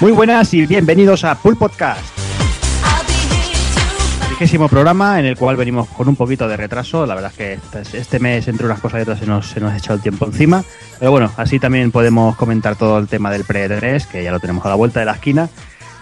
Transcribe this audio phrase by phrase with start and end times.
[0.00, 2.00] Muy buenas y bienvenidos a Pool Podcast.
[4.30, 7.04] Vigésimo programa en el cual venimos con un poquito de retraso.
[7.04, 9.58] La verdad es que este, este mes, entre unas cosas y otras, se nos, se
[9.58, 10.62] nos ha echado el tiempo encima.
[11.00, 14.64] Pero bueno, así también podemos comentar todo el tema del pre-3, que ya lo tenemos
[14.64, 15.48] a la vuelta de la esquina.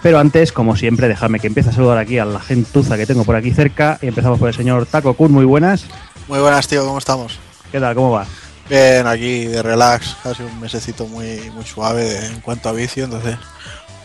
[0.03, 3.23] Pero antes, como siempre, dejadme que empiece a saludar aquí a la gentuza que tengo
[3.23, 3.97] por aquí cerca.
[4.03, 5.31] Y empezamos por el señor Taco Kun.
[5.31, 5.85] Muy buenas.
[6.27, 6.85] Muy buenas, tío.
[6.85, 7.39] ¿Cómo estamos?
[7.71, 7.95] ¿Qué tal?
[7.95, 8.27] ¿Cómo va?
[8.69, 10.17] Bien, aquí de relax.
[10.23, 13.05] Ha sido un mesecito muy, muy suave en cuanto a vicio.
[13.05, 13.37] Entonces,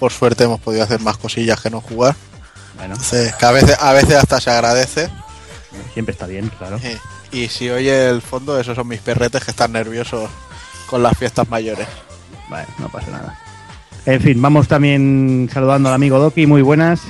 [0.02, 2.16] por suerte, hemos podido hacer más cosillas que no jugar.
[2.74, 5.08] Bueno, Entonces, que a veces, a veces hasta se agradece.
[5.92, 6.80] siempre está bien, claro.
[7.30, 10.28] Y, y si oye el fondo, esos son mis perretes que están nerviosos
[10.88, 11.86] con las fiestas mayores.
[12.48, 13.38] Bueno, no pasa nada.
[14.04, 16.48] En fin, vamos también saludando al amigo Doki.
[16.48, 17.02] Muy buenas.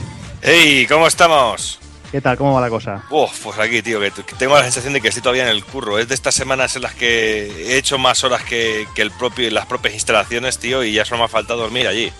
[0.43, 0.85] ¡Hey!
[0.87, 1.79] ¿Cómo estamos?
[2.11, 2.37] ¿Qué tal?
[2.37, 3.07] ¿Cómo va la cosa?
[3.09, 5.98] Uf, pues aquí, tío, que tengo la sensación de que estoy todavía en el curro.
[5.98, 9.51] Es de estas semanas en las que he hecho más horas que, que el propio,
[9.51, 12.13] las propias instalaciones, tío, y ya solo me ha faltado dormir allí.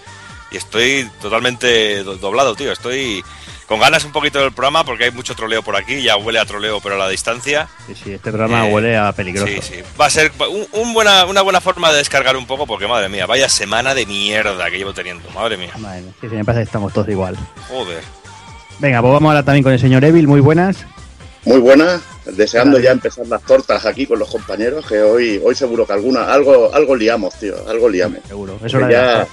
[0.53, 2.73] Y estoy totalmente do- doblado, tío.
[2.73, 3.25] Estoy
[3.67, 6.03] con ganas un poquito del programa porque hay mucho troleo por aquí.
[6.03, 7.69] Ya huele a troleo, pero a la distancia.
[7.87, 9.47] Sí, sí, este programa Eh, huele a peligroso.
[9.53, 9.75] Sí, sí.
[10.01, 13.09] Va a ser un, un buena, una buena forma de descargar un poco porque, madre
[13.09, 15.29] mía, vaya semana de mierda que llevo teniendo.
[15.31, 15.73] Madre mía.
[15.79, 17.37] Madre mía, sí, sí, me parece que estamos todos igual.
[17.69, 18.03] Joder.
[18.79, 20.27] Venga, pues vamos ahora también con el señor Evil.
[20.27, 20.85] Muy buenas.
[21.45, 25.85] Muy buenas, deseando ya empezar las tortas aquí con los compañeros, que hoy, hoy seguro
[25.85, 28.21] que alguna, algo, algo liamos, tío, algo liamos.
[28.29, 28.59] Seguro.
[28.65, 29.29] Eso ya- las.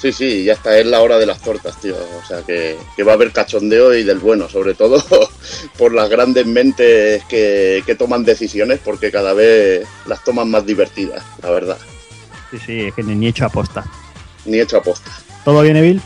[0.00, 1.94] Sí, sí, ya está, es la hora de las tortas, tío.
[1.94, 5.02] O sea que, que va a haber cachondeo y del bueno, sobre todo
[5.78, 11.22] por las grandes mentes que, que toman decisiones, porque cada vez las toman más divertidas,
[11.42, 11.76] la verdad.
[12.50, 13.84] Sí, sí, es que ni, hecho aposta.
[14.46, 15.10] Ni hecho aposta.
[15.44, 16.00] ¿Todo bien, Evil?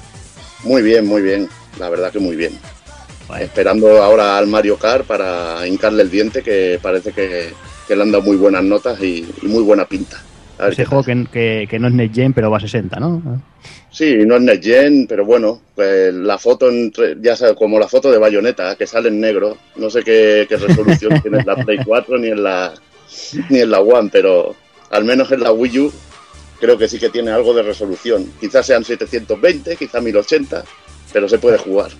[0.65, 2.59] Muy bien, muy bien, la verdad que muy bien.
[3.39, 7.53] Esperando ahora al Mario Kart para hincarle el diente, que parece que,
[7.87, 10.21] que le han dado muy buenas notas y, y muy buena pinta.
[10.59, 13.43] A Ese juego que, que, que no es Next Gen, pero va a 60, ¿no?
[13.91, 17.89] Sí, no es Next Gen, pero bueno, pues la foto, entre- ya sabes, como la
[17.89, 19.57] foto de Bayonetta, que sale en negro.
[19.77, 22.73] No sé qué, qué resolución tiene en la Play 4 ni en la,
[23.49, 24.55] ni en la One, pero
[24.91, 25.93] al menos en la Wii U
[26.61, 28.31] creo que sí que tiene algo de resolución.
[28.41, 30.65] Quizás sean 720, quizás 1080,
[31.13, 31.91] pero se puede jugar.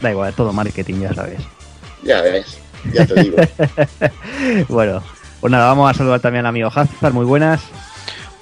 [0.00, 1.40] Da igual, es todo marketing, ya sabes.
[2.02, 2.58] Ya ves,
[2.92, 3.36] ya te digo.
[4.68, 5.02] bueno,
[5.40, 7.12] pues nada, vamos a saludar también al amigo Hazard.
[7.12, 7.60] Muy buenas.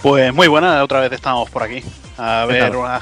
[0.02, 1.82] Pues muy buena, otra vez estamos por aquí.
[2.18, 2.76] A ¿Qué ver, tal?
[2.76, 3.00] una-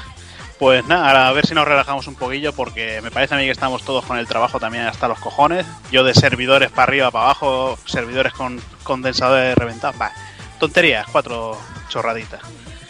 [0.57, 3.43] pues nada, ahora a ver si nos relajamos un poquillo porque me parece a mí
[3.43, 5.65] que estamos todos con el trabajo también hasta los cojones.
[5.91, 9.97] Yo de servidores para arriba, para abajo, servidores con condensadores reventados.
[9.97, 10.13] Bah,
[10.57, 11.57] tonterías, cuatro
[11.89, 12.39] chorraditas.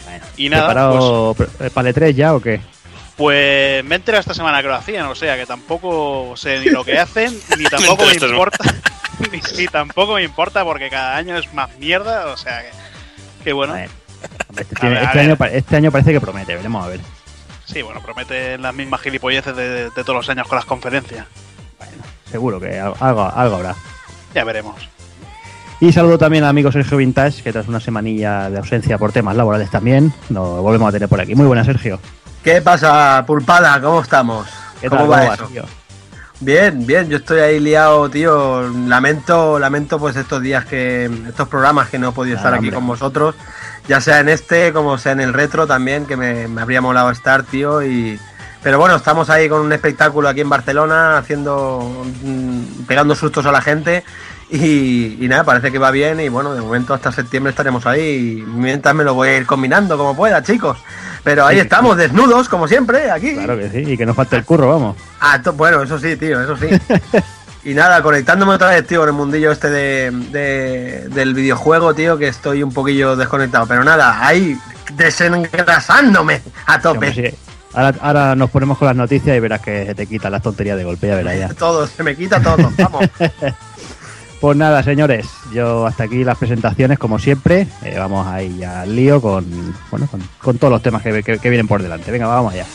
[0.04, 2.60] Bueno, Y nada, ¿Preparado pre- para el 3 ya o qué?
[3.16, 6.66] Pues me he enterado esta semana que lo hacían, o sea que tampoco sé ni
[6.66, 8.58] lo que hacen, ni tampoco me importa,
[9.32, 12.70] ni, ni tampoco me importa porque cada año es más mierda, o sea que,
[13.46, 13.74] que bueno.
[13.74, 13.88] Hombre,
[14.58, 15.26] este, A ver, a este ver.
[15.26, 17.00] año, pa- este año parece que promete, veremos a ver.
[17.64, 21.26] Sí, bueno, promete las mismas gilipolleces de, de todos los años con las conferencias.
[21.78, 21.92] Bueno,
[22.28, 23.76] seguro que al- algo, algo habrá.
[24.34, 24.74] Ya veremos.
[25.78, 29.36] Y saludo también al amigo Sergio Vintage, que tras una semanilla de ausencia por temas
[29.36, 31.36] laborales también, lo volvemos a tener por aquí.
[31.36, 32.00] Muy buenas, Sergio.
[32.42, 33.80] ¿Qué pasa, Pulpada?
[33.80, 34.48] ¿Cómo estamos?
[34.80, 35.12] ¿Qué ¿Cómo tal?
[35.12, 35.46] va ¿Cómo eso?
[35.46, 35.64] tío?
[36.40, 38.68] Bien, bien, yo estoy ahí liado, tío.
[38.68, 42.70] Lamento, lamento pues estos días que, estos programas que no he podido estar Nada, aquí
[42.70, 43.34] con vosotros,
[43.88, 47.10] ya sea en este como sea en el retro también, que me, me habría molado
[47.10, 47.82] estar, tío.
[47.82, 48.20] Y,
[48.62, 53.52] pero bueno, estamos ahí con un espectáculo aquí en Barcelona, haciendo, mm, pegando sustos a
[53.52, 54.04] la gente.
[54.50, 58.38] Y, y nada, parece que va bien y bueno, de momento hasta septiembre estaremos ahí
[58.38, 60.78] y mientras me lo voy a ir combinando como pueda, chicos.
[61.26, 63.34] Pero ahí Sí, estamos, desnudos, como siempre, aquí.
[63.34, 64.96] Claro que sí, y que nos falta el curro, vamos.
[65.20, 66.68] Ah, bueno, eso sí, tío, eso sí.
[67.68, 72.16] y nada, conectándome otra vez, tío, en el mundillo este de, de- del videojuego, tío,
[72.16, 73.66] que estoy un poquillo desconectado.
[73.66, 74.56] Pero nada, ahí
[74.94, 77.12] desengrasándome a tope.
[77.12, 77.24] sí.
[77.74, 80.76] Ahora, ahora nos ponemos con las noticias y verás que se te quitan las tonterías
[80.78, 81.48] de golpe, ya verás ya.
[81.58, 83.04] Todo, se me quita todo, vamos.
[84.40, 87.66] Pues nada, señores, yo hasta aquí las presentaciones, como siempre.
[87.82, 89.44] Eh, vamos ahí al lío con,
[89.90, 92.10] bueno, con, con todos los temas que, que- que vienen por delante.
[92.10, 92.66] Venga, vamos allá.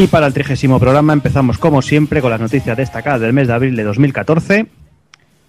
[0.00, 3.52] Y para el trigésimo programa empezamos como siempre con las noticias destacadas del mes de
[3.52, 4.66] abril de 2014.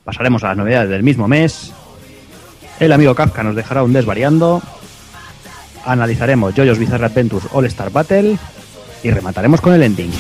[0.03, 1.71] Pasaremos a las novedades del mismo mes.
[2.77, 4.62] El amigo Kafka nos dejará un desvariando.
[5.86, 8.38] Analizaremos JoJo's Bizarre Adventures All Star Battle.
[9.03, 10.12] y remataremos con el ending.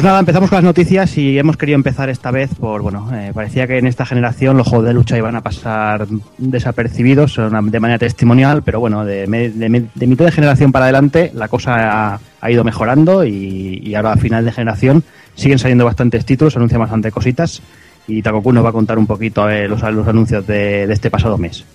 [0.00, 3.32] Pues nada, empezamos con las noticias y hemos querido empezar esta vez por, bueno, eh,
[3.34, 6.06] parecía que en esta generación los juegos de lucha iban a pasar
[6.38, 11.48] desapercibidos de manera testimonial, pero bueno, de, de de mitad de generación para adelante la
[11.48, 15.04] cosa ha, ido mejorando y, ahora a final de generación
[15.34, 17.60] siguen saliendo bastantes títulos, anuncian bastante cositas
[18.08, 21.66] y Takoku nos va a contar un poquito los, anuncios de este pasado mes.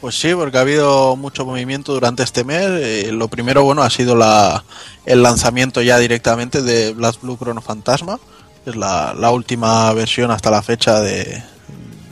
[0.00, 2.66] Pues sí, porque ha habido mucho movimiento durante este mes.
[2.66, 4.64] Eh, lo primero, bueno, ha sido la,
[5.04, 8.18] el lanzamiento ya directamente de Blast Blue Chrono Fantasma,
[8.64, 11.42] que es la, la última versión hasta la fecha de,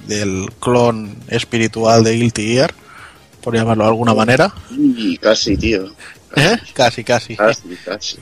[0.07, 2.75] del clon espiritual de Guilty Gear,
[3.41, 4.53] por llamarlo de alguna manera.
[4.71, 5.87] Y casi, tío.
[6.37, 6.59] ¿Eh?
[6.75, 7.37] Casi, casi.
[7.37, 8.19] Casi, casi.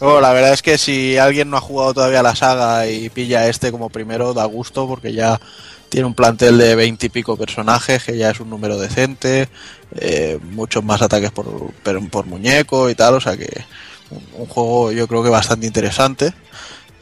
[0.00, 3.48] Bueno, la verdad es que si alguien no ha jugado todavía la saga y pilla
[3.48, 5.40] este como primero, da gusto porque ya
[5.94, 9.48] tiene un plantel de 20 y pico personajes, que ya es un número decente,
[9.94, 11.72] eh, muchos más ataques por,
[12.10, 13.64] por, muñeco y tal, o sea que
[14.10, 16.32] un, juego yo creo que bastante interesante.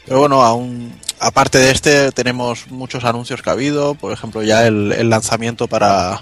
[0.05, 4.67] Pero bueno, aún, aparte de este, tenemos muchos anuncios que ha habido, por ejemplo, ya
[4.67, 6.21] el, el lanzamiento para,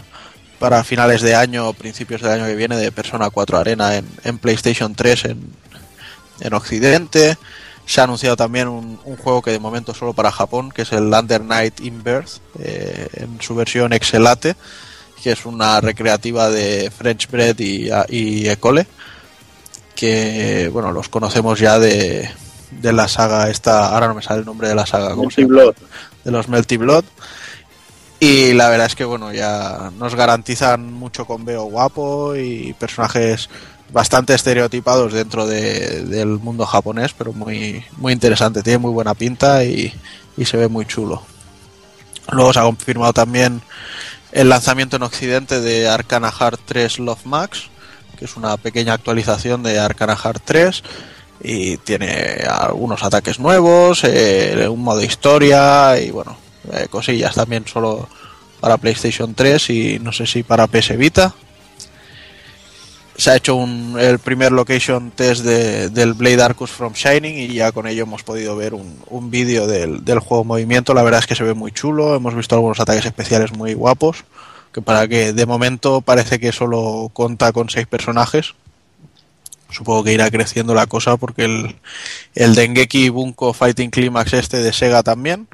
[0.58, 4.08] para finales de año o principios del año que viene de Persona 4 Arena en,
[4.24, 5.42] en PlayStation 3 en,
[6.40, 7.38] en Occidente.
[7.86, 10.92] Se ha anunciado también un, un, juego que de momento solo para Japón, que es
[10.94, 14.56] el Under Night in Birth, eh, en su versión Excelate,
[15.22, 18.88] que es una recreativa de French Bread y, y Ecole,
[19.96, 22.30] que bueno, los conocemos ya de,
[22.72, 25.42] de la saga esta, ahora no me sale el nombre de la saga, ¿cómo se
[25.42, 25.72] llama?
[26.24, 27.06] De los Melty Blood.
[28.20, 33.50] Y la verdad es que bueno, ya nos garantizan mucho conveo guapo y personajes
[33.92, 39.64] bastante estereotipados dentro de, del mundo japonés, pero muy, muy interesante, tiene muy buena pinta
[39.64, 39.94] y,
[40.38, 41.22] y, se ve muy chulo.
[42.32, 43.62] Luego se ha confirmado también
[44.32, 47.64] el lanzamiento en Occidente de Arcana Heart 3 Love Max,
[48.18, 50.84] que es una pequeña actualización de Arcana Heart 3
[51.44, 56.38] y tiene algunos ataques nuevos, eh, un modo historia y bueno,
[56.72, 58.08] eh, cosillas también solo
[58.60, 61.34] para PlayStation 3 y no sé si para PS Vita
[63.16, 67.54] se ha hecho un, el primer location test de, del Blade Arcus from Shining y
[67.54, 70.94] ya con ello hemos podido ver un, un vídeo del, del, juego movimiento.
[70.94, 74.24] La verdad es que se ve muy chulo, hemos visto algunos ataques especiales muy guapos,
[74.72, 78.56] que para que de momento parece que solo cuenta con seis personajes.
[79.70, 81.76] Supongo que irá creciendo la cosa porque el,
[82.36, 85.48] el Dengeki Bunko Fighting Climax este de Sega también,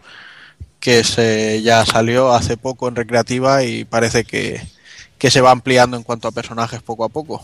[0.80, 4.62] que se, ya salió hace poco en recreativa y parece que,
[5.18, 7.42] que se va ampliando en cuanto a personajes poco a poco.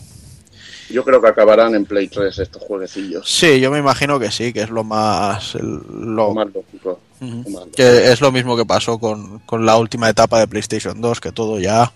[0.90, 3.28] Yo creo que acabarán en Play 3 estos jueguecillos.
[3.28, 5.54] Sí, yo me imagino que sí, que es lo más.
[5.54, 7.00] El, lo, lo, más lógico.
[7.20, 7.70] Uh -huh.
[7.70, 11.32] que es lo mismo que pasó con, con, la última etapa de PlayStation 2, que
[11.32, 11.92] todo ya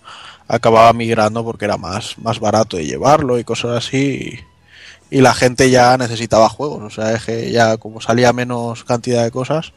[0.47, 4.41] acababa migrando porque era más, más barato de llevarlo y cosas así.
[5.11, 8.83] Y, y la gente ya necesitaba juegos, o sea, es que ya como salía menos
[8.83, 9.73] cantidad de cosas,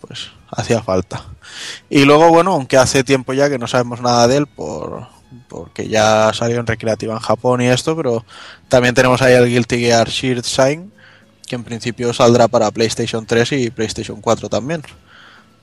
[0.00, 1.24] pues hacía falta.
[1.88, 5.06] Y luego, bueno, aunque hace tiempo ya que no sabemos nada de él por
[5.48, 8.24] porque ya salió en recreativa en Japón y esto, pero
[8.68, 10.92] también tenemos ahí el Guilty Gear Shield Sign,
[11.46, 14.82] que en principio saldrá para PlayStation 3 y PlayStation 4 también.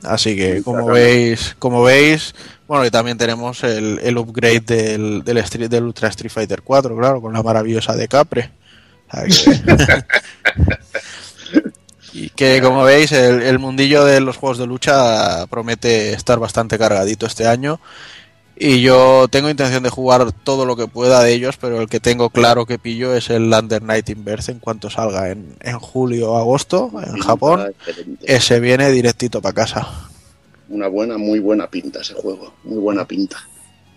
[0.03, 2.35] Así que como veis, como veis,
[2.67, 6.95] bueno, y también tenemos el, el upgrade del, del, Street, del Ultra Street Fighter 4,
[6.97, 8.51] claro, con la maravillosa de Capre.
[12.13, 16.77] y que como veis el, el, mundillo de los juegos de lucha promete estar bastante
[16.77, 17.79] cargadito este año.
[18.55, 21.99] Y yo tengo intención de jugar todo lo que pueda de ellos pero el que
[21.99, 26.33] tengo claro que pillo es el Under Night Inverse en cuanto salga en, en julio
[26.33, 27.73] o agosto en Japón
[28.21, 29.87] ese viene directito para casa.
[30.69, 33.37] Una buena muy buena pinta ese juego muy buena pinta.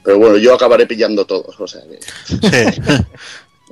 [0.02, 2.38] Pero bueno yo acabaré pillando todos o sea que sí.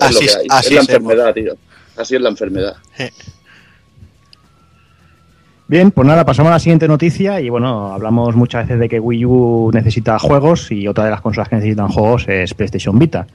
[0.00, 1.56] así, es, así es la enfermedad tío.
[1.96, 2.76] Así es la enfermedad.
[2.96, 3.04] Sí.
[5.66, 9.00] Bien, pues nada, pasamos a la siguiente noticia y bueno, hablamos muchas veces de que
[9.00, 13.26] Wii U necesita juegos y otra de las consolas que necesitan juegos es PlayStation Vita.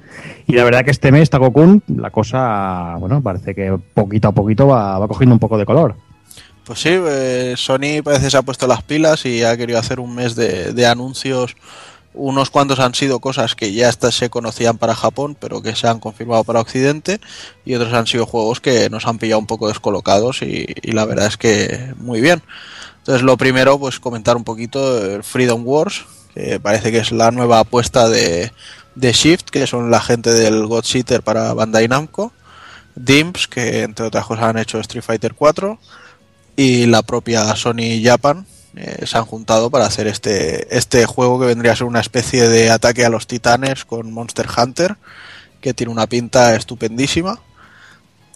[0.46, 4.68] Y la verdad que este mes, Takokun, la cosa, bueno, parece que poquito a poquito
[4.68, 5.96] va, va cogiendo un poco de color.
[6.66, 10.00] Pues sí, eh, Sony parece que se ha puesto las pilas y ha querido hacer
[10.00, 11.56] un mes de, de anuncios.
[12.14, 16.00] Unos cuantos han sido cosas que ya se conocían para Japón, pero que se han
[16.00, 17.22] confirmado para Occidente,
[17.66, 21.28] y otros han sido juegos que nos han pillado un poco descolocados y, la verdad
[21.28, 22.42] es que muy bien.
[22.98, 27.60] Entonces lo primero, pues comentar un poquito Freedom Wars, que parece que es la nueva
[27.60, 28.52] apuesta de,
[28.96, 32.34] de Shift, que son la gente del God Seater para Bandai Namco,
[32.96, 35.80] Dimps, que entre otras cosas han hecho Street Fighter 4,
[36.56, 38.46] y la propia Sony Japan
[38.76, 42.48] eh, se han juntado para hacer este, este juego que vendría a ser una especie
[42.50, 44.96] de ataque a los titanes con Monster Hunter,
[45.62, 47.40] que tiene una pinta estupendísima.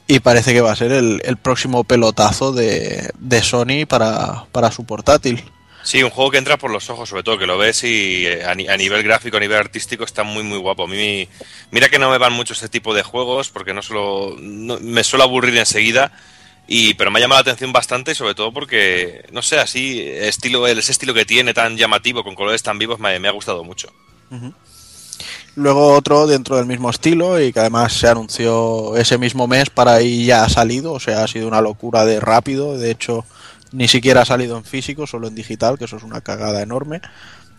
[0.06, 4.70] Y parece que va a ser el, el próximo pelotazo de, de Sony para, para
[4.70, 5.44] su portátil.
[5.82, 8.46] Sí, un juego que entra por los ojos, sobre todo, que lo ves y eh,
[8.46, 10.84] a, ni- a nivel gráfico, a nivel artístico, está muy, muy guapo.
[10.84, 11.28] A mí,
[11.72, 15.24] mira que no me van mucho este tipo de juegos, porque no solo, me suelo
[15.24, 16.12] aburrir enseguida,
[16.68, 20.02] y, pero me ha llamado la atención bastante, y sobre todo porque, no sé, así,
[20.02, 23.64] estilo, ese estilo que tiene tan llamativo, con colores tan vivos, me, me ha gustado
[23.64, 23.92] mucho.
[25.56, 29.94] Luego otro dentro del mismo estilo y que además se anunció ese mismo mes para
[29.94, 33.24] ahí ya ha salido, o sea, ha sido una locura de rápido, de hecho
[33.72, 37.02] ni siquiera ha salido en físico, solo en digital, que eso es una cagada enorme.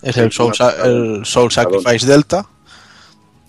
[0.03, 0.53] Es Sí, el Soul,
[0.85, 2.47] el Soul Sacrifice Delta,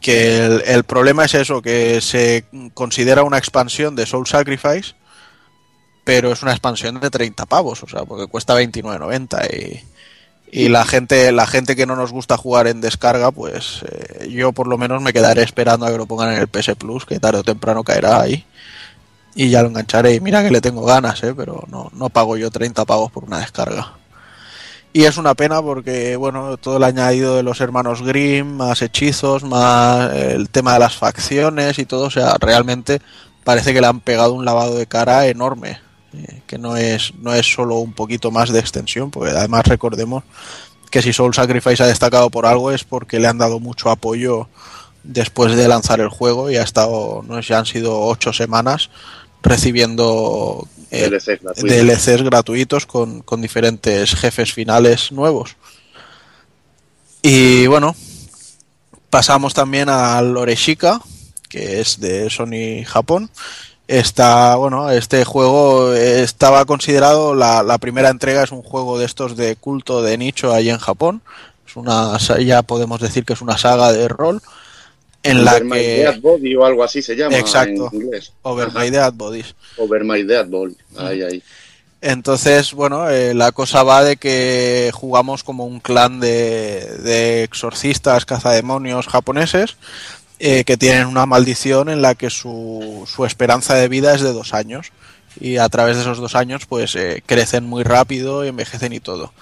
[0.02, 4.94] que el, el problema es eso, que se considera una expansión de Soul Sacrifice,
[6.06, 9.84] pero es una expansión de 30 pavos, o sea, porque cuesta 29.90 y,
[10.52, 14.54] y la gente la gente que no nos gusta jugar en descarga, pues eh, yo
[14.54, 17.20] por lo menos me quedaré esperando a que lo pongan en el PS Plus, que
[17.20, 18.46] tarde o temprano caerá ahí.
[19.36, 20.14] Y ya lo engancharé.
[20.14, 21.34] Y mira que le tengo ganas, ¿eh?
[21.36, 23.96] pero no, no pago yo 30 pavos por una descarga.
[24.94, 29.44] Y es una pena porque, bueno, todo el añadido de los hermanos Grimm, más hechizos,
[29.44, 33.02] más eh, el tema de las facciones y todo, o sea, realmente
[33.44, 35.85] parece que le han pegado un lavado de cara enorme.
[36.18, 40.24] Eh, que no es, no es solo un poquito más de extensión, porque además recordemos
[40.92, 44.48] que si Soul Sacrifice ha destacado por algo es porque le han dado mucho apoyo
[45.04, 48.90] después de lanzar el juego y ha estado, no sé, han sido ocho semanas
[49.44, 51.10] recibiendo eh.
[51.10, 55.56] DLCs gratuitos con, con diferentes jefes finales nuevos.
[57.22, 57.96] Y bueno,
[59.10, 61.02] pasamos también al Oreshika,
[61.50, 63.30] que es de Sony Japón.
[63.88, 69.38] Está, bueno, este juego estaba considerado la, la primera entrega, es un juego de estos
[69.38, 71.22] de culto de nicho ahí en Japón.
[71.68, 74.42] Es una, ya podemos decir que es una saga de rol
[75.22, 77.90] en la Over My Dead Body o algo así se llama Exacto.
[77.92, 78.32] en inglés.
[78.42, 78.80] Over Ajá.
[78.80, 79.56] My Dead Bodies.
[79.78, 80.78] Over My Dead Body.
[80.98, 81.44] Ahí, ahí.
[82.02, 88.26] Entonces, bueno, eh, la cosa va de que jugamos como un clan de, de exorcistas,
[88.26, 89.78] cazademonios japoneses
[90.40, 94.34] eh, que tienen una maldición en la que su, su esperanza de vida es de
[94.34, 94.92] dos años.
[95.40, 99.00] Y a través de esos dos años, pues eh, crecen muy rápido, y envejecen y
[99.00, 99.34] todo.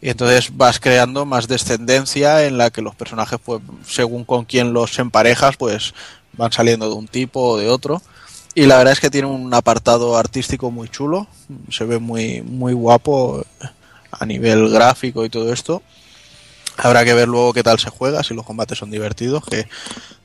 [0.00, 4.72] Y entonces vas creando más descendencia en la que los personajes, pues, según con quién
[4.72, 5.92] los emparejas, pues
[6.32, 8.00] van saliendo de un tipo o de otro.
[8.54, 11.26] Y la verdad es que tiene un apartado artístico muy chulo,
[11.70, 13.44] se ve muy, muy guapo
[14.10, 15.82] a nivel gráfico y todo esto.
[16.82, 19.68] Habrá que ver luego qué tal se juega, si los combates son divertidos, que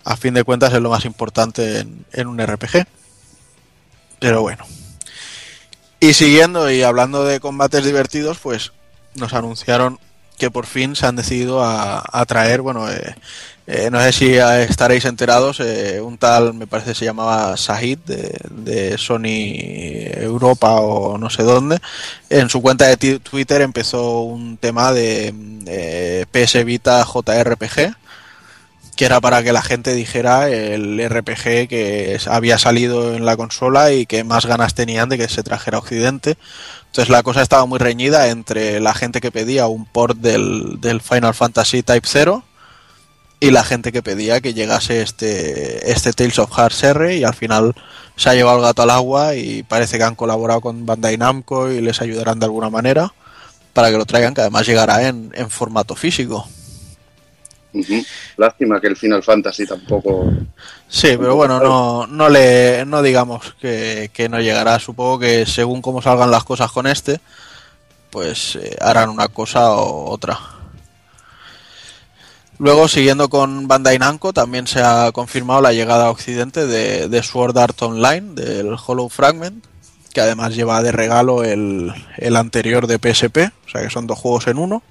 [0.03, 2.85] a fin de cuentas es lo más importante en, un RPG.
[4.19, 4.65] Pero bueno.
[5.99, 8.71] Y siguiendo y hablando de combates divertidos, pues
[9.15, 9.99] nos anunciaron
[10.37, 13.15] que por fin se han decidido a, a traer, bueno, eh,
[13.67, 18.95] eh, no sé si estaréis enterados, eh, un tal, me parece se llamaba Sahid de,
[18.99, 21.79] Sony Europa o no sé dónde,
[22.29, 25.33] en su cuenta de Twitter empezó un tema de,
[25.65, 27.95] eh, PS Vita JRPG,
[28.95, 33.91] que era para que la gente dijera el RPG que había salido en la consola
[33.91, 36.37] y que más ganas tenían de que se trajera a Occidente.
[36.85, 41.01] Entonces la cosa estaba muy reñida entre la gente que pedía un port del, del
[41.01, 42.43] Final Fantasy Type 0
[43.39, 47.33] y la gente que pedía que llegase este, este Tales of Hearts R y al
[47.33, 47.75] final
[48.15, 51.69] se ha llevado el gato al agua y parece que han colaborado con Bandai Namco
[51.71, 53.13] y les ayudarán de alguna manera
[53.73, 56.47] para que lo traigan, que además llegará en, en formato físico.
[58.37, 60.31] Lástima que el Final Fantasy tampoco.
[60.87, 64.79] Sí, pero bueno, no, no le no digamos que, que no llegará.
[64.79, 67.19] Supongo que según cómo salgan las cosas con este,
[68.09, 70.39] pues eh, harán una cosa o otra.
[72.57, 77.57] Luego, siguiendo con Bandai Namco, también se ha confirmado la llegada a Occidente de, Sword
[77.57, 79.65] Art Online, del Hollow Fragment,
[80.13, 84.17] que además lleva de regalo el, el anterior de PSP, o sea que son dos
[84.17, 84.83] juegos en uno.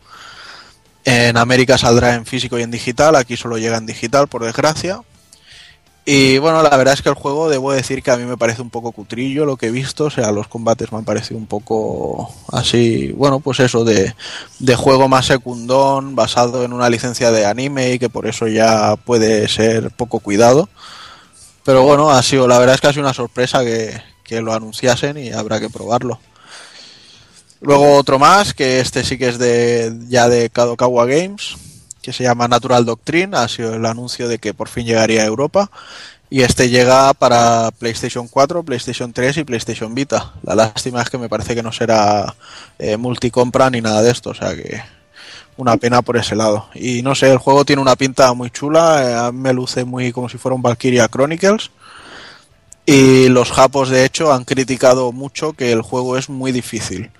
[1.06, 5.00] En América saldrá en físico y en digital, aquí solo llega en digital, por desgracia.
[6.06, 8.61] Y bueno, la verdad es que el juego, debo decir que a mí me parece
[8.61, 11.46] un poco cutrillo lo que he visto, o sea, los combates me han parecido un
[11.46, 14.14] poco así, bueno, pues eso, de,
[14.58, 18.96] de juego más secundón, basado en una licencia de anime y que por eso ya
[18.96, 20.68] puede ser poco cuidado.
[21.64, 24.52] Pero bueno, ha sido, la verdad es que ha sido una sorpresa que, que lo
[24.52, 26.20] anunciasen y habrá que probarlo.
[27.62, 31.56] Luego otro más, que este sí que es de ya de Kadokawa Games,
[32.04, 35.26] que se llama Natural Doctrine, ha sido el anuncio de que por fin llegaría a
[35.26, 35.70] Europa.
[36.28, 40.34] Y este llega para PlayStation 4, PlayStation 3 y PlayStation Vita.
[40.42, 42.34] La lástima es que me parece que no será
[42.78, 44.82] eh, multicompra ni nada de esto, o sea que
[45.56, 46.68] una pena por ese lado.
[46.75, 50.28] Y no sé, el juego tiene una pinta muy chula, eh, me luce muy como
[50.28, 51.70] si fuera un Valkyria Chronicles.
[52.84, 57.11] Y los japos, de hecho, han criticado mucho que el juego es muy difícil.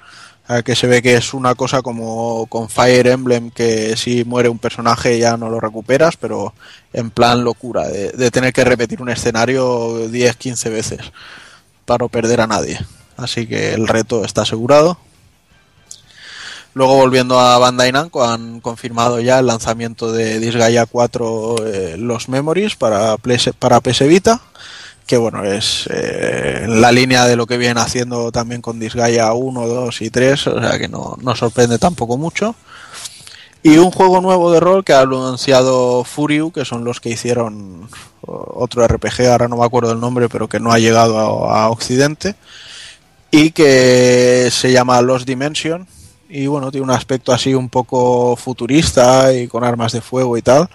[0.47, 4.51] A que se ve que es una cosa como con Fire Emblem, que si muere
[4.51, 6.53] un personaje ya no lo recuperas, pero
[6.93, 11.01] en plan locura, de, de tener que repetir un escenario 10, 15 veces
[11.87, 12.79] para no perder a nadie.
[13.17, 14.99] Así que el reto está asegurado.
[16.75, 22.29] Luego volviendo a Bandai Namco han confirmado ya el lanzamiento de Disgaea 4 eh, Los
[22.29, 24.41] Memories para, PS, para PS Vita
[25.07, 29.67] que bueno, es eh, la línea de lo que vienen haciendo también con Disgaea 1,
[29.67, 32.55] 2 y 3, o sea que no, no sorprende tampoco mucho.
[33.63, 37.89] Y un juego nuevo de rol que ha anunciado Furiu, que son los que hicieron
[38.21, 41.71] otro RPG, ahora no me acuerdo el nombre, pero que no ha llegado a, a
[41.71, 42.35] Occidente,
[43.31, 45.87] y que se llama Lost Dimension,
[46.29, 50.43] y bueno, tiene un aspecto así un poco futurista y con armas de fuego y
[50.43, 50.69] tal.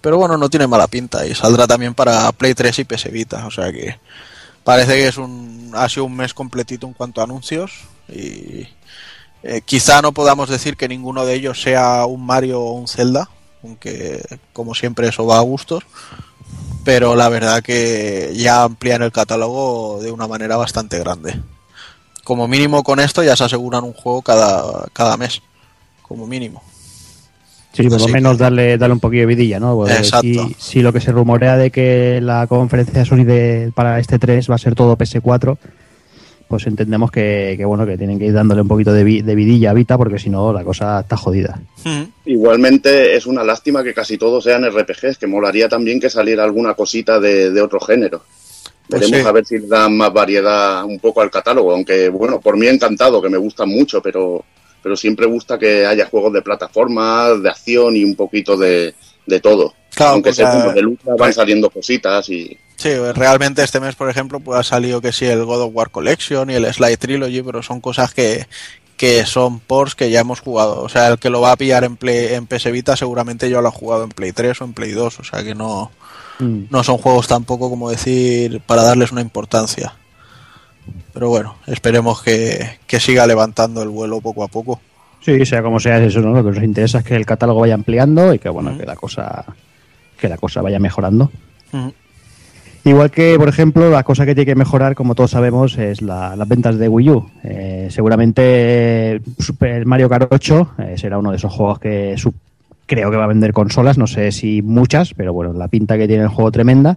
[0.00, 3.46] Pero bueno, no tiene mala pinta y saldrá también para Play 3 y PS Vita.
[3.46, 3.98] O sea que
[4.64, 7.72] parece que es un, ha sido un mes completito en cuanto a anuncios.
[8.08, 8.66] Y
[9.42, 13.28] eh, quizá no podamos decir que ninguno de ellos sea un Mario o un Zelda,
[13.62, 15.84] aunque como siempre eso va a gustos.
[16.82, 21.40] Pero la verdad que ya amplían el catálogo de una manera bastante grande.
[22.24, 25.42] Como mínimo con esto ya se aseguran un juego cada, cada mes.
[26.02, 26.62] Como mínimo.
[27.72, 29.76] Sí, por lo menos darle, darle un poquillo de vidilla, ¿no?
[29.76, 30.26] Porque Exacto.
[30.26, 34.18] Si, si lo que se rumorea de que la conferencia de Sony de, para este
[34.18, 35.56] 3 va a ser todo PS4,
[36.48, 39.34] pues entendemos que, que, bueno que tienen que ir dándole un poquito de, vi- de
[39.36, 41.60] vidilla a Vita, porque si no la cosa está jodida.
[41.84, 42.02] Mm.
[42.26, 46.74] Igualmente es una lástima que casi todos sean RPGs, que molaría también que saliera alguna
[46.74, 48.24] cosita de, de otro género.
[48.88, 49.28] Pues Veremos sí.
[49.28, 52.66] a ver si le dan más variedad un poco al catálogo, aunque bueno, por mí
[52.66, 54.44] encantado, que me gustan mucho, pero,
[54.82, 58.94] pero siempre gusta que haya juegos de plataforma, de acción y un poquito de,
[59.26, 59.74] de todo.
[59.94, 63.94] Claro, aunque porque, según de lucha van pues- saliendo cositas y Sí, realmente este mes,
[63.94, 66.96] por ejemplo, pues ha salido que sí el God of War Collection y el Sly
[66.96, 68.46] Trilogy, pero son cosas que,
[68.96, 70.80] que son ports que ya hemos jugado.
[70.82, 73.60] O sea, el que lo va a pillar en, Play, en PS Vita seguramente ya
[73.60, 75.90] lo ha jugado en Play 3 o en Play 2, o sea que no,
[76.38, 76.68] Mm.
[76.70, 79.92] no son juegos tampoco, como decir, para darles una importancia.
[81.12, 84.80] Pero bueno, esperemos que, que siga levantando el vuelo poco a poco.
[85.22, 86.32] Sí, sea como sea, eso, ¿no?
[86.32, 88.96] Lo que nos interesa es que el catálogo vaya ampliando y que bueno, que la
[88.96, 89.44] cosa
[90.18, 91.30] que la cosa vaya mejorando.
[91.72, 91.92] Ujú.
[92.84, 96.34] Igual que, por ejemplo, la cosa que tiene que mejorar, como todos sabemos, es la-
[96.36, 97.30] las ventas de Wii U.
[97.44, 102.16] Eh, seguramente Super Mario Kart 8 eh, será uno de esos juegos que
[102.86, 106.08] creo que va a vender consolas, no sé si muchas, pero bueno, la pinta que
[106.08, 106.96] tiene el juego tremenda.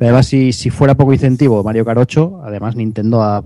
[0.00, 3.42] Además, si, si fuera poco incentivo Mario Kart 8, además Nintendo ha,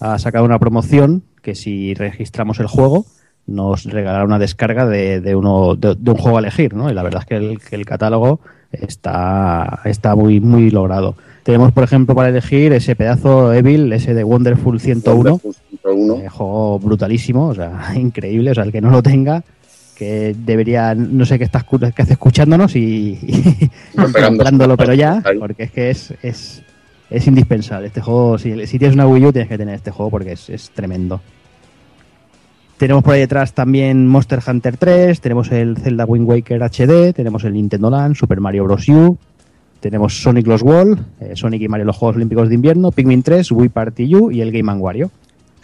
[0.00, 3.06] ha sacado una promoción que si registramos el juego
[3.46, 6.90] nos regalará una descarga de, de uno, de, de un juego a elegir, ¿no?
[6.90, 8.40] Y la verdad es que el, que el catálogo
[8.72, 11.14] está, está muy, muy logrado.
[11.42, 16.16] Tenemos, por ejemplo, para elegir ese pedazo Evil, ese de Wonderful 101, Wonderful 101.
[16.20, 19.44] eh, juego brutalísimo, o sea, increíble, o sea, el que no lo tenga,
[19.94, 25.64] que debería, no sé qué estás qué hace escuchándonos y, y comprándolo, pero ya, porque
[25.64, 26.62] es que es, es,
[27.10, 27.86] es indispensable.
[27.86, 30.50] Este juego, si, si tienes una Wii U, tienes que tener este juego porque es,
[30.50, 31.20] es tremendo.
[32.76, 37.44] Tenemos por ahí detrás también Monster Hunter 3, tenemos el Zelda Wind Waker HD, tenemos
[37.44, 38.88] el Nintendo Land, Super Mario Bros.
[38.88, 39.16] U,
[39.78, 43.52] tenemos Sonic Lost World, eh, Sonic y Mario los Juegos Olímpicos de Invierno, Pikmin 3,
[43.52, 45.10] Wii Party U y el Game Wario.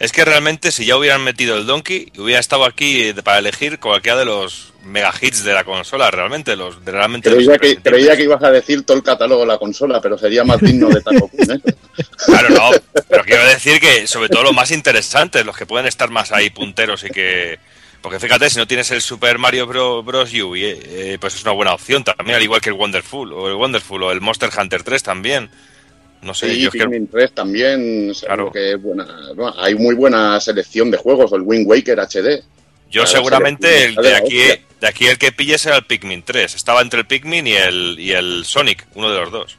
[0.01, 3.77] Es que realmente si ya hubieran metido el Donkey, hubiera estado aquí eh, para elegir
[3.79, 7.77] cualquiera de los mega hits de la consola, realmente, los de realmente los Creía que,
[7.77, 10.89] creía que ibas a decir todo el catálogo de la consola, pero sería más digno
[10.89, 11.73] de Taco ¿eh?
[12.25, 12.71] Claro, no,
[13.07, 16.49] pero quiero decir que sobre todo los más interesantes, los que pueden estar más ahí
[16.49, 17.59] punteros y que...
[18.01, 20.33] Porque fíjate, si no tienes el Super Mario Bro- Bros.
[20.33, 23.47] U, y, eh, pues es una buena opción también, al igual que el Wonderful, o
[23.47, 25.51] el Wonderful, o el Monster Hunter 3 también.
[26.21, 28.51] No sé, Sí, yo Pikmin 3 también, Claro.
[28.51, 29.07] que es buena.
[29.57, 32.43] hay muy buena selección de juegos, el Wind Waker HD.
[32.91, 34.37] yo seguramente el de aquí,
[34.79, 36.53] de aquí el que pille será el Pikmin 3.
[36.55, 39.57] Estaba entre el Pikmin y el, y el Sonic, uno de los dos.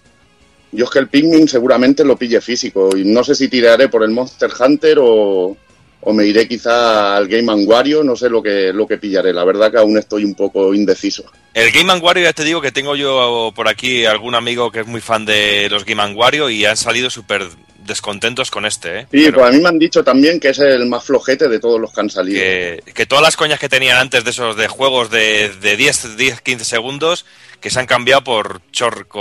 [0.70, 4.02] Yo es que el Pikmin seguramente lo pille físico y no sé si tiraré por
[4.04, 5.56] el Monster Hunter o,
[6.04, 9.32] o me iré quizá al Game Wario, no sé lo que, lo que pillaré.
[9.32, 11.24] La verdad que aún estoy un poco indeciso.
[11.54, 14.86] El Game Wario ya te digo que tengo yo por aquí algún amigo que es
[14.86, 17.46] muy fan de los Game Wario y han salido súper
[17.86, 19.06] descontentos con este, ¿eh?
[19.10, 21.58] Sí, Pero pues a mí me han dicho también que es el más flojete de
[21.58, 22.40] todos los que han salido.
[22.40, 26.16] que, que todas las coñas que tenían antes de esos de juegos de, de 10,
[26.16, 27.26] 10, 15 segundos
[27.62, 28.60] que se han cambiado por,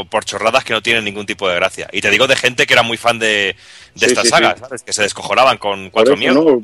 [0.09, 1.87] por chorradas que no tienen ningún tipo de gracia.
[1.93, 3.55] Y te digo de gente que era muy fan de, de
[3.95, 4.61] Sí, esta sí, saga, sí.
[4.61, 4.81] ¿sabes?
[4.81, 6.43] Que se descojonaban con cuatro mierdas.
[6.43, 6.61] ¿no?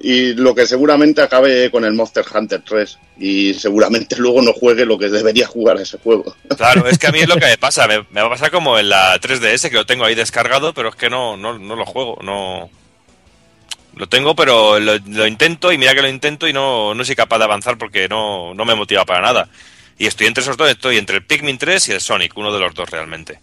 [0.00, 2.98] Y lo que seguramente acabe con el Monster Hunter 3.
[3.18, 6.34] Y seguramente luego no juegue lo que debería jugar ese juego.
[6.56, 7.86] Claro, es que a mí es lo que me pasa.
[7.86, 10.88] Me, me va a pasar como en la 3DS, que lo tengo ahí descargado, pero
[10.88, 12.18] es que no, no, no lo juego.
[12.22, 12.70] No.
[13.96, 17.16] Lo tengo, pero lo, lo intento y mira que lo intento y no, no soy
[17.16, 19.48] capaz de avanzar porque no, no me motiva para nada.
[19.98, 22.60] Y estoy entre esos dos, estoy entre el Pikmin 3 y el Sonic, uno de
[22.60, 23.40] los dos realmente.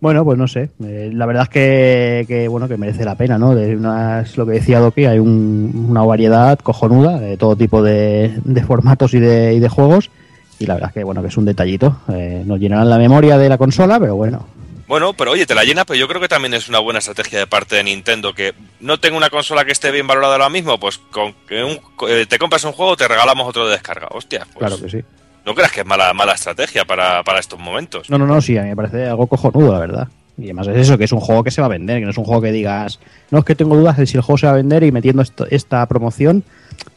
[0.00, 0.70] Bueno, pues no sé.
[0.82, 3.54] Eh, la verdad es que, que, bueno que merece la pena, ¿no?
[3.54, 8.32] De unas, lo que decía Doki, hay un- una variedad cojonuda de todo tipo de,
[8.44, 10.10] de formatos y de, y de juegos.
[10.58, 12.00] Y la verdad es que bueno que es un detallito.
[12.14, 14.46] Eh, nos llenarán la memoria de la consola, pero bueno.
[14.90, 17.38] Bueno, pero oye, te la llena, pero yo creo que también es una buena estrategia
[17.38, 20.80] de parte de Nintendo, que no tengo una consola que esté bien valorada ahora mismo,
[20.80, 24.08] pues con que un- eh, te compras un juego, te regalamos otro de descarga.
[24.10, 24.98] Hostia, pues Claro que sí.
[25.46, 28.10] no creas que es mala, mala estrategia para, para estos momentos.
[28.10, 30.08] No, no, no, sí, a mí me parece algo cojonudo, la verdad.
[30.36, 32.10] Y además es eso, que es un juego que se va a vender, que no
[32.10, 32.98] es un juego que digas,
[33.30, 35.22] no es que tengo dudas de si el juego se va a vender y metiendo
[35.22, 36.42] esto- esta promoción,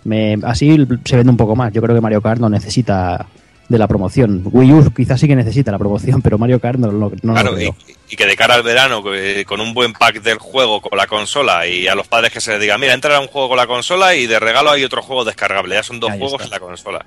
[0.03, 1.71] me, así se vende un poco más.
[1.71, 3.27] Yo creo que Mario Kart no necesita
[3.73, 4.41] de la promoción.
[4.45, 7.51] Wii U quizás sí que necesita la promoción, pero Mario Kart no, lo- no Claro,
[7.51, 7.75] lo y, creo.
[8.09, 9.03] y que de cara al verano,
[9.45, 12.51] con un buen pack del juego con la consola y a los padres que se
[12.51, 15.25] les diga, mira, entra un juego con la consola y de regalo hay otro juego
[15.25, 15.75] descargable.
[15.75, 16.45] Ya son dos Ahí juegos está.
[16.55, 17.05] en la consola.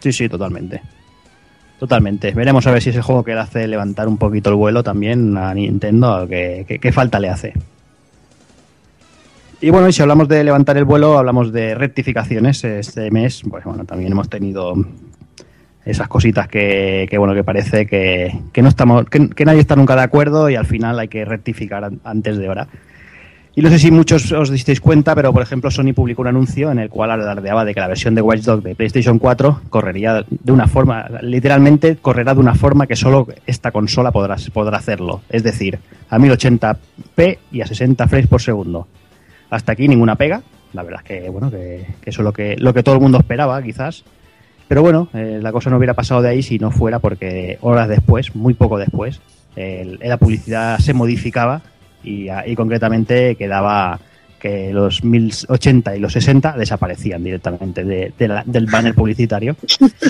[0.00, 0.80] Sí, sí, totalmente.
[1.78, 2.32] Totalmente.
[2.32, 4.82] Veremos a ver si es el juego que le hace levantar un poquito el vuelo
[4.82, 7.52] también a Nintendo, qué falta le hace.
[9.60, 12.62] Y bueno, y si hablamos de levantar el vuelo, hablamos de rectificaciones.
[12.62, 14.74] Este mes, pues bueno, también hemos tenido
[15.90, 18.30] esas cositas que, que, bueno, que parece que,
[18.62, 22.00] no estamos, que, nadie está nunca de acuerdo y al final hay que rectificar an-
[22.04, 22.68] antes de hora.
[23.54, 26.70] Y no sé si muchos os disteis cuenta, pero por ejemplo Sony publicó un anuncio
[26.70, 30.24] en el cual alardeaba de que la versión de Watch Dogs de PlayStation 4 correría
[30.28, 35.22] de una forma, literalmente correrá de una forma que solo esta consola podrá, podrá hacerlo.
[35.28, 38.86] Es decir, a 1080p y a 60 frames por segundo.
[39.50, 40.40] Hasta aquí ninguna pega.
[40.74, 43.18] La verdad es que, bueno, que eso es lo que, lo que todo el mundo
[43.18, 44.04] esperaba, quizás.
[44.68, 47.88] Pero bueno, eh, la cosa no hubiera pasado de ahí si no fuera porque horas
[47.88, 49.20] después, muy poco después,
[49.56, 51.62] el- la publicidad se modificaba
[52.04, 53.98] y, y concretamente quedaba
[54.38, 59.56] que los 1080 y los 60 desaparecían directamente de- de la- del banner publicitario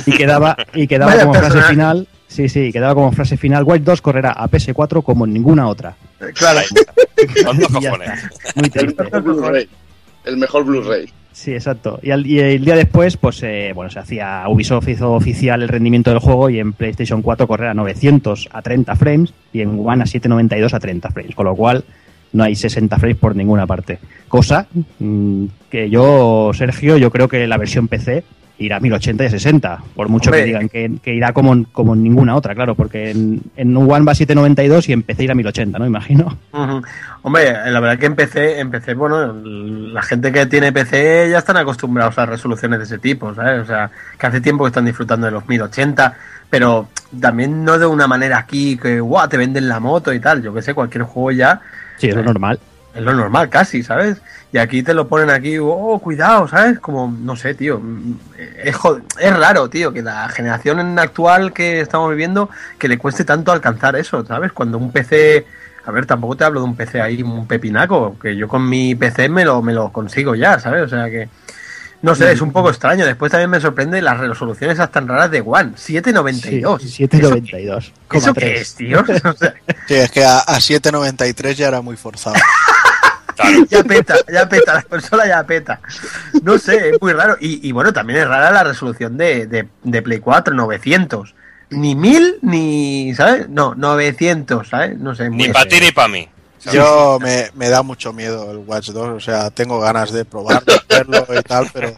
[0.04, 3.84] y quedaba y quedaba Vaya como frase final sí sí quedaba como frase final White
[3.86, 5.96] 2 correrá a PS4 como ninguna otra
[6.34, 6.60] Claro.
[7.72, 8.08] Cojones.
[8.24, 8.50] está.
[8.56, 9.68] muy El triste mejor Blu-ray.
[10.26, 11.08] El mejor Blu-ray.
[11.40, 12.00] Sí, exacto.
[12.02, 15.68] Y, al- y el día después, pues eh, bueno, se hacía Ubisoft hizo oficial el
[15.68, 19.78] rendimiento del juego y en PlayStation 4 correr a 900 a 30 frames y en
[19.86, 21.84] One a 792 a 30 frames, con lo cual
[22.32, 24.00] no hay 60 frames por ninguna parte.
[24.26, 24.66] Cosa
[24.98, 28.24] mm, que yo, Sergio, yo creo que la versión PC
[28.58, 30.40] irá a 1080 y a 60, por mucho Hombre.
[30.40, 34.04] que digan que, que irá como, en- como ninguna otra, claro, porque en, en One
[34.04, 35.86] va a 792 y en PC irá a 1080, ¿no?
[35.86, 36.36] Imagino.
[37.22, 42.18] Hombre, la verdad que empecé, empecé, bueno, la gente que tiene PC ya están acostumbrados
[42.18, 43.62] a resoluciones de ese tipo, ¿sabes?
[43.62, 46.14] O sea, que hace tiempo que están disfrutando de los 1080,
[46.50, 46.88] pero
[47.20, 50.52] también no de una manera aquí que, guau, te venden la moto y tal, yo
[50.54, 51.60] que sé, cualquier juego ya
[51.96, 52.58] Sí, es lo normal.
[52.98, 54.18] Es lo normal casi, ¿sabes?
[54.52, 56.78] Y aquí te lo ponen aquí, oh, cuidado, ¿sabes?
[56.80, 58.14] Como, no sé, tío, mm,
[58.64, 63.24] es, jod- es raro, tío, que la generación actual que estamos viviendo, que le cueste
[63.24, 64.52] tanto alcanzar eso, ¿sabes?
[64.52, 65.46] Cuando un PC,
[65.84, 68.94] a ver, tampoco te hablo de un PC ahí, un pepinaco, que yo con mi
[68.94, 70.82] PC me lo, me lo consigo ya, ¿sabes?
[70.82, 71.28] O sea que,
[72.00, 73.04] no sé, es un poco extraño.
[73.04, 76.80] Después también me sorprende las resoluciones esas tan raras de One, 792.
[76.82, 77.92] Sí, 792.
[78.12, 79.00] ¿Eso qué es, tío?
[79.24, 79.54] O sea,
[79.88, 82.36] Sí, es que a, a 7.93 ya era muy forzado.
[83.38, 83.64] Claro.
[83.70, 85.80] ya peta, ya peta, la consola ya peta.
[86.42, 87.36] No sé, es muy raro.
[87.40, 91.34] Y, y bueno, también es rara la resolución de, de, de Play 4, 900.
[91.70, 93.48] Ni 1000, ni, ¿sabes?
[93.48, 94.98] No, 900, ¿sabes?
[94.98, 96.28] No sé, muy Ni para ti ni para mí.
[96.72, 100.72] Yo me, me da mucho miedo el Watch 2, o sea, tengo ganas de probarlo,
[100.88, 101.94] verlo y tal, pero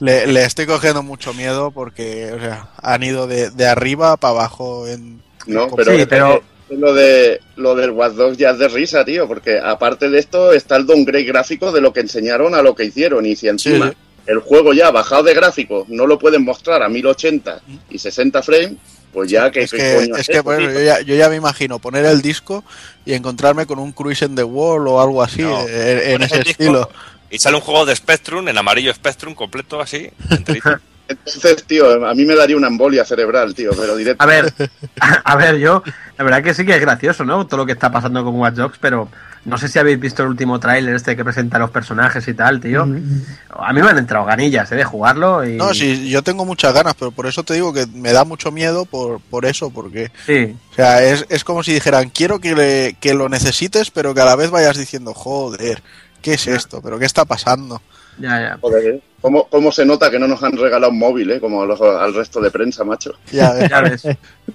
[0.00, 4.32] le, le estoy cogiendo mucho miedo porque, o sea, han ido de, de arriba para
[4.34, 5.22] abajo en...
[5.46, 6.42] No, pero, Sí, pero-
[6.78, 10.52] lo de lo del Watch Dogs ya es de risa, tío, porque aparte de esto
[10.52, 13.88] está el downgrade gráfico de lo que enseñaron a lo que hicieron y si encima
[13.90, 13.96] Sí.
[14.26, 18.72] el juego ya bajado de gráfico no lo pueden mostrar a 1080 y 60 frames,
[19.12, 21.78] pues ya que Es que, es que por eso, yo, ya, yo ya me imagino
[21.80, 22.62] poner el disco
[23.04, 26.38] y encontrarme con un Cruise in the Wall o algo así, No, eh, en, ese
[26.38, 26.90] disco estilo.
[27.32, 30.10] Y sale un juego de Spectrum, en amarillo Spectrum, completo así.
[30.30, 30.70] enterito.
[31.10, 34.22] Entonces, tío, a mí me daría una embolia cerebral, tío, pero directo.
[34.22, 34.52] A ver,
[35.24, 35.82] a, ver, yo,
[36.16, 37.46] la verdad que sí que es gracioso, ¿no?
[37.46, 39.08] Todo lo que está pasando con Watch Dogs, pero
[39.44, 42.60] no sé si habéis visto el último tráiler este que presenta los personajes y tal,
[42.60, 42.82] tío.
[42.82, 44.76] A mí me han entrado ganillas, ¿eh?
[44.76, 45.56] De jugarlo y...
[45.56, 48.52] No, sí, yo tengo muchas ganas, pero por eso te digo que me da mucho
[48.52, 52.54] miedo por, por eso, porque, Sí, o sea, es, es como si dijeran, quiero que,
[52.54, 55.82] le- que lo necesites, pero que a la vez vayas diciendo, joder,
[56.22, 56.80] ¿qué es esto?
[56.82, 57.80] ¿Pero qué está pasando?
[58.18, 58.58] Ya, ya.
[58.60, 59.00] Joder, ¿eh?
[59.20, 61.40] ¿Cómo, cómo se nota que no nos han regalado un móvil, eh?
[61.40, 63.12] Como a los- al resto de prensa, macho.
[63.30, 63.70] Ya ves.
[63.70, 64.02] Ya ves.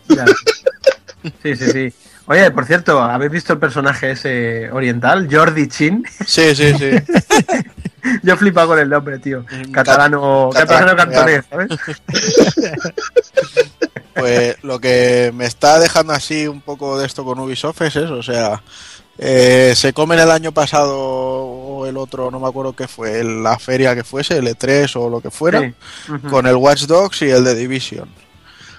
[0.10, 0.36] Ya ves.
[1.44, 1.94] Sí, sí, sí.
[2.28, 5.28] Oye, por cierto, ¿habéis visto el personaje ese oriental?
[5.32, 6.04] Jordi Chin.
[6.26, 6.90] Sí, sí, sí.
[8.24, 9.42] Yo he flipado con el nombre, tío.
[9.52, 11.70] Mm, Catalano, cat- catalano cantonés, ¿sabes?
[14.14, 18.14] Pues lo que me está dejando así un poco de esto con Ubisoft es eso,
[18.16, 18.62] o sea,
[19.18, 23.58] eh, se comen el año pasado o el otro, no me acuerdo qué fue, la
[23.58, 26.14] feria que fuese, el E3 o lo que fuera, Sí.
[26.30, 28.10] Con el Watch Dogs y el de Division.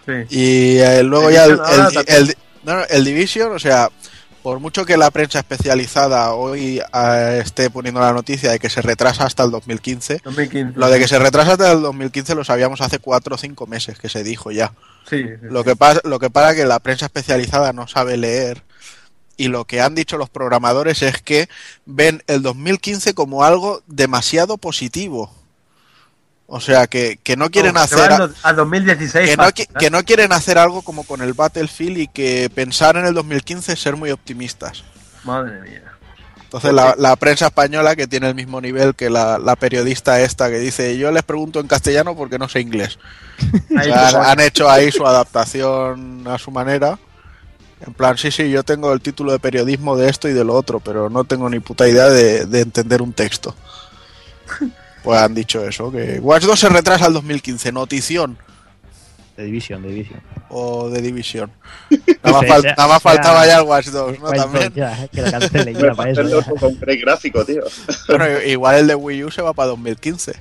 [0.07, 0.13] sí.
[0.31, 3.89] Y eh, luego ya el, no, el Division, o sea,
[4.43, 8.81] por mucho que la prensa especializada hoy eh, esté poniendo la noticia de que se
[8.81, 10.79] retrasa hasta el 2015, 2015.
[10.79, 13.99] lo de que se retrasa hasta el 2015 lo sabíamos hace cuatro o cinco meses
[13.99, 14.73] que se dijo ya.
[15.09, 18.63] Sí, sí, Lo que pasa, lo que pasa que la prensa especializada no sabe leer
[19.37, 21.49] y lo que han dicho los programadores es que
[21.85, 25.33] ven el 2015 como algo demasiado positivo.
[26.49, 29.31] O sea, que, que no quieren No, hacer a- do- a 2016.
[29.31, 29.37] que
[29.91, 33.73] no, que quieren hacer algo como con el Battlefield y que pensar en el 2015
[33.73, 34.85] es ser muy optimistas.
[35.25, 35.83] Madre mía.
[36.45, 40.49] Entonces la, la prensa española que tiene el mismo nivel que la, la periodista esta
[40.49, 42.99] que dice yo les pregunto en castellano porque no sé inglés.
[43.75, 46.97] O Ahí, sea, han, han hecho ahí su adaptación a su manera.
[47.85, 50.55] En plan, sí, sí, yo tengo el título de periodismo de esto y de lo
[50.55, 53.55] otro, pero no tengo ni puta idea de, de entender un texto.
[55.03, 58.37] Pues han dicho eso, que Watch 2 se retrasa al 2015, notición
[59.37, 60.21] De Division, de Division.
[60.49, 61.53] o de división.
[62.25, 64.31] Nada más, fal- nada faltaba ya el Watch 2, ¿no?
[64.33, 64.73] También.
[64.75, 66.23] Ya, que la ya para eso.
[66.41, 66.45] ya.
[66.59, 67.63] con gráfico, tío.
[68.09, 70.33] Bueno, igual el de Wii U se va para 2015.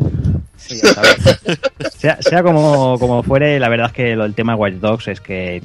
[0.57, 1.17] Sí, ya sabes.
[1.99, 5.07] sea, sea como, como fuere, la verdad es que lo, el tema de Watch Dogs
[5.09, 5.61] es que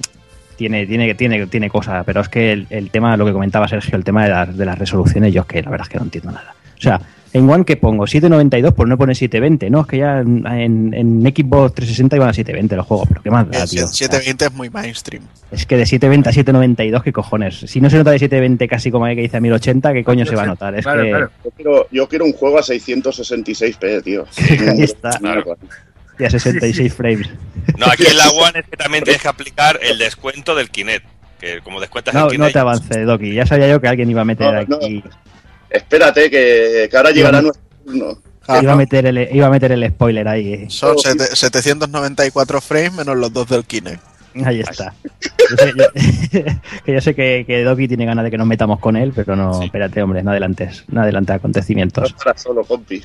[0.60, 3.96] tiene, tiene, tiene, tiene cosas, pero es que el, el tema, lo que comentaba Sergio,
[3.96, 6.04] el tema de las, de las resoluciones, yo es que la verdad es que no
[6.04, 6.54] entiendo nada.
[6.76, 7.00] O sea,
[7.32, 9.80] en One que pongo 792 por no poner 720, ¿no?
[9.80, 13.30] Es que ya en, en, en Xbox 360 iban a 720 los juegos, pero qué
[13.30, 13.84] más da, El tío.
[13.84, 15.22] O sea, 720 es muy mainstream.
[15.50, 17.54] es que de 720 a 792, ¿qué cojones?
[17.66, 20.26] Si no se nota de 720 casi como hay que dice a 1080, ¿qué coño
[20.26, 20.74] se va a notar?
[20.74, 21.08] Es Claro, que...
[21.08, 21.30] claro.
[21.42, 24.26] Yo quiero, yo quiero un juego a 666p, tío.
[24.68, 25.10] Ahí está.
[25.10, 25.56] Claro.
[26.20, 27.28] Y a 66 frames.
[27.78, 31.06] No, aquí en la One es que también tienes que aplicar el descuento del Kinect.
[31.40, 32.52] Que como descuentas No, el no Kinect.
[32.52, 33.32] te avance, Doki.
[33.34, 34.76] Ya sabía yo que alguien iba a meter No, no.
[34.76, 35.02] aquí.
[35.70, 38.18] Espérate, que, que ahora llegará nuestro turno.
[38.48, 38.78] Ah, Iba, a no.
[38.78, 40.52] meter el, iba a meter el spoiler ahí.
[40.54, 40.66] eh.
[40.68, 44.02] Son sete- 794 frames menos los dos del Kinect.
[44.44, 44.94] Ahí está.
[45.50, 46.44] Yo sé, yo-
[46.84, 49.36] que yo sé que, que Doki tiene ganas de que nos metamos con él, pero
[49.36, 49.64] no, Sí.
[49.66, 52.10] espérate, hombre, no adelantes, no adelantes No acontecimientos.
[52.10, 53.02] estarás solo, compi.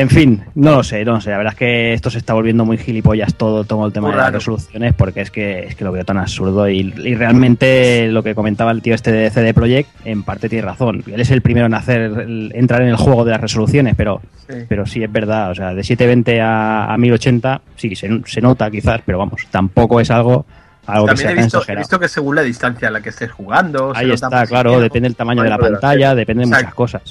[0.00, 1.30] En fin, no lo sé, no lo sé.
[1.30, 4.16] La verdad es que esto se está volviendo muy gilipollas todo, todo el tema Muy
[4.16, 6.68] de las resoluciones, porque es que, es que lo veo tan absurdo.
[6.68, 10.64] Y, y realmente lo que comentaba el tío este de CD Projekt, en parte tiene
[10.66, 11.02] razón.
[11.06, 14.54] Él es el primero en hacer entrar en el juego de las resoluciones, pero, Sí.
[14.68, 15.50] pero sí es verdad.
[15.50, 20.00] O sea, de 720 a, a 1080, sí, se, se nota quizás, pero vamos, tampoco
[20.00, 20.46] es algo,
[20.88, 23.10] algo que También sea he visto, he visto que según la distancia a la que
[23.10, 23.92] estés jugando.
[23.94, 27.02] Ahí está, claro, depende del tamaño de la pantalla, depende de muchas cosas.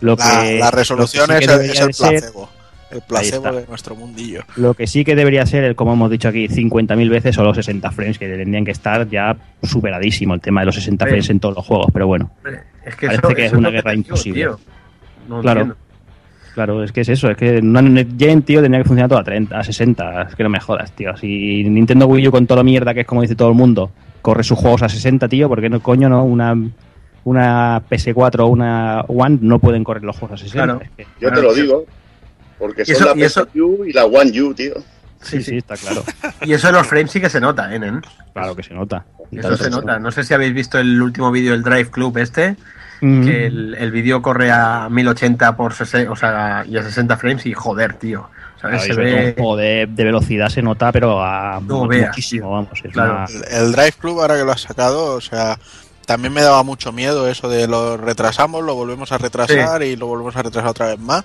[0.00, 1.92] Lo La, que, la resolución lo que sí es, que el- es debería el de
[1.94, 2.50] ser- placebo.
[2.90, 4.42] El placebo de nuestro mundillo.
[4.56, 7.54] Lo que sí que debería ser, el, como hemos dicho aquí, 50.000 veces o los
[7.56, 11.08] 60 frames, que tendrían que estar ya superadísimo el tema de los 60 Sí.
[11.08, 13.70] frames en todos los juegos, pero bueno, Hombre, Es que Parece eso, que es una
[13.70, 14.40] guerra digo, imposible.
[14.40, 14.58] tío.
[15.28, 15.60] No Claro.
[15.60, 15.76] entiendo.
[16.64, 19.18] Claro, es que es eso, es que una Next Gen, tío, tendría que funcionar todo
[19.18, 21.16] a 30, a 60, es que no me jodas, tío.
[21.16, 23.90] Si Nintendo Wii U con toda la mierda que es como dice todo el mundo,
[24.22, 26.24] corre sus juegos a 60, tío, ¿por qué no, coño, no?
[26.24, 26.54] Una,
[27.24, 30.64] una PS4 o una One no pueden correr los juegos a 60.
[30.64, 30.80] Claro.
[30.82, 31.84] Es que- Yo te lo digo.
[32.58, 34.74] Porque Y son eso- la y eso- PSU y la One U, tío.
[35.22, 36.02] sí, Sí, está claro.
[36.44, 38.02] Y eso en los frames sí que se nota, ¿eh, nen?
[38.34, 39.04] Claro que se nota.
[39.30, 39.98] Y Eso se nota.
[39.98, 42.56] No sé si habéis visto el último vídeo del Drive Club este,
[43.00, 43.24] Mm.
[43.24, 47.46] que el, el vídeo corre a 1080 por 60, o sea, y a 60 frames
[47.46, 48.28] y joder, tío.
[48.56, 48.84] O ¿sabes?
[48.84, 49.26] Claro, Se ve...
[49.28, 52.50] un juego de, de velocidad se nota, pero a No mu- veas, muchísimo, tío.
[52.50, 52.80] vamos.
[52.84, 53.12] Es Claro.
[53.14, 55.58] una- El, el Drive Club, ahora que lo has sacado, o sea,
[56.06, 60.06] también me daba mucho miedo eso de lo retrasamos, lo volvemos a retrasar y lo
[60.06, 61.24] volvemos a retrasar otra vez más.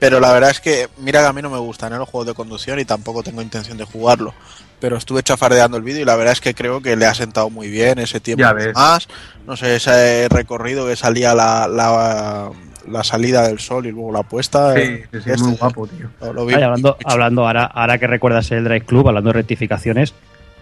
[0.00, 1.96] Pero la verdad es que, mira que a mí no me gustan ¿eh?
[1.98, 4.32] los juegos de conducción y tampoco tengo intención de jugarlo.
[4.80, 7.50] Pero estuve chafardeando el vídeo y la verdad es que creo que le ha sentado
[7.50, 8.42] muy bien ese tiempo
[8.74, 9.08] más.
[9.46, 12.50] No sé, ese recorrido que salía la, la,
[12.86, 14.74] la salida del sol y luego la puesta.
[14.74, 16.10] Sí, eh, sí, sí, este, muy guapo, tío.
[16.20, 19.34] lo- lo vi Ay, hablando, hablando ahora, ahora que recuerdas el Drive Club, hablando de
[19.34, 20.14] rectificaciones,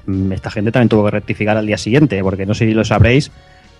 [0.07, 2.85] mm, esta gente también tuvo que rectificar al día siguiente, porque no sé si lo
[2.87, 3.31] sabréis,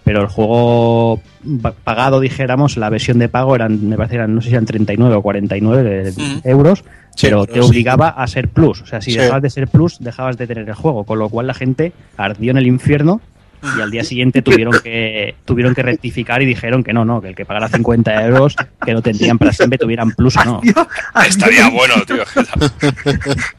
[0.07, 1.21] pero el juego
[1.61, 4.65] pa- pagado, dijéramos, la versión de pago eran, me parece, eran, no sé si eran
[4.65, 6.39] 39 o 49 Mm.
[6.49, 6.85] euros,
[7.17, 7.69] Sí, pero pero te sí.
[7.69, 8.83] obligaba a ser plus.
[8.83, 11.49] O sea, si dejabas de ser plus, dejabas de tener el juego, con lo cual
[11.49, 13.21] la gente ardió en el infierno
[13.77, 17.29] y al día siguiente tuvieron que tuvieron que rectificar y dijeron que no, no, que
[17.29, 20.61] el que pagara 50 euros, que no tendrían para siempre, tuvieran plus o no.
[21.27, 22.23] Estaría bueno, tío.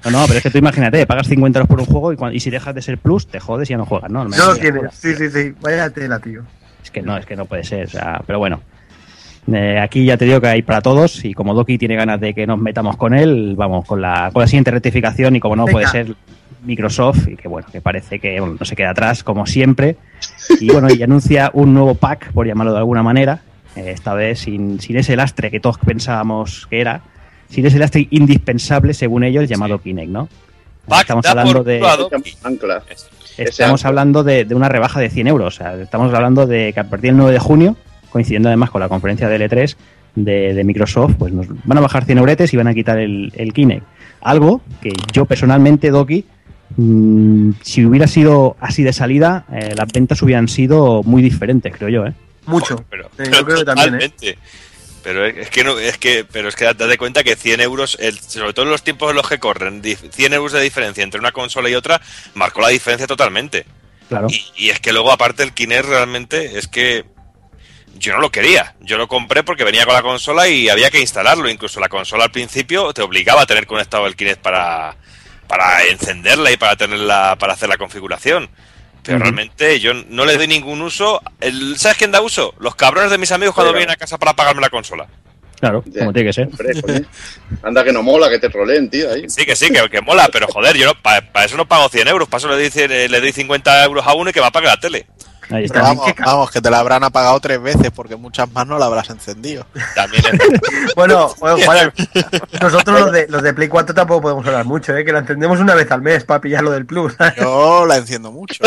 [0.06, 2.34] No, no, pero es que tú imagínate, pagas 50 euros por un juego y, cuan-
[2.34, 4.24] y si dejas de ser plus, te jodes y ya no juegas, ¿no?
[4.26, 4.94] No lo tienes.
[4.94, 5.54] Sí, sí, sí.
[5.62, 6.44] Vaya tela, tío.
[6.84, 8.62] Es que no, es que no puede ser, o sea, pero bueno.
[9.52, 12.34] Eh, aquí ya te digo que hay para todos y como Doki tiene ganas de
[12.34, 15.66] que nos metamos con él, vamos con la, con la siguiente rectificación y como no
[15.66, 16.16] puede ser
[16.64, 19.98] Microsoft y que bueno, que parece que bueno, no se queda atrás como siempre
[20.60, 23.42] y bueno, y anuncia un nuevo pack, por llamarlo de alguna manera,
[23.76, 27.02] eh, esta vez sin, sin ese lastre que todos pensábamos que era,
[27.50, 30.30] sin ese lastre indispensable según ellos llamado Kinect, ¿no?
[30.88, 31.82] Pack Estamos hablando de...
[32.44, 32.84] Ancla.
[33.38, 35.56] Estamos hablando de, de una rebaja de 100 euros.
[35.56, 37.76] O sea, estamos hablando de que a partir del 9 de junio,
[38.10, 39.76] coincidiendo además con la conferencia de L3
[40.16, 43.32] de, de Microsoft, pues nos van a bajar 100 euretes y van a quitar el,
[43.36, 43.86] el Kinect.
[44.22, 46.26] Algo que yo personalmente, Doki,
[46.76, 51.90] mm, si hubiera sido así de salida, eh, las ventas hubieran sido muy diferentes, creo
[51.90, 52.06] yo.
[52.06, 52.14] ¿eh?
[52.46, 52.84] Mucho.
[52.90, 54.38] Pero, Sí, yo creo que también, ¿eh?
[55.04, 58.20] Pero es que no, es que, pero es que date cuenta que 100 euros, el-
[58.20, 61.20] sobre todo en los tiempos en los que corren, dif- 100 euros de diferencia entre
[61.20, 62.02] una consola y otra,
[62.34, 63.66] marcó la diferencia totalmente.
[64.10, 64.28] Claro.
[64.30, 67.06] Y, y es que luego, aparte, el Kinect realmente es que
[67.98, 68.76] yo no lo quería.
[68.82, 71.50] Yo lo compré porque venía con la consola y había que instalarlo.
[71.50, 74.96] Incluso la consola al principio te obligaba a tener conectado el Kinect para,
[75.48, 78.50] para encenderla y para tenerla, para hacer la configuración.
[79.04, 81.22] Pero realmente yo no le doy ningún uso.
[81.40, 82.54] El, ¿Sabes quién da uso?
[82.60, 83.78] Los cabrones de mis amigos cuando Oiga.
[83.80, 85.08] vienen a casa para pagarme la consola.
[85.60, 86.00] Claro, Ya.
[86.02, 86.48] como tiene que ser.
[86.48, 87.06] Hombre.
[87.64, 89.30] Anda que no mola que te troleen, tío, ahí.
[89.30, 92.28] Sí, que sí, que, que mola, pero joder, yo para eso no pago 100 euros.
[92.28, 94.52] Para eso le doy, cien- le doy 50 euros a uno y que va a
[94.52, 95.08] pagar la tele.
[95.50, 95.82] Ahí está.
[95.82, 98.78] Vamos, que ca- vamos, que te la habrán apagado tres veces porque muchas más no
[98.78, 99.66] la habrás encendido.
[99.96, 101.34] También es- Bueno,
[102.62, 105.06] nosotros los de, los de Play 4 tampoco podemos hablar mucho, ¿eh?
[105.06, 107.16] Que la entendemos una vez al mes para pillar lo del Plus.
[107.38, 108.64] Yo la enciendo mucho.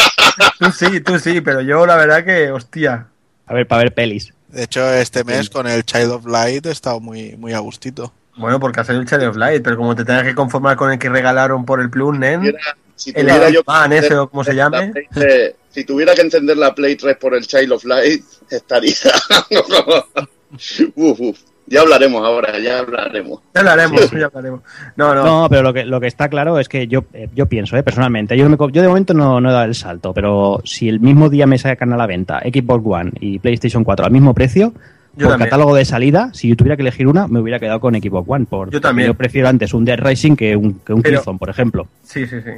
[0.59, 3.07] tú sí, tú sí, pero yo la verdad que, hostia.
[3.47, 4.33] A ver, para ver pelis.
[4.49, 8.13] De hecho, este mes con el Child of Light he estado muy, muy a gustito.
[8.37, 10.91] Bueno, porque ha salido el Child of Light, pero como te tengas que conformar con
[10.91, 12.55] el que regalaron por el Plus, Nen,
[13.01, 14.93] si el tuviera yo Man que ese encender o como se la llame.
[14.93, 18.93] Play 3 si tuviera que encender la Play 3 por el Child of Light, estaría.
[20.97, 21.39] uf, uf.
[21.67, 23.41] Ya hablaremos ahora, ya hablaremos.
[23.55, 24.61] Ya hablaremos, ya hablaremos.
[24.97, 27.47] No, no, No, pero lo que, lo que está claro es que yo, eh, yo
[27.47, 30.13] pienso, eh, personalmente, yo, no me yo de momento no, no he dado el salto,
[30.13, 34.07] pero si el mismo día me sacan a la venta Xbox One y PlayStation 4
[34.07, 34.73] al mismo precio,
[35.15, 35.49] Yo por también.
[35.49, 38.47] catálogo de salida, si yo tuviera que elegir una, me hubiera quedado con Xbox One.
[38.47, 39.07] Por, Yo también.
[39.07, 41.87] Yo prefiero antes un Dead Rising que un, que un Pero- Killzone, por ejemplo.
[42.03, 42.51] Sí, sí, sí.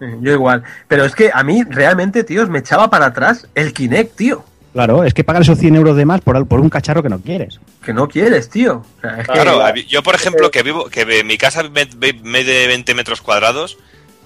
[0.20, 0.62] Yo igual.
[0.88, 4.44] Pero es que a mí realmente, tíos, me echaba para atrás el Kinect, tío.
[4.72, 7.08] Claro, es que pagar esos 100 euros de más por, al- por un cacharro que
[7.08, 7.58] no quieres.
[7.82, 8.84] Que no quieres, tío.
[8.98, 12.66] O sea, es que- Claro, yo por ejemplo, que vivo, que en mi casa mide
[12.66, 13.78] 20 metros cuadrados,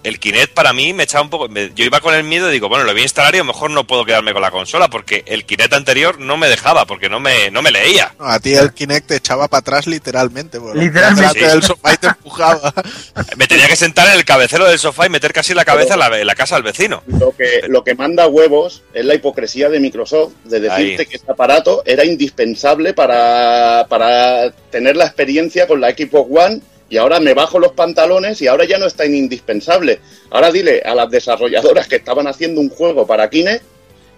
[0.05, 1.49] el Kinect para mí me echaba un poco.
[1.49, 3.41] me- yo iba con el miedo y digo, bueno, lo voy a instalar y a
[3.41, 6.87] lo mejor no puedo quedarme con la consola porque el Kinect anterior no me dejaba,
[6.87, 8.15] porque no me, no me leía.
[8.19, 10.59] No, a ti el Kinect te echaba para atrás literalmente.
[10.75, 11.47] Literalmente.
[11.47, 12.73] del sofá y te empujaba.
[13.37, 16.01] Me tenía que sentar en el cabecero del sofá y meter casi la cabeza en
[16.01, 17.03] la, en la casa del vecino.
[17.07, 21.07] Lo que, lo que manda huevos es la hipocresía de Microsoft, de decirte Ahí.
[21.09, 26.61] que este aparato era indispensable para, para tener la experiencia con la Xbox One
[26.93, 29.99] y ahora me bajo los pantalones y ahora ya no es tan indispensable.
[30.31, 33.65] Ahora dile a las desarrolladoras que estaban haciendo un juego para Kinect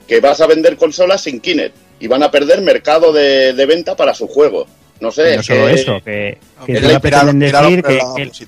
[0.08, 3.94] que vas a vender consolas sin Kinect y van a perder mercado de, de venta
[3.94, 4.66] para su juego.
[4.98, 7.82] No sé, no es solo que- eso, que, que la- pretenden decir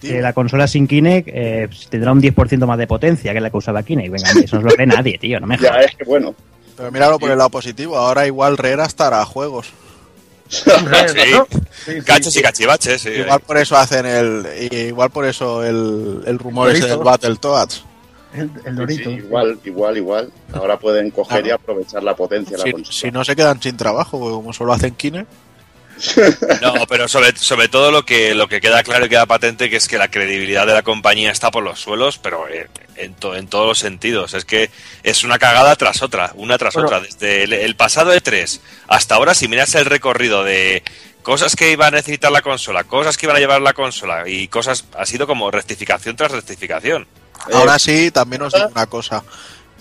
[0.01, 3.57] que, la consola sin Kinect eh, tendrá un 10% más de potencia que la que
[3.59, 4.11] usaba Kinect.
[4.11, 5.87] Venga, eso no lo cree nadie, tío, no me ya jodas.
[5.87, 6.35] es que bueno.
[6.77, 7.97] Pero míralo por el lado positivo.
[7.97, 9.69] Ahora igual Rera estará a juegos.
[10.67, 11.47] ¿no?
[11.85, 13.11] Sí, y cachivaches, sí.
[13.11, 14.47] Igual por eso hacen el.
[14.71, 16.97] Igual por eso el, el rumor ese Dorito.
[16.97, 17.85] del Battletoads.
[18.35, 19.11] El, el Dorito.
[19.11, 20.33] sí, igual, igual, igual.
[20.53, 24.53] Ahora pueden coger y aprovechar la potencia la Si, no se quedan sin trabajo, como
[24.53, 25.29] solo hacen Kinect.
[26.61, 29.77] No, pero sobre, sobre todo lo que, lo que queda claro y queda patente que
[29.77, 32.69] es que la credibilidad de la compañía está por los suelos, pero en,
[32.99, 34.35] en, to- en todos los sentidos.
[34.35, 34.71] Es que
[35.03, 36.89] es una cagada tras otra, una tras Bueno.
[36.89, 37.01] otra.
[37.01, 40.83] Desde el, el pasado E3 hasta ahora, si miras el recorrido de
[41.23, 44.47] cosas que iba a necesitar la consola, cosas que iban a llevar la consola y
[44.49, 47.07] cosas, ha sido como rectificación tras rectificación.
[47.53, 49.23] Ahora sí, también os digo una cosa.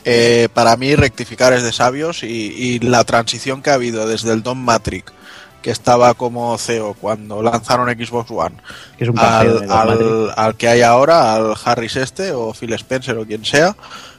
[0.03, 4.33] Eh, para mí rectificar es de sabios y, y la transición que ha habido desde
[4.33, 5.11] el Don Matrix,
[5.65, 8.55] que estaba como CEO cuando lanzaron Xbox One,
[8.99, 13.17] Que es un al, al- al que hay ahora, al Harris este o Phil Spencer
[13.17, 13.75] o quien sea,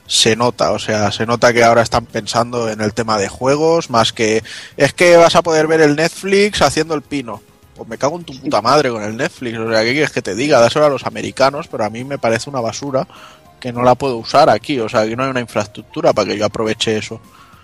[0.08, 3.90] se nota, o sea, se nota que ahora están pensando en el tema de juegos,
[3.90, 4.42] más que
[4.76, 7.40] es que vas a poder ver el Netflix haciendo el pino.
[7.76, 10.22] Pues me cago en tu puta madre con el Netflix, o sea, ¿qué quieres que
[10.22, 10.58] te diga?
[10.58, 13.06] Dáselo a los americanos, pero a mí me parece una basura
[13.60, 16.38] que no la puedo usar aquí, o sea, que no hay una infraestructura para que
[16.38, 17.20] yo aproveche eso.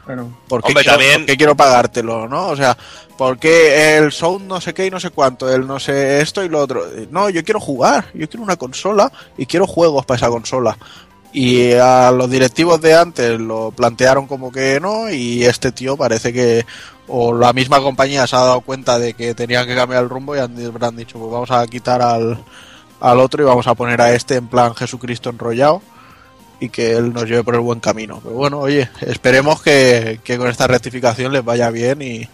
[0.06, 2.48] Bueno, ¿Por qué, Hombre, quiero, también- por qué quiero pagártelo, no?
[2.48, 2.76] O sea,
[3.16, 5.52] ¿por qué el sound no sé qué y no sé cuánto?
[5.52, 6.84] El no sé esto y lo otro.
[7.10, 10.76] No, yo quiero jugar, yo quiero una consola y quiero juegos para esa consola.
[11.32, 16.30] Y a los directivos de antes lo plantearon como que no y este tío parece
[16.32, 16.66] que
[17.08, 20.36] o la misma compañía se ha dado cuenta de que tenían que cambiar el rumbo
[20.36, 22.38] y han, han dicho pues vamos a quitar al,
[23.00, 25.80] al otro y vamos a poner a este en plan Jesucristo enrollado
[26.62, 28.20] y que él nos lleve por el buen camino.
[28.22, 32.28] Pero bueno, oye, esperemos que, que con esta rectificación les vaya bien y,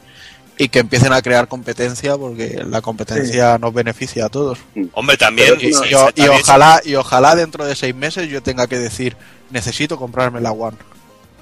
[0.58, 4.58] y que empiecen a crear competencia porque la competencia nos beneficia a todos.
[4.92, 5.54] Hombre, también...
[5.58, 5.70] Pero
[6.14, 9.16] Y, y- ojalá y ojalá dentro de seis meses yo tenga que decir
[9.50, 10.76] necesito comprarme la One.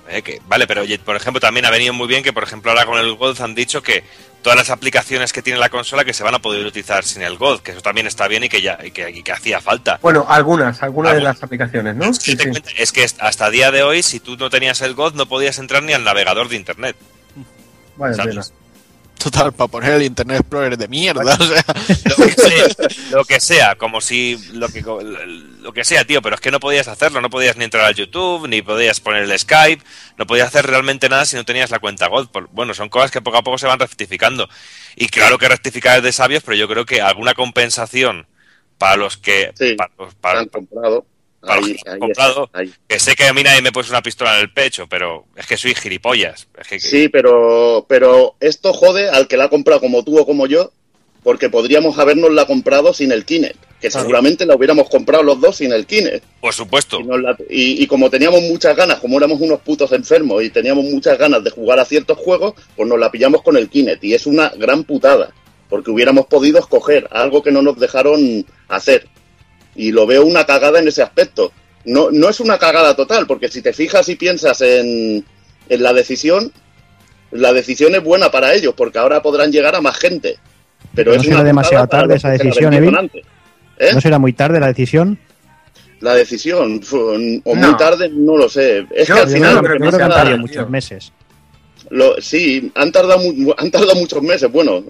[0.08, 2.70] Eh, que- vale, pero oye, por ejemplo, también ha venido muy bien que, por ejemplo,
[2.70, 4.04] ahora con el Gold han dicho que
[4.46, 7.36] todas las aplicaciones que tiene la consola que se van a poder utilizar sin el
[7.36, 9.98] Gold, que eso también está bien y que ya y que, y que hacía falta.
[10.00, 12.14] bueno algunas, algunas de las aplicaciones, ¿no?
[12.14, 12.50] Sí, sí.
[12.50, 15.58] cuenta, Es que hasta día de hoy, si tú no tenías el Gold, no podías
[15.58, 16.94] entrar ni al navegador de internet.
[19.18, 21.34] Total, para poner el Internet Explorer de mierda.
[21.34, 21.64] O sea,
[22.16, 22.66] Lo que sea,
[23.10, 26.60] lo que sea, como si lo que lo que sea, tío, pero es que no
[26.60, 29.82] podías hacerlo, no podías ni entrar al YouTube, ni podías poner el Skype,
[30.16, 32.28] no podías hacer realmente nada si no tenías la cuenta Gold.
[32.30, 34.48] Por- Bueno, son cosas que poco a poco se van rectificando.
[34.94, 38.26] Y claro que rectificar es de sabios, pero yo creo que alguna compensación
[38.78, 41.04] para los que Sí, para los- Se para- han comprado.
[41.42, 42.44] Ahí, que han ahí comprado.
[42.46, 42.72] está, ahí.
[42.88, 45.46] que sé que a mí nadie me puso una pistola en el pecho, pero es
[45.46, 46.48] que soy gilipollas.
[46.58, 50.26] Es que, Sí, pero, pero esto jode al que la ha comprado como tú o
[50.26, 50.72] como yo,
[51.22, 55.56] porque podríamos habernos la comprado sin el Kinect, que seguramente la hubiéramos comprado los dos
[55.56, 56.24] sin el Kinect.
[56.40, 57.00] por supuesto.
[57.00, 60.50] Y, nos la- y- y como teníamos muchas ganas, como éramos unos putos enfermos y
[60.50, 64.02] teníamos muchas ganas de jugar a ciertos juegos, pues nos la pillamos con el Kinect.
[64.04, 65.32] Y es una gran putada,
[65.68, 69.08] porque hubiéramos podido escoger algo que no nos dejaron hacer.
[69.76, 71.52] Y lo veo una cagada en ese aspecto.
[71.84, 75.24] No, no es una cagada total, porque si te fijas y piensas en,
[75.68, 76.50] en la decisión,
[77.30, 80.36] la decisión es buena para ellos, porque ahora podrán llegar a más gente.
[80.94, 82.74] Pero ¿No es será una putada demasiado tarde esa decisión.
[83.78, 83.90] ¿Eh?
[83.92, 85.18] ¿No será muy tarde la decisión?
[86.00, 87.54] La decisión, o No.
[87.54, 88.86] muy tarde, no lo sé.
[88.94, 89.54] Es Yo- que al yo final.
[89.56, 90.38] No creo creo que han tardado tío.
[90.38, 91.12] muchos meses.
[91.90, 94.50] Lo, sí, han tardado, mu- han tardado muchos meses.
[94.50, 94.82] Bueno,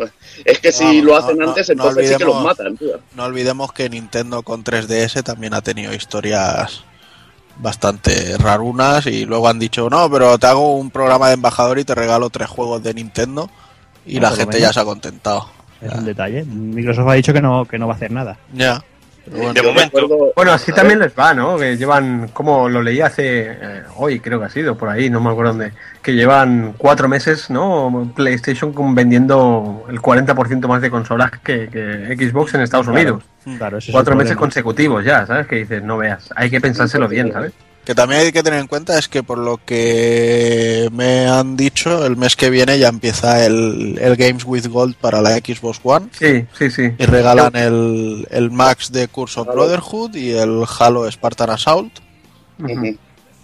[0.44, 2.76] es que si Vamos, lo hacen no, antes, no entonces sí que los olvidemos- matan.
[2.76, 3.00] tío.
[3.14, 6.84] no olvidemos que Nintendo con 3DS también ha tenido historias
[7.58, 11.84] bastante rarunas y luego han dicho, no, pero te hago un programa de embajador y
[11.84, 13.50] te regalo tres juegos de Nintendo
[14.04, 14.60] y la gente menos.
[14.60, 15.48] ya se ha contentado.
[15.80, 16.44] Es un detalle.
[16.44, 18.38] Microsoft ha dicho que no, que no va a hacer nada.
[18.54, 18.82] Ya.
[19.26, 20.00] Pero bueno, De momento.
[20.00, 21.58] recuerdo- Bueno, así a también ver, les va, ¿no?
[21.58, 25.20] Que llevan, como lo leí hace, eh, hoy creo que ha sido, por ahí, no
[25.20, 25.72] me acuerdo dónde,
[26.02, 28.12] que llevan cuatro meses, ¿no?
[28.14, 33.00] PlayStation con- vendiendo el 40% más de consolas que, que Xbox en Estados Claro.
[33.00, 33.24] Unidos.
[33.58, 34.40] Claro, ese es Cuatro meses problema.
[34.40, 35.46] consecutivos ya, ¿sabes?
[35.46, 37.52] Que dices, no veas, hay que pensárselo bien, ¿sabes?
[37.86, 42.04] Que también hay que tener en cuenta es que por lo que me han dicho,
[42.04, 46.08] el mes que viene ya empieza el, el Games with Gold para la Xbox One
[46.18, 46.82] Sí, sí, sí.
[46.98, 51.92] y regalan el, el Max de Curse of Brotherhood y el Halo Spartan Assault.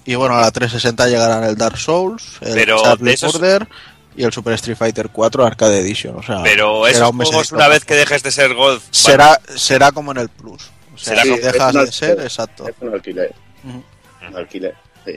[0.05, 3.69] Y bueno, a la 360 llegarán el Dark Souls, el Pero Charlie esos- Order
[4.17, 6.17] y el Super Street Fighter 4 Arcade Edition.
[6.17, 7.59] O sea, Pero será esos un mes juegos, extra.
[7.59, 10.63] una vez que dejes de ser Gold, será, será como en el Plus.
[10.95, 12.67] O sea, Será si dejas de ser, exacto.
[12.69, 13.33] Es un alquiler.
[13.65, 13.83] Ujú.
[14.35, 15.17] Alquiler, sí.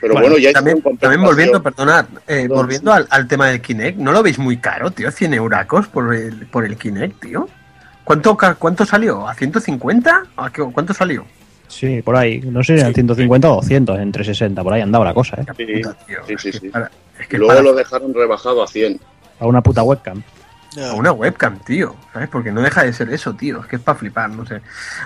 [0.00, 3.60] Pero Bueno, bueno, ya también, también volviendo, perdonad, eh, No, volviendo al, al tema del
[3.60, 5.10] Kinect, ¿no lo veis muy caro, tío?
[5.10, 7.48] 100 euracos por el, por el Kinect, tío.
[8.04, 9.28] ¿Cuánto, ¿Cuánto salió?
[9.28, 10.22] ¿A 150?
[10.36, 11.26] ¿A qué- ¿Cuánto salió?
[11.66, 12.40] Sí, por ahí.
[12.40, 14.62] No sé si eran 150 o 200 entre 60.
[14.62, 15.44] Por ahí andaba la cosa, ¿eh?
[15.56, 16.68] Sí, Puta, tío, sí, es sí, que sí.
[16.70, 16.90] para-
[17.20, 18.98] es que Luego para- lo dejaron rebajado a 100.
[19.40, 20.22] A una puta webcam.
[20.84, 22.28] A una webcam, tío, ¿sabes?
[22.28, 24.60] Porque no deja de ser eso, tío, es que es para flipar, no sé.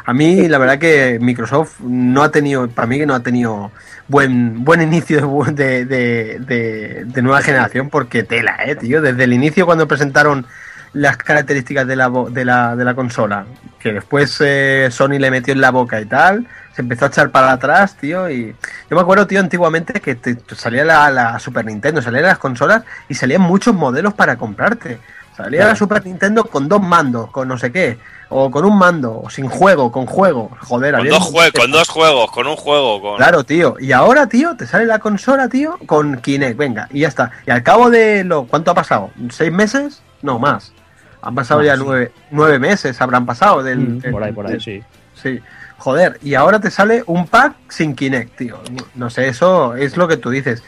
[0.05, 3.71] A mí, la verdad que Microsoft no ha tenido, para mí que no ha tenido
[4.09, 9.01] buen buen inicio de, de, de, nueva generación, porque tela, ¿eh, tío?
[9.01, 10.47] Desde el inicio cuando presentaron
[10.93, 13.47] las características de la, de la, de la consola,
[13.79, 17.31] que después eh, Sony le metió en la boca y tal, se empezó a echar
[17.31, 18.55] para atrás, tío, y
[18.91, 23.15] yo me acuerdo, tío, antiguamente que te- salía la Super Nintendo, salían las consolas y
[23.15, 24.99] salían muchos modelos para comprarte.
[25.37, 29.19] Salía la Super Nintendo con dos mandos, con no sé qué, o con un mando,
[29.23, 32.57] o sin juego, con juego, joder, Con había dos, jue- con dos juegos, con un
[32.57, 33.17] juego, con...
[33.17, 33.77] Claro, tío.
[33.81, 36.57] Y ahora, tío, te sale la consola, tío, con Kinect.
[36.59, 37.31] Venga, y ya está.
[37.47, 38.45] Y al cabo de lo.
[38.45, 39.11] ¿Cuánto ha pasado?
[39.31, 40.03] ¿Seis meses?
[40.21, 40.73] No, más.
[41.23, 41.83] Han pasado ya sí.
[41.85, 43.63] nueve, nueve meses, habrán pasado.
[43.63, 44.83] Del, Mm, por ahí, por ahí, del- sí.
[45.15, 45.41] Sí.
[45.79, 48.59] Joder, y ahora te sale un pack sin Kinect, tío.
[48.95, 50.63] No sé, eso es lo que tú dices.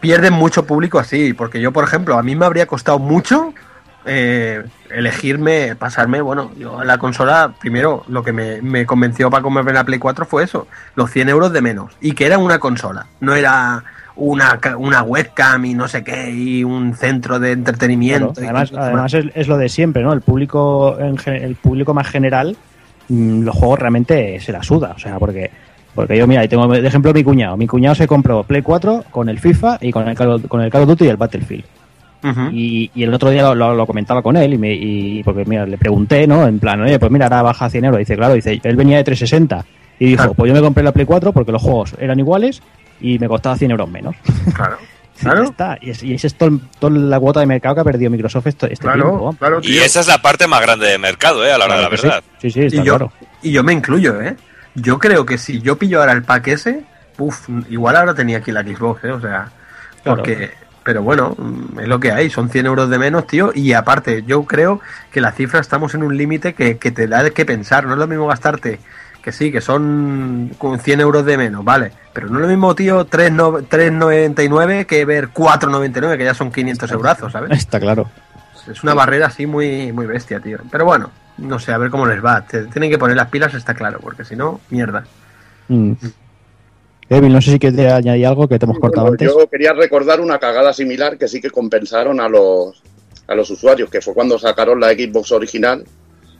[0.00, 3.54] Pierden mucho público así, porque yo, por ejemplo, a mí me habría costado mucho
[4.06, 9.42] eh, elegirme, pasarme, bueno, yo a la consola, primero, lo que me, me convenció para
[9.42, 12.58] comprarme la Play 4 fue eso, los 100 euros de menos, y que era una
[12.58, 13.82] consola, no era
[14.16, 18.32] una, una webcam y no sé qué, y un centro de entretenimiento.
[18.32, 20.12] Claro, y Además, además es, es lo de siempre, ¿no?
[20.12, 22.56] El público, en el público más general,
[23.08, 25.50] mm, los juegos realmente se la suda, o sea, porque
[25.94, 27.56] porque yo, mira, ahí tengo de ejemplo mi cuñado.
[27.56, 30.82] Mi cuñado se compró Play 4 con el FIFA y con el con el Call
[30.82, 31.64] of Duty y el Battlefield.
[32.52, 35.44] Y, y el otro día lo, lo- lo comentaba con él y, me, y porque
[35.44, 36.46] mira, le pregunté, ¿no?
[36.46, 37.98] En plan, oye, pues mira, ahora baja a 100 euros.
[37.98, 39.64] Dice, claro, dice, él venía de 360
[39.98, 40.34] y dijo, Claro.
[40.34, 42.62] pues yo me compré la Play 4 porque los juegos eran iguales
[43.00, 44.16] y me costaba 100 euros menos.
[44.54, 44.78] Claro,
[45.16, 45.42] Y claro.
[45.44, 45.78] está.
[45.80, 48.46] Y, es, y esa es todo, toda la cuota de mercado que ha perdido Microsoft
[48.46, 49.36] esto- este Claro, tiempo.
[49.38, 51.52] claro, Y esa es la parte más grande de mercado, ¿eh?
[51.52, 52.22] A la hora de la verdad.
[52.40, 53.12] Sí, sí, sí, está y yo, claro.
[53.42, 54.34] y yo me incluyo, ¿eh?
[54.74, 56.82] Yo creo que si yo pillo ahora el pack ese,
[57.18, 59.12] uf, igual ahora tenía aquí la Xbox, ¿eh?
[59.12, 59.50] O sea,
[60.02, 60.16] Claro.
[60.22, 60.50] porque...
[60.84, 64.22] Pero bueno, mm, es lo que hay, son 100 euros de menos, tío, y aparte,
[64.26, 64.80] yo creo
[65.10, 67.98] que la cifra estamos en un límite que, que te da que pensar, no es
[67.98, 68.80] lo mismo gastarte,
[69.22, 72.74] que sí, que son con 100 euros de menos, vale, pero no es lo mismo,
[72.74, 77.50] tío, 3 no- 3,99 que ver 4,99, que ya son 500 eurazos, ¿sabes?
[77.52, 78.10] Está claro.
[78.70, 80.58] Es una barrera así muy, muy bestia, tío.
[80.70, 82.42] Pero bueno, no sé, a ver cómo les va.
[82.42, 85.04] Te- tienen que poner las pilas, está claro, porque si no, mierda.
[85.68, 85.92] Mm.
[87.08, 89.28] Evil, no sé si quieres añadir algo que te hemos cortado Bueno, antes.
[89.28, 92.82] Yo quería recordar una cagada similar que sí que compensaron a los,
[93.26, 95.84] a los usuarios, que fue cuando sacaron la Xbox original,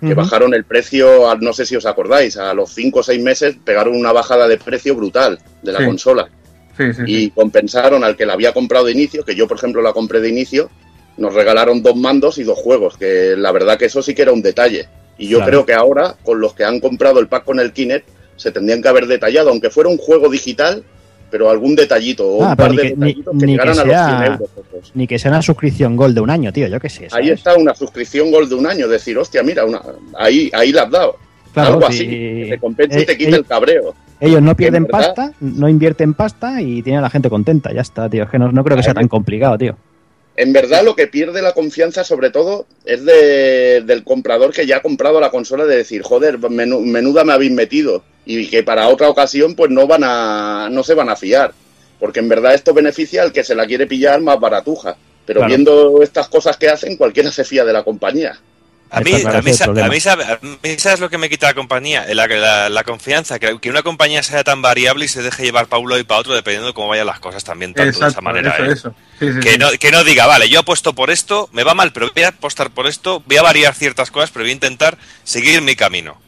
[0.00, 3.22] que bajaron el precio, a- no sé si os acordáis, a los 5 o 6
[3.22, 5.86] meses pegaron una bajada de precio brutal de la Sí.
[5.86, 6.28] consola
[6.76, 9.80] Sí, sí, y compensaron al que la había comprado de inicio, que yo por ejemplo
[9.80, 10.68] la compré de inicio,
[11.16, 14.32] nos regalaron dos mandos y dos juegos, que la verdad que eso sí que era
[14.32, 14.88] un detalle.
[15.16, 15.50] Y yo Claro.
[15.50, 18.82] creo que ahora, con los que han comprado el pack con el Kinect, se tendrían
[18.82, 20.82] que haber detallado, aunque fuera un juego digital,
[21.30, 23.46] pero algún detallito o Ah, un par ni de que- ni- detallitos que, ni que
[23.52, 24.92] llegaran a los 100 euros.
[24.94, 27.08] Ni que sea una suscripción Gold de un año, tío, yo qué sé.
[27.10, 29.82] Ahí está una suscripción Gold de un año, decir, hostia, mira, una,
[30.16, 31.16] ahí, ahí la has dado.
[31.52, 31.94] Claro, Algo sí.
[31.94, 33.94] así, que te compense Eh, y te quite eh, el cabreo.
[34.20, 37.72] Ellos no pierden pasta, no invierten pasta y tienen a la gente contenta.
[37.72, 38.24] Ya está, tío.
[38.24, 39.76] Es que no, no creo que sea tan complicado, tío.
[40.36, 44.78] En verdad, lo que pierde la confianza, sobre todo, es de- del comprador que ya
[44.78, 48.02] ha comprado la consola de decir, joder, menuda me habéis metido.
[48.26, 51.52] Y que para otra ocasión, pues no van a, no se van a fiar.
[52.00, 54.96] Porque en verdad esto beneficia al que se la quiere pillar más baratuja.
[55.26, 55.48] Pero Claro.
[55.48, 58.38] viendo estas cosas que hacen, cualquiera se fía de la compañía.
[58.90, 61.54] A mí, a, mí, a, mí, sabe- a mí sabes lo que me quita la
[61.54, 65.42] compañía, la, la- la confianza, que, que una compañía sea tan variable y se deje
[65.42, 67.98] llevar para un lado y para otro dependiendo de cómo vayan las cosas también, tanto
[67.98, 68.50] de esa manera.
[68.56, 68.72] eso, ¿eh?
[68.72, 68.94] eso.
[69.18, 69.58] Sí, sí, Que, sí.
[69.58, 72.28] no, que no diga, vale, yo apuesto por esto, me va mal, pero voy a
[72.28, 76.20] apostar por esto, voy a variar ciertas cosas, pero voy a intentar seguir mi camino.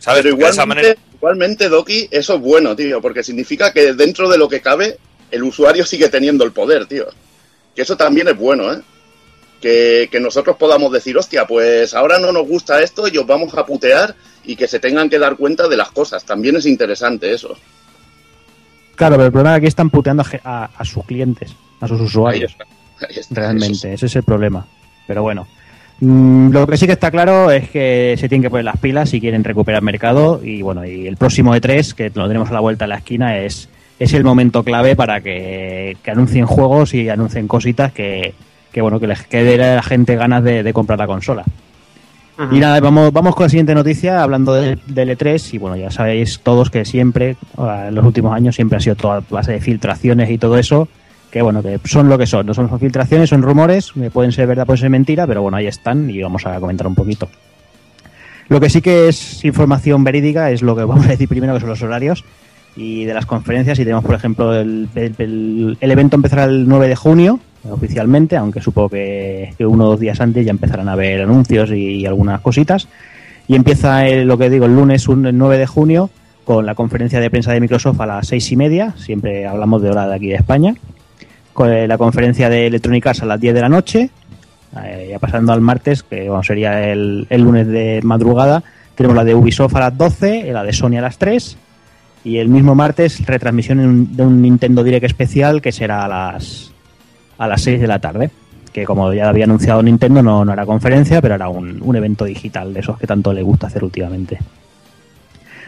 [0.00, 0.22] ¿Sabes?
[0.22, 1.07] Pero Porque de esa igualmente, manera...
[1.18, 4.98] igualmente, Doki, eso es bueno, tío, porque significa que dentro de lo que cabe,
[5.30, 7.06] el usuario sigue teniendo el poder, tío.
[7.74, 8.80] Que eso también es bueno, ¿eh?
[9.60, 13.52] Que, que nosotros podamos decir, hostia, pues ahora no nos gusta esto y os vamos
[13.54, 14.14] a putear
[14.44, 16.24] y que se tengan que dar cuenta de las cosas.
[16.24, 17.56] También es interesante eso.
[18.94, 20.26] Claro, pero el problema es que están puteando a,
[20.64, 22.52] a- a sus clientes, a sus Ahí usuarios.
[22.52, 22.64] está.
[22.64, 23.20] Ahí está.
[23.20, 24.66] Eso Realmente, ese es el problema.
[25.06, 25.46] Pero bueno.
[26.00, 29.10] Mm, Lo que sí que está claro es que se tienen que poner las pilas
[29.10, 30.40] si quieren recuperar mercado.
[30.42, 33.38] Y bueno, y el próximo E3, que lo tenemos a la vuelta de la esquina,
[33.38, 33.68] es,
[33.98, 38.34] es el momento clave para que, que anuncien juegos y anuncien cositas que,
[38.72, 41.44] que bueno, que les quede a la gente ganas de, de comprar la consola.
[42.52, 45.90] Y nada, vamos, vamos con la siguiente noticia, hablando del, del E3, y bueno, ya
[45.90, 49.60] sabéis todos que siempre, ahora, en los últimos años, siempre ha sido toda base de
[49.60, 50.86] filtraciones y todo eso,
[51.30, 54.64] que bueno, que son lo que son, no son filtraciones, son rumores, pueden ser verdad,
[54.66, 57.28] pueden ser mentira, pero bueno, ahí están y vamos a comentar un poquito.
[58.48, 61.60] Lo que sí que es información verídica es lo que vamos a decir primero, que
[61.60, 62.24] son los horarios
[62.76, 63.78] y de las conferencias.
[63.78, 68.88] Y tenemos, por ejemplo, el, el- evento empezará el 9 de junio, oficialmente, aunque supongo
[68.88, 72.88] que, que uno o dos días antes ya empezarán a haber anuncios y, algunas cositas.
[73.48, 76.08] Y empieza, el- lo que digo, el lunes un- el 9 de junio
[76.44, 78.94] con la conferencia de prensa de Microsoft a las seis y media.
[78.96, 80.74] Siempre hablamos de hora de aquí de España.
[81.58, 84.10] Con eh, la conferencia de Electronic Arts a las 10 de la noche.
[84.84, 88.62] Eh, ya pasando al martes, que bueno, sería el, el lunes de madrugada,
[88.94, 91.56] tenemos la de Ubisoft a las 12, la de Sony a las 3
[92.22, 96.08] y el mismo martes retransmisión en un- de un Nintendo Direct especial que será a
[96.08, 96.70] las
[97.38, 98.30] a las 6 de la tarde.
[98.72, 102.24] Que como ya había anunciado Nintendo, no, no hará conferencia, pero hará un, un evento
[102.24, 104.38] digital de esos que tanto le gusta hacer últimamente.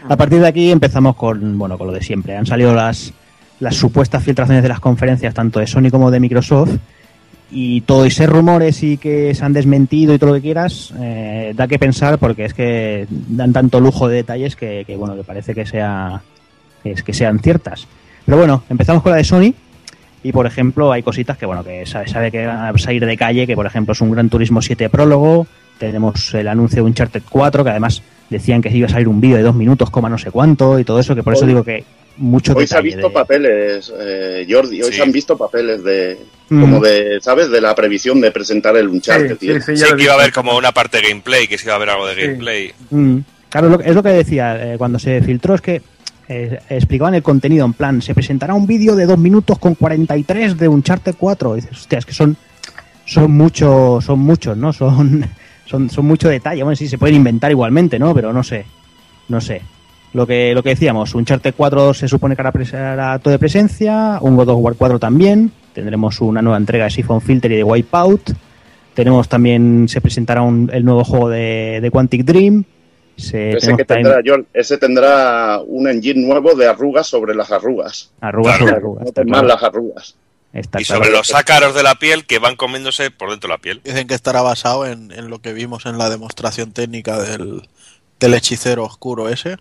[0.07, 2.37] A partir de aquí empezamos con, bueno, con lo de siempre.
[2.37, 3.13] Han salido las,
[3.61, 6.77] las supuestas filtraciones de las conferencias, tanto de Sony como de Microsoft,
[7.51, 10.93] y todo y ser rumores y que se han desmentido y todo lo que quieras,
[10.99, 15.15] eh, da que pensar porque es que dan tanto lujo de detalles que, que, bueno,
[15.15, 16.21] que parece que sea
[16.81, 17.87] que, es, que sean ciertas.
[18.25, 19.53] Pero bueno, empezamos con la de Sony
[20.23, 23.17] y por ejemplo hay cositas que bueno que sabe, sabe que van a salir de
[23.17, 25.45] calle, que por ejemplo es un Gran Turismo 7 prólogo,
[25.77, 29.37] tenemos el anuncio de Uncharted 4 que además decían que iba a salir un vídeo
[29.37, 31.83] de dos minutos, coma no sé cuánto y todo eso, que por eso digo que
[32.17, 34.97] mucho Hoy se han visto de- papeles, eh, Jordi, hoy Sí.
[34.97, 36.17] se han visto papeles de,
[36.49, 36.61] Mm.
[36.61, 37.49] como de, ¿sabes?
[37.49, 39.37] De la previsión de presentar el Uncharted.
[39.39, 39.61] Sí, tío.
[39.61, 41.77] sí, sí, que iba a haber como una parte de gameplay, que sí iba a
[41.77, 42.21] haber algo de Sí.
[42.21, 42.73] gameplay.
[42.89, 43.17] Mm.
[43.49, 45.81] Claro, es lo, es lo que decía eh, cuando se filtró, es que
[46.29, 50.57] eh, explicaban el contenido en plan, se presentará un vídeo de 2 minutos con 43
[50.57, 51.57] de Uncharted 4.
[51.57, 52.37] Y dices, hostia, es que son,
[53.05, 54.71] son muchos, son muchos, ¿no?
[54.73, 55.25] Son,
[55.65, 56.63] son, son mucho detalle.
[56.63, 58.13] Bueno, sí, se pueden inventar igualmente, ¿no?
[58.13, 58.65] Pero no sé,
[59.29, 59.61] no sé.
[60.13, 64.35] Lo que, lo que decíamos, Uncharted 4 se supone que hará, acto de presencia, un
[64.35, 68.31] God of War 4 también, tendremos una nueva entrega de Siphon Filter y de Wipeout,
[68.93, 72.65] tenemos también, se presentará un- el nuevo juego de, de Quantic Dream,
[73.15, 77.33] se, Ese, tenemos que también- tendrá, John, ese tendrá un engine nuevo de arrugas sobre
[77.33, 78.11] las arrugas.
[78.19, 78.65] Arrugas Claro.
[78.71, 79.05] sobre arrugas.
[79.15, 79.47] No claro.
[79.47, 80.15] las arrugas.
[80.51, 81.03] Está Y claro.
[81.05, 83.79] sobre los ácaros de la piel que van comiéndose por dentro de la piel.
[83.85, 87.61] Dicen que estará basado en, en lo que vimos en la demostración técnica del,
[88.19, 89.55] del hechicero oscuro ese,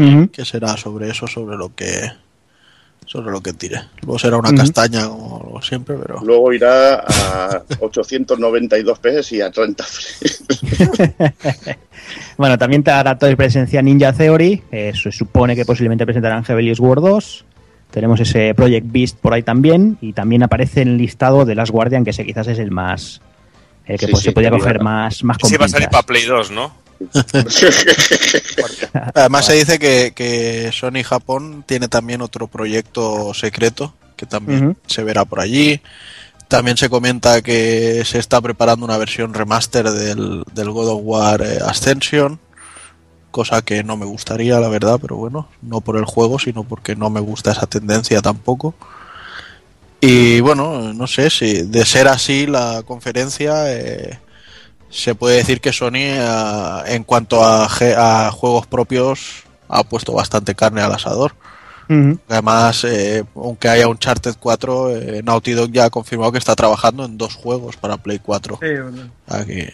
[0.00, 0.30] Ujú.
[0.30, 2.10] que será sobre eso, sobre lo que
[3.06, 3.80] sobre lo que tire.
[4.02, 9.84] Luego será una castaña como siempre, pero Luego irá a 892 PS y a 30
[9.84, 10.44] frames.
[12.36, 14.62] Bueno, también te hará toda presencia Ninja Theory.
[14.72, 17.44] eh, se supone que posiblemente presentarán Rebellious War 2.
[17.90, 19.98] Tenemos ese Project Beast por ahí también.
[20.00, 23.20] Y también aparece en el listado de Last Guardian, que ese quizás es el más.
[23.84, 26.04] El que Sí, pues, sí, se podía coger más, más Sí, va a salir para
[26.04, 26.72] Play 2, ¿no?
[29.14, 35.02] además se dice que, que Sony Japón tiene también otro proyecto secreto que también se
[35.02, 35.80] verá por allí.
[36.46, 41.40] También se comenta que se está preparando una versión remaster del, del God of War
[41.40, 42.38] eh, Ascension,
[43.30, 46.96] cosa que no me gustaría, la verdad, pero bueno, no por el juego, sino porque
[46.96, 48.74] no me gusta esa tendencia tampoco.
[50.02, 54.18] Y bueno, no sé si de ser así la conferencia, eh,
[54.90, 60.54] se puede decir que Sony, eh, en cuanto a, a juegos propios, ha puesto bastante
[60.54, 61.34] carne al asador.
[62.28, 66.54] Además, eh, aunque haya un Charted 4, eh, Naughty Dog ya ha confirmado que está
[66.54, 68.60] trabajando en dos juegos para Play 4.
[68.62, 69.10] Sí, bueno.
[69.26, 69.72] O sea que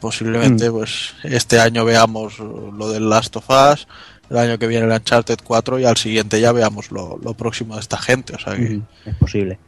[0.00, 3.88] posiblemente pues este año veamos lo del Last of Us,
[4.28, 7.76] el año que viene el Uncharted 4 y al siguiente ya veamos lo, lo próximo
[7.76, 8.34] de esta gente.
[8.34, 8.80] O sea que.
[9.06, 9.58] Es posible.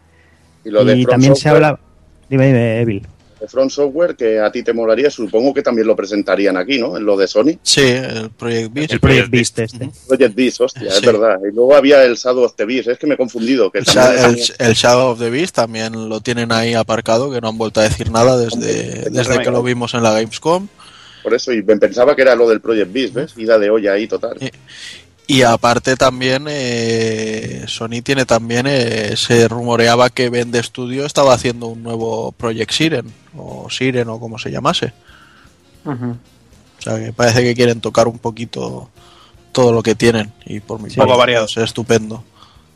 [0.67, 1.81] Y lo de y From también se habla.
[2.29, 3.07] Dime, dime, Evil.
[3.43, 6.97] De From Software, que a ti te molaría, supongo que también lo presentarían aquí, ¿no?
[6.97, 7.59] En lo de Sony.
[7.63, 8.93] sí, el Project Beast.
[8.93, 9.91] El Project Beast este.
[10.09, 11.39] Project Beast, hostia, es verdad.
[11.51, 13.71] Y luego había el Shadow of the Beast, es que me he confundido.
[13.71, 16.75] Que El, también Sha- el- tenía- el Shadow of the Beast también lo tienen ahí
[16.75, 20.13] aparcado, que no han vuelto a decir nada desde, desde que lo vimos en la
[20.13, 20.69] Gamescom.
[21.23, 23.35] Por eso, y me pensaba que era lo del Project Beast, ¿ves?
[23.37, 24.37] Ida de olla ahí total.
[24.41, 24.51] Sí.
[25.27, 31.69] Y aparte también eh, Sony tiene también, eh, se rumoreaba que Vende Studio estaba haciendo
[31.69, 33.07] un nuevo Project Siren,
[33.37, 34.93] o Siren o como se llamase.
[35.85, 36.17] O
[36.83, 38.89] sea que parece que quieren tocar un poquito
[39.53, 40.97] todo lo que tienen y por mi Sí.
[40.97, 41.47] parte Poco variado.
[41.47, 42.25] pues, estupendo.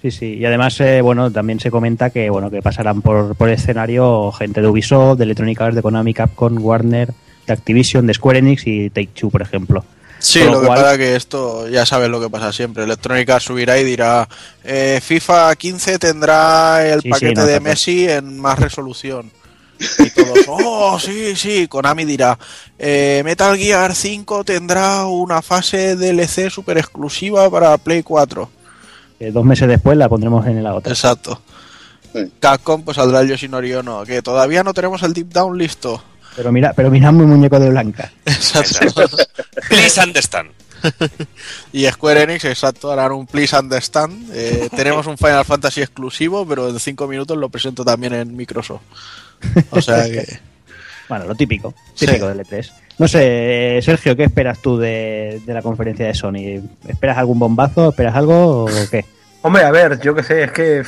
[0.03, 0.35] Sí, sí.
[0.35, 4.31] Y además, eh, bueno, también se comenta que bueno que pasarán por, por el escenario
[4.33, 7.13] gente de Ubisoft, de Electronic Arts, de Konami, Capcom, Warner,
[7.47, 9.85] de Activision, de Square Enix y Take Two, por ejemplo.
[10.29, 12.83] Sí, Con lo lo, que cual- pasa que esto ya sabes lo que pasa siempre.
[12.83, 14.29] Electrónica subirá y dirá
[14.65, 19.31] eh, FIFA 15 tendrá el Sí, sí, paquete no, de Messi en más resolución.
[20.01, 21.69] Y todos, oh, sí, sí.
[21.69, 22.37] Konami dirá,
[22.77, 28.51] eh, Metal Gear 5 tendrá una fase DLC super exclusiva para Play 4.
[29.21, 30.93] Eh, dos meses después la pondremos en la otra.
[30.93, 31.41] Exacto.
[32.13, 32.33] Sí.
[32.41, 36.03] Capcom pues saldrá el Yoshinori no, que todavía no tenemos el Deep Down listo.
[36.37, 38.13] Pero mira, pero mira mi muñeco de blanca.
[38.25, 39.17] Exacto.
[39.69, 40.51] Please understand.
[41.73, 44.31] Y Square Enix, exacto, harán un Please Understand.
[44.33, 48.83] Eh, tenemos un Final Fantasy exclusivo, pero en 5 minutos lo presento también en Microsoft.
[49.71, 50.39] O sea que.
[51.09, 52.05] Bueno, lo típico, Sí.
[52.05, 52.69] típico del E3.
[52.99, 56.61] No sé, eh, Sergio, ¿qué esperas tú de, de la conferencia de Sony?
[56.89, 57.91] ¿Esperas algún bombazo?
[57.91, 59.05] ¿Esperas algo o qué?
[59.47, 60.85] Hombre, a ver, yo qué sé, es que eh,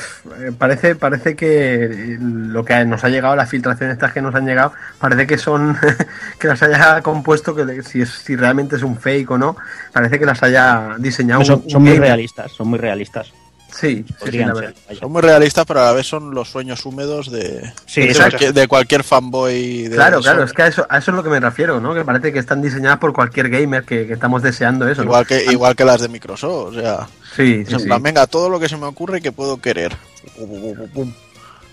[0.58, 4.72] parece, parece que lo que nos ha llegado, las filtraciones estas que nos han llegado,
[4.98, 5.76] parece que son,
[6.40, 9.56] que las haya compuesto, que si, es, si realmente es un fake o no,
[9.92, 11.44] parece que las haya diseñado.
[11.44, 12.08] son, un- son un muy gamer.
[12.08, 13.32] realistas, son muy realistas.
[13.78, 14.74] Sí, ser.
[14.98, 18.52] Son muy realistas, pero a la vez son los sueños húmedos de, Sí, de, cualquier,
[18.52, 19.84] de cualquier fanboy.
[19.84, 21.94] De Claro, claro, es que a eso, a eso es lo que me refiero, ¿no?
[21.94, 25.02] Que parece que están diseñadas por cualquier gamer que, que estamos deseando eso.
[25.02, 25.10] ¿no?
[25.10, 27.06] Igual que, igual que las de Microsoft, o sea,
[27.36, 27.86] Sí, sí, en sí.
[27.86, 29.96] plan, venga, todo lo que se me ocurre que puedo querer.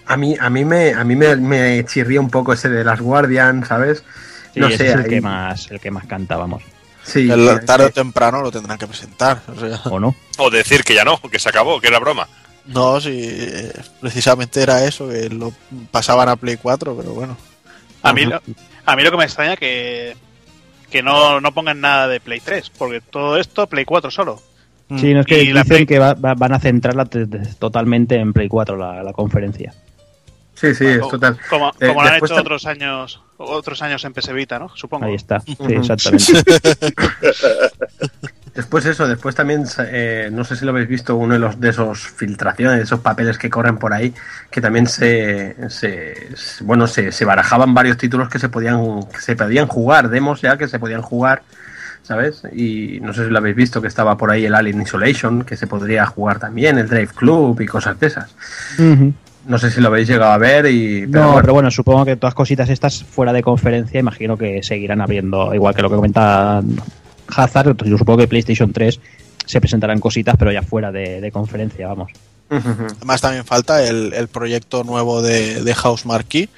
[0.05, 3.01] A mí, a mí me, a mí me, me chirría un poco ese de las
[3.01, 4.03] Guardian, ¿sabes?
[4.53, 6.61] Sí, no ese sé, es el ahí- que más, el que más canta, vamos.
[7.05, 7.93] Sí, El- sí, tarde o sí.
[7.93, 9.41] temprano lo tendrán que presentar.
[9.55, 10.15] O sea, ¿O no?
[10.37, 12.27] O decir que ya no, que se acabó, que era broma.
[12.65, 15.53] no, si eh, precisamente era eso, que lo
[15.91, 17.37] pasaban a Play 4, pero bueno.
[18.01, 18.41] A mí, lo,
[18.85, 20.15] a mí lo que me extraña que
[20.89, 24.41] que no, no pongan nada de Play 3, porque todo esto Play 4 solo.
[24.97, 27.39] Sí, no es que Y dicen Play- que va- va- van a centrarla te- te-
[27.55, 29.73] totalmente en Play 4 la, la conferencia.
[30.55, 31.37] Sí, sí, es total.
[31.49, 34.69] Como, Eh, como lo han hecho otros años otros años en PS Vita, ¿no?
[34.75, 35.05] Supongo.
[35.05, 35.41] Ahí está.
[35.41, 36.23] Sí, exactamente.
[38.55, 41.71] Después eso, después también, eh, no sé si lo habéis visto, uno de los de
[41.71, 44.13] esos filtraciones, de esos papeles que corren por ahí,
[44.49, 46.29] que también se, se
[46.61, 50.57] bueno, se, se barajaban varios títulos que se podían, que se podían jugar, demos ya
[50.57, 51.43] que se podían jugar,
[52.01, 52.43] ¿sabes?
[52.53, 55.57] Y no sé si lo habéis visto, que estaba por ahí el Alien Isolation, que
[55.57, 58.33] se podría jugar también, el Drive Club y cosas de esas.
[58.79, 59.13] Ujú.
[59.47, 61.05] No sé si lo habéis llegado a ver y...
[61.07, 61.41] No, bueno.
[61.41, 65.75] pero bueno, supongo que todas cositas estas fuera de conferencia, imagino que seguirán abriendo, igual
[65.75, 66.63] que lo que comenta
[67.27, 68.99] Hazard, yo supongo que PlayStation 3
[69.45, 72.11] se presentarán cositas, pero ya fuera de, de conferencia, vamos.
[72.49, 76.49] Además también falta el, el proyecto nuevo de, de House Marquee,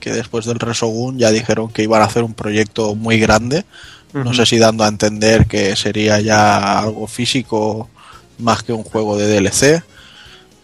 [0.00, 3.64] que después del Resogun ya dijeron que iban a hacer un proyecto muy grande.
[4.12, 7.90] No sé si dando a entender que sería ya algo físico
[8.38, 9.82] más que un juego de DLC.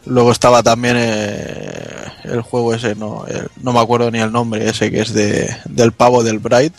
[0.06, 1.76] Luego estaba también eh,
[2.24, 5.48] el juego ese, no, el- no me acuerdo ni el nombre, ese que es de,
[5.66, 6.74] del pavo del Bright.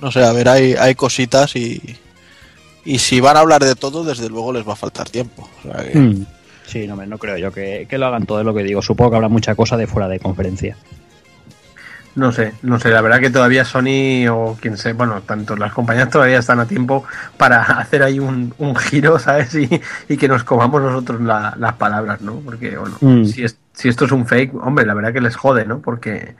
[0.00, 1.80] No sé, a ver, hay, hay cositas y,
[2.84, 5.48] y si van a hablar de todo, desde luego les va a faltar tiempo.
[5.60, 6.26] O sea que- Mm.
[6.66, 8.80] Sí, no, no creo yo que, que lo hagan todo es lo que digo.
[8.80, 10.76] Supongo que habrá mucha cosa de fuera de conferencia.
[12.14, 15.72] No sé, no sé, la verdad que todavía Sony o quien sea, bueno, tanto las
[15.72, 17.04] compañías todavía están a tiempo
[17.38, 19.54] para hacer ahí un, un giro, ¿sabes?
[19.54, 22.34] Y, y que nos comamos nosotros la- las palabras, ¿no?
[22.44, 23.24] Porque, bueno, Mm.
[23.24, 25.78] si, es- si esto es un fake, hombre, la verdad que les jode, ¿no?
[25.80, 26.34] Porque,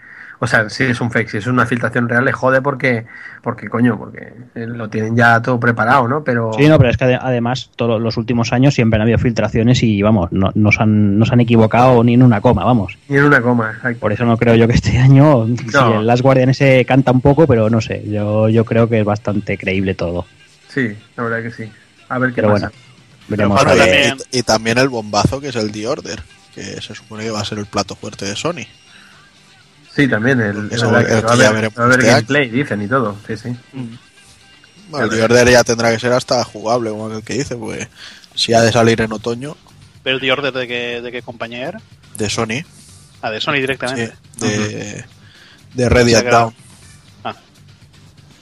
[0.45, 3.07] o sea, si es un fake, si es una filtración real, les jode porque,
[3.43, 6.25] porque coño, porque eh, lo tienen ya todo preparado, ¿no?
[6.25, 6.51] Pero...
[6.59, 9.83] Sí, no, pero es que ade- además todos los últimos años siempre han habido filtraciones
[9.85, 12.99] y vamos, no, no, se han, no se han equivocado ni en una coma, vamos.
[13.09, 14.01] Ni en una coma, exacto.
[14.01, 16.01] Por eso no creo yo que este año, si No.
[16.01, 19.05] el Last Guardian ese canta un poco, pero no sé, yo, yo creo que es
[19.05, 20.27] bastante creíble todo.
[20.69, 21.71] Sí, la verdad que sí.
[22.09, 22.67] A ver qué Pero pasa.
[22.73, 22.83] bueno,
[23.29, 23.61] veremos.
[23.61, 23.85] Pero a ver.
[23.93, 26.21] también- y, y también el bombazo que es el The Order,
[26.53, 28.67] que se supone que va a ser el plato fuerte de Sony.
[29.95, 32.11] Sí, también, el, que el va a que ya haber, veremos va a haber este
[32.11, 32.17] año.
[32.17, 33.57] gameplay, dicen y todo, sí, sí.
[34.89, 37.89] Bueno, el The Order ya tendrá que ser hasta jugable, como aquel que dice, pues
[38.35, 39.57] si ha de salir en otoño,
[40.03, 41.81] Pero el The Order de qué, de qué compañía era?
[42.17, 42.65] de Sony,
[43.23, 44.13] Ah, de Sony sí, directamente.
[44.39, 45.05] de,
[45.75, 46.55] de Ready O sea at que era- Dawn.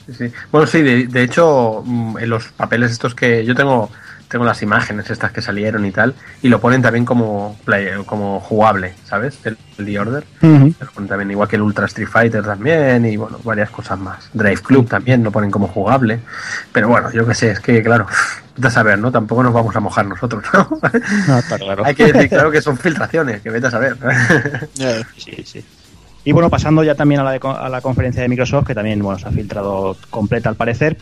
[0.06, 0.32] Sí, sí.
[0.50, 3.90] Bueno, sí, de, de hecho, mm, en los papeles estos que yo tengo,
[4.30, 8.38] tengo las imágenes estas que salieron y tal, y lo ponen también como play, como
[8.38, 9.40] jugable, ¿sabes?
[9.44, 10.24] El, el The Order.
[10.40, 10.74] Ujú.
[10.78, 14.30] Lo ponen también igual que el Ultra Street Fighter también, y bueno, varias cosas más.
[14.32, 16.20] Drive Club también lo ponen como jugable.
[16.72, 18.06] Pero bueno, yo qué sé, es que claro,
[18.54, 19.10] vete a saber, ¿no?
[19.10, 20.68] Tampoco nos vamos a mojar nosotros, ¿no?
[21.26, 21.84] No, está claro.
[21.84, 23.96] Hay que decir, claro, que son filtraciones, que vete a saber.
[25.16, 25.64] Sí, sí.
[26.22, 29.02] Y bueno, pasando ya también a la, de a la conferencia de Microsoft, que también
[29.02, 30.96] bueno, se ha filtrado completa al parecer.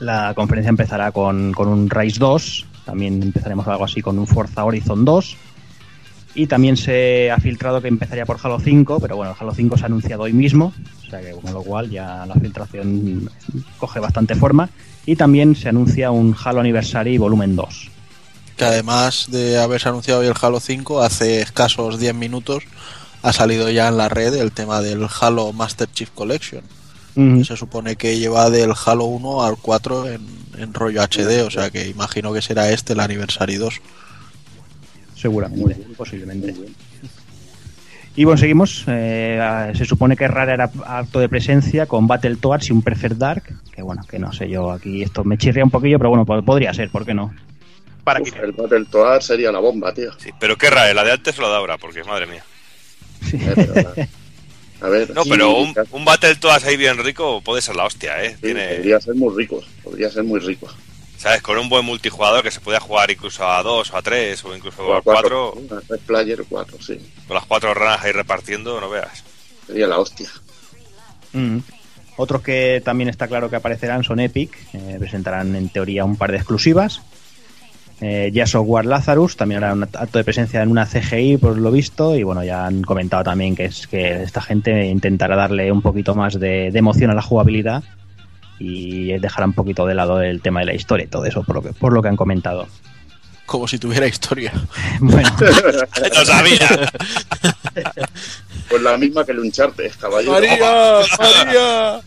[0.00, 4.64] La conferencia empezará con, con un Rise 2, también empezaremos algo así con un Forza
[4.64, 5.36] Horizon 2.
[6.36, 9.82] Y también se ha filtrado que empezaría por Halo 5, pero bueno, Halo 5 se
[9.84, 10.72] ha anunciado hoy mismo,
[11.06, 13.30] o sea que con lo cual ya la filtración
[13.78, 14.68] coge bastante forma.
[15.06, 17.90] Y también se anuncia un Halo Anniversary Volumen 2.
[18.56, 22.64] que además de haberse anunciado hoy el Halo 5, hace escasos 10 minutos
[23.22, 26.62] ha salido ya en la red el tema del Halo Master Chief Collection.
[27.44, 30.20] Se supone que lleva del Halo 1 al 4 en,
[30.58, 33.80] en rollo HD, o sea que imagino que será este el Anniversary 2.
[35.14, 36.54] Seguramente, posiblemente.
[38.16, 38.84] Y bueno, seguimos.
[38.86, 43.42] eh, se supone que Rare era acto de presencia con Battletoads y un Perfect Dark.
[43.72, 46.42] Que bueno, que no sé yo, aquí esto me chirría un poquillo, pero bueno, po-
[46.42, 47.34] podría ser, ¿por qué no?
[48.04, 50.12] Para Uf, que el Battletoads sería la bomba, tío.
[50.18, 52.44] Sí, pero qué raro, la de antes o la de ahora, porque madre mía.
[53.22, 53.38] Sí.
[54.86, 58.22] Pero, a ver, No, pero un, un Battletoads ahí bien rico puede ser la hostia,
[58.22, 58.30] ¿eh?
[58.34, 60.68] sí, Tiene, podría ser muy rico, podría ser muy rico.
[61.16, 61.42] ¿Sabes?
[61.42, 64.54] Con un buen multijugador que se pueda jugar incluso a dos o a tres o
[64.54, 65.98] incluso O a a cuatro, cuatro.
[66.06, 67.00] Player 4, sí.
[67.26, 69.24] con las cuatro ranas ahí repartiendo, no veas.
[69.66, 70.28] Sería la hostia.
[71.32, 71.58] Mm.
[72.16, 76.32] Otros que también está claro que aparecerán son Epic, eh, presentarán en teoría un par
[76.32, 77.02] de exclusivas.
[78.00, 81.70] Eh, ya Software Lazarus también hará un acto de presencia en una CGI, por lo
[81.70, 85.80] visto, y bueno, ya han comentado también que es que esta gente intentará darle un
[85.80, 87.82] poquito más de, de emoción a la jugabilidad
[88.58, 91.56] y dejará un poquito de lado el tema de la historia y todo eso, por
[91.56, 92.66] lo que, por lo que han comentado.
[93.46, 94.52] Como si tuviera historia.
[95.00, 95.30] Bueno,
[96.14, 96.90] ¡Lo sabía!
[98.68, 100.32] Pues la misma que el Uncharted, caballero.
[100.32, 101.00] ¡María!
[101.18, 101.96] ¡María!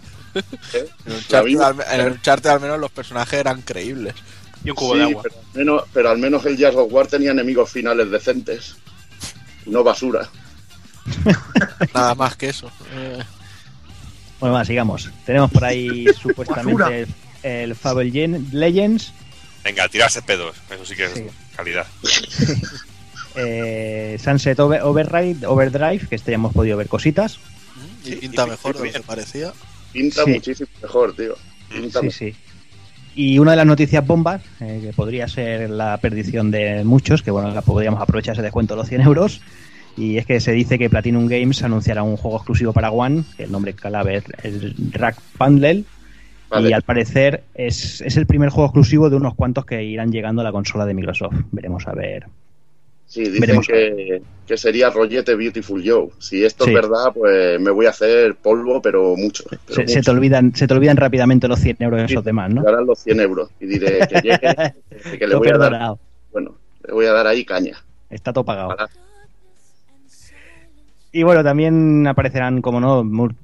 [0.73, 0.87] ¿Eh?
[1.05, 4.15] En el Uncharted, al, en el Uncharted al menos los personajes eran creíbles.
[4.63, 5.23] Y un cubo Sí, de agua.
[5.23, 8.75] Pero, al menos, pero al menos el Jazz of War tenía enemigos finales decentes.
[9.65, 10.29] No basura.
[11.93, 12.71] Nada más que eso.
[12.93, 13.19] Eh,
[14.39, 15.09] bueno, va, sigamos.
[15.25, 17.07] Tenemos por ahí supuestamente el,
[17.43, 19.13] el Fable Gen- Legends,
[19.63, 20.55] Venga, tirarse pedos.
[20.69, 21.25] Eso sí que es Sí.
[21.55, 21.85] calidad.
[23.35, 27.39] eh, Sunset Over- Override, Overdrive, que este ya hemos podido ver cositas.
[28.05, 28.95] y pinta mejor de lo bien.
[28.95, 29.51] que parecía.
[29.91, 30.31] Pinta Sí.
[30.31, 31.35] muchísimo mejor, tío.
[31.69, 32.35] Pinta Sí, sí.
[33.15, 37.31] Y una de las noticias bombas, eh, que podría ser la perdición de muchos, que
[37.31, 39.41] bueno, la podríamos aprovechar ese descuento de los 100 euros,
[39.97, 43.43] y es que se dice que Platinum Games anunciará un juego exclusivo para One, que
[43.43, 45.83] el nombre clave es el Rack Bundle,
[46.49, 46.69] Vale.
[46.69, 50.41] y al parecer es, es el primer juego exclusivo de unos cuantos que irán llegando
[50.41, 51.35] a la consola de Microsoft.
[51.51, 52.25] Veremos a ver.
[53.09, 53.67] Sí, dicen Veremos.
[53.67, 56.09] que, que sería rollete Beautiful Joe.
[56.19, 56.69] Si esto Sí.
[56.69, 59.43] es verdad, pues me voy a hacer polvo, pero mucho.
[59.67, 62.61] pero Se, te olvidan, se te olvidan rápidamente los 100 euros esos demás, ¿no?
[62.61, 65.95] Darán los 100 euros y diré que llegue, que le voy a dar,
[66.31, 66.55] bueno,
[66.85, 67.83] le voy a dar ahí caña.
[68.11, 68.69] Está todo pagado.
[68.69, 68.87] Para-
[71.11, 73.03] Y bueno, también aparecerán, como no,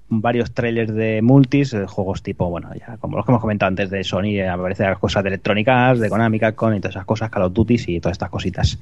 [0.09, 3.89] varios trailers de multis, eh, juegos tipo, bueno, ya como los que hemos comentado antes
[3.89, 7.41] de Sony, eh, aparecerán cosas de electrónicas, de Konami, Capcom y todas esas cosas, Call
[7.43, 8.77] of Duty y todas estas cositas.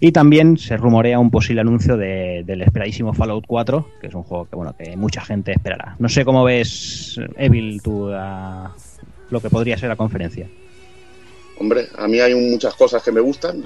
[0.00, 4.22] Y también se rumorea un posible anuncio de- del esperadísimo Fallout 4, que es un
[4.22, 5.96] juego que, bueno, que mucha gente esperará.
[5.98, 8.74] No sé cómo ves, Evil, tú, a
[9.30, 10.48] lo que podría ser la conferencia.
[11.58, 13.64] Hombre, a mí hay muchas cosas que me gustan.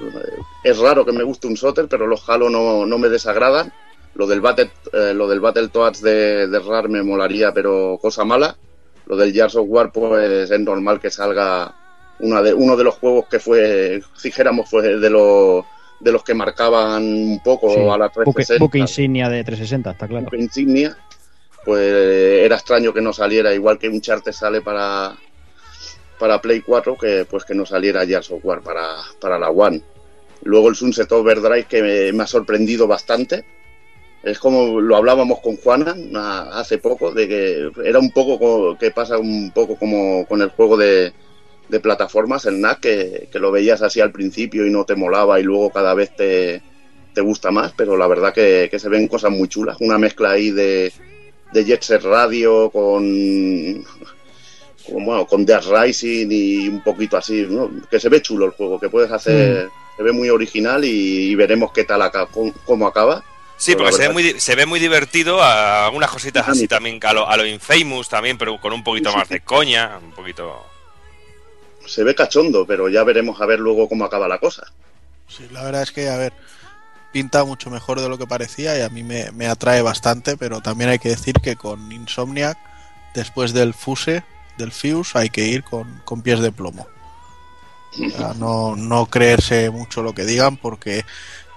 [0.63, 3.73] Es raro que me guste un Soter, pero los Halo no, no me desagradan.
[4.15, 8.57] Lo del Battle, eh, lo del Battletoads de, de RAR me molaría, pero cosa mala.
[9.07, 11.75] Lo del Gears of War, pues es normal que salga
[12.21, 15.65] una de, uno de los juegos que fue, dijéramos, fue de los,
[16.01, 18.65] de los que marcaban un poco Sí, a la buque, 360.
[18.65, 20.25] buque insignia de 360, está claro.
[20.25, 20.97] buque insignia,
[21.65, 25.15] pues era extraño que no saliera, igual que un charte sale para,
[26.19, 29.83] para Play 4, que pues que no saliera ya software para, para la One.
[30.43, 33.45] Luego el Sunset Overdrive que me, me ha sorprendido bastante.
[34.23, 38.79] Es como lo hablábamos con Juana na- hace poco, de que era un poco co-
[38.79, 41.13] que pasa un poco como con el juego de,
[41.71, 45.41] de plataformas, el NAC, que, que lo veías así al principio y no te molaba
[45.41, 46.63] y luego cada vez te,
[47.15, 49.77] te gusta más, pero la verdad que, que se ven cosas muy chulas.
[49.81, 50.93] Una mezcla ahí de,
[51.53, 53.85] de Jet Set Radio con,
[54.87, 57.71] con, bueno, con Death Rising y un poquito así, ¿no?
[57.91, 61.35] que se ve chulo el juego, que puedes hacer, se ve muy original y, y
[61.35, 63.25] veremos qué tal acá, cómo, cómo acaba.
[63.57, 67.13] Sí, porque se ve, muy, se ve muy divertido, a algunas cositas así también, a
[67.13, 70.70] lo, a lo Infamous también, pero con un poquito más de coña, un poquito...
[71.91, 74.63] Se ve cachondo, pero ya veremos a ver luego cómo acaba la cosa.
[75.27, 76.33] Sí, la verdad es que, a ver,
[77.13, 80.61] pinta mucho mejor de lo que parecía y a mí me, me atrae bastante, pero
[80.61, 82.57] también hay que decir que con Insomniac,
[83.13, 84.23] después del Fuse,
[84.57, 86.87] del Fuse, hay que ir con, con pies de plomo.
[88.39, 91.05] No, no creerse mucho lo que digan, porque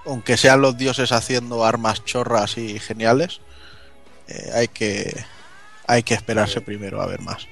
[0.04, 3.40] aunque sean los dioses haciendo armas chorras y geniales,
[4.26, 5.24] eh, hay que
[5.86, 7.46] hay que esperarse primero a ver más.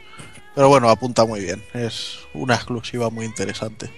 [0.54, 1.62] Pero bueno, apunta muy bien.
[1.72, 3.90] Es una exclusiva muy interesante.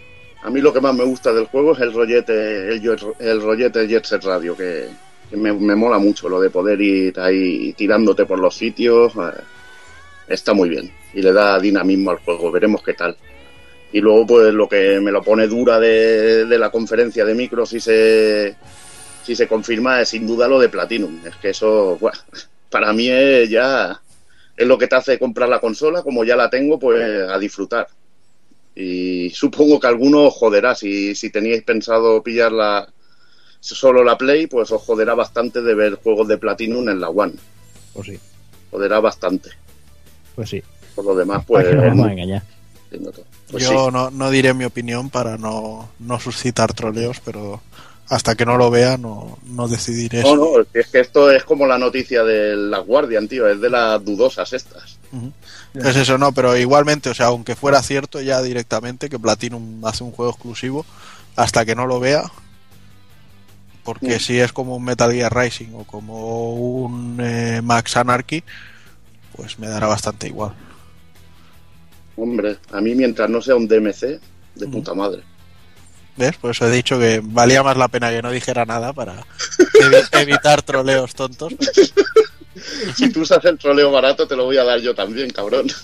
[0.43, 4.05] A mí lo que más me gusta del juego es el rollete, el, rollete Jet
[4.05, 4.89] Set Radio, que,
[5.33, 9.15] me, me mola mucho lo de poder ir ahí tirándote por los sitios.
[9.17, 9.41] eh,
[10.29, 12.51] está muy bien y le da dinamismo al juego.
[12.51, 13.17] Veremos qué tal.
[13.93, 17.65] Y luego, pues lo que me lo pone dura de, de la conferencia de micro,
[17.65, 18.57] si se,
[19.23, 21.21] si se confirma, es sin duda lo de Platinum.
[21.25, 21.99] Es que eso,
[22.71, 24.01] para mí es ya
[24.57, 27.89] es lo que te hace comprar la consola, como ya la tengo, pues a disfrutar.
[28.75, 30.75] Y supongo que alguno os joderá.
[30.75, 32.89] Si, si teníais pensado pillar la,
[33.61, 37.35] solo la Play, pues os joderá bastante de ver juegos de Platinum en la One.
[37.93, 38.19] Pues sí,
[38.71, 39.51] Joderá bastante.
[40.35, 40.63] pues sí.
[40.97, 41.65] Por lo demás, pues.
[41.65, 42.43] Para que no nos es vamos a muy- engañar.
[42.85, 43.25] entiendo todo.
[43.51, 43.93] Pues Yo sí.
[43.93, 47.61] no, no diré mi opinión para no, no suscitar troleos, pero
[48.09, 50.23] hasta que no lo vea no, no decidiré.
[50.23, 53.49] No, no, es que esto es como la noticia de la Guardian, tío.
[53.49, 54.99] Es de las dudosas estas.
[55.75, 60.05] Es eso, no, pero igualmente, o sea, aunque fuera cierto ya directamente que Platinum hace
[60.05, 60.85] un juego exclusivo,
[61.37, 62.31] hasta que no lo vea,
[63.85, 64.21] porque Mm.
[64.21, 68.43] si es como un Metal Gear Rising o como un eh, Max Anarchy,
[69.37, 70.55] pues me dará bastante igual.
[72.17, 74.21] Hombre, a mí mientras no sea un DMC,
[74.55, 75.23] de puta madre.
[76.17, 76.37] ¿Ves?
[76.37, 79.15] Por eso he dicho que valía más la pena que no dijera nada para
[79.81, 81.53] evi- evitar troleos tontos.
[82.95, 85.67] Si tú usas el troleo barato, te lo voy a dar yo también, cabrón.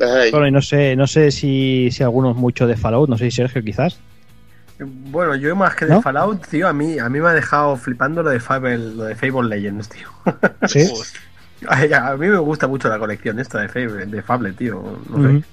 [0.00, 3.30] Ay, Bueno, y no sé, no sé si, si algunos mucho de Fallout, no sé
[3.30, 3.98] si Sergio quizás.
[4.78, 6.02] Bueno, yo más que de ¿No?
[6.02, 9.16] Fallout, tío, a mí, a mí me ha dejado flipando lo de Fable, lo de
[9.16, 10.08] Fable Legends, tío.
[10.68, 10.88] Sí.
[11.68, 15.00] A mí me gusta mucho la colección esta de Fable, de Fable tío.
[15.10, 15.44] No sé.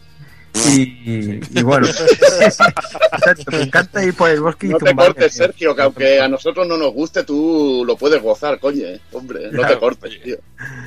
[0.63, 1.87] Y, y bueno,
[2.41, 5.43] exacto, me encanta ir por el bosque y no te cortes, tío.
[5.45, 8.85] Sergio, que aunque a nosotros no nos guste, tú lo puedes gozar, coño.
[8.85, 9.01] eh.
[9.11, 10.37] Hombre, no te cortes, tío.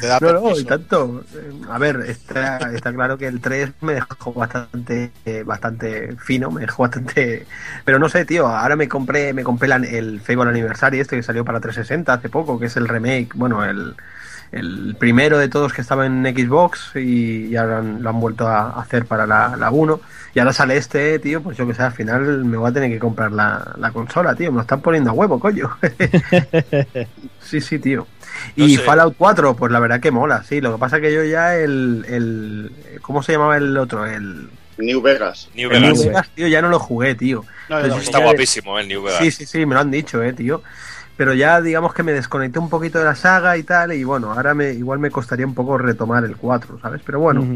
[0.01, 1.25] Te da No, no, y tanto.
[1.35, 6.51] Eh, A ver, está, está claro que el 3 me dejó bastante eh, bastante fino,
[6.51, 7.47] me dejó bastante...
[7.85, 11.23] Pero no sé, tío, ahora me compré me compré la- el Fable Anniversary este que
[11.23, 13.95] salió para 360 hace poco, que es el remake, bueno, el,
[14.53, 18.47] el primero de todos que estaba en Xbox y, y ahora han- lo han vuelto
[18.49, 20.01] a hacer para la, la 1.
[20.35, 22.91] Y ahora sale este, tío, pues yo que sé, al final me voy a tener
[22.91, 25.71] que comprar la, la consola, tío, me lo están poniendo a huevo, coño.
[27.41, 28.07] sí, sí, tío.
[28.57, 28.83] No Y sé.
[28.83, 30.61] Fallout 4, pues la verdad que mola, sí.
[30.61, 32.73] Lo que pasa que yo ya el, el
[33.03, 34.07] ¿cómo se llamaba el otro?
[34.07, 35.49] El, New Vegas.
[35.55, 35.99] New el Vegas.
[35.99, 37.45] New Vegas, tío, ya no lo jugué, tío.
[37.69, 37.79] No.
[37.79, 39.19] Está guapísimo el New Vegas.
[39.21, 40.63] Sí, sí, sí, me lo han dicho, eh, tío.
[41.19, 44.33] Pero ya digamos que me desconecté un poquito de la saga y tal, y bueno,
[44.33, 47.03] ahora me igual me costaría un poco retomar el 4, ¿sabes?
[47.05, 47.55] Pero bueno, Ujú.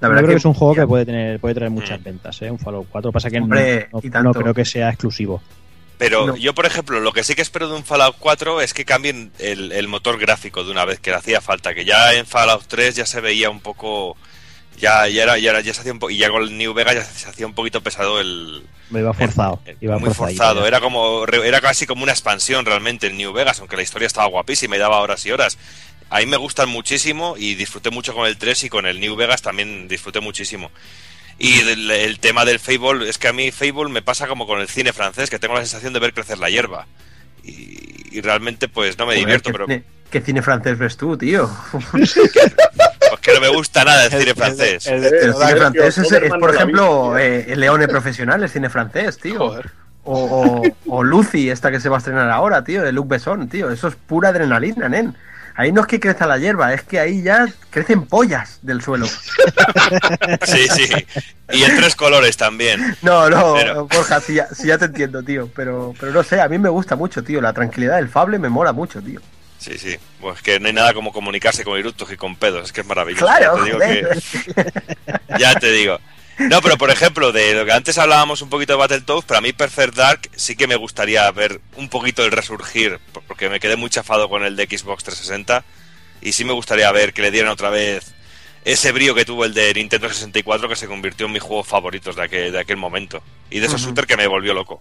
[0.00, 2.04] la Yo verdad creo que es un juego que puede tener puede traer muchas Mm.
[2.04, 2.50] ventas, ¿eh?
[2.50, 3.12] Un Fallout 4.
[3.12, 4.32] Pasa que Hombre, no, y no- tanto.
[4.34, 5.40] no creo que sea exclusivo.
[5.96, 6.36] Pero No.
[6.36, 9.30] yo, por ejemplo, lo que sí que espero de un Fallout 4 es que cambien
[9.38, 11.72] el, el motor gráfico de una vez que le hacía falta.
[11.72, 14.16] Que ya en Fallout 3 ya se veía un poco.
[14.78, 16.74] Ya, ya era, ya, era- ya se hacía un po- y ya con el New
[16.74, 18.62] Vegas ya se hacía un poquito pesado el.
[18.90, 19.60] Me iba forzado.
[19.64, 20.66] el- iba muy forzado.
[20.66, 24.06] Era como re- era casi como una expansión realmente el New Vegas, aunque la historia
[24.06, 25.58] estaba guapísima y daba horas y horas.
[26.10, 29.16] A mí me gustan muchísimo y disfruté mucho con el 3 y con el New
[29.16, 30.70] Vegas también disfruté muchísimo.
[31.38, 34.60] Y el, el tema del Fable, es que a mí Fable me pasa como con
[34.60, 36.86] el cine francés, que tengo la sensación de ver crecer la hierba.
[37.42, 40.96] Y, y realmente pues no me Joder, divierto, ¿qué pero cine- ¿Qué cine francés ves
[40.96, 41.50] tú, tío?
[43.24, 44.86] que no me gusta nada el cine El- francés.
[44.86, 48.68] el- el- El Sergio, cine francés es, por ejemplo, eh, el Leone Profesional, el cine
[48.70, 49.38] francés, tío.
[49.38, 49.70] Joder.
[50.06, 53.48] O, o, o Lucy, esta que se va a estrenar ahora, tío, de Luc Besson,
[53.48, 53.70] tío.
[53.70, 55.16] Eso es pura adrenalina, nen.
[55.56, 59.06] Ahí no es que crezca la hierba, es que ahí ya crecen pollas del suelo.
[60.44, 60.88] Sí, sí.
[61.52, 62.96] Y en tres colores también.
[63.02, 65.48] No, no, Pero- Borja, sí ya, sí ya te entiendo, tío.
[65.54, 67.40] Pero, pero no sé, a mí me gusta mucho, tío.
[67.40, 69.20] La tranquilidad del Fable me mola mucho, tío.
[69.64, 69.96] Sí, sí.
[70.20, 72.64] Pues que no hay nada como comunicarse con eructos y con pedos.
[72.66, 73.24] Es que es maravilloso.
[73.24, 75.98] Claro, Ya te digo que- Ya te digo.
[76.38, 79.52] No, pero por ejemplo, de lo que antes hablábamos un poquito de Battletoads, para mí
[79.52, 82.98] Perfect Dark sí que me gustaría ver un poquito el resurgir,
[83.28, 85.64] porque me quedé muy chafado con el de Xbox 360
[86.20, 88.12] y sí me gustaría ver que le dieran otra vez
[88.64, 92.16] ese brío que tuvo el de Nintendo 64 que se convirtió en mis juegos favoritos
[92.16, 93.90] de aquel, de aquel momento y de esos Ujú.
[93.90, 94.78] shooters que me volvió loco.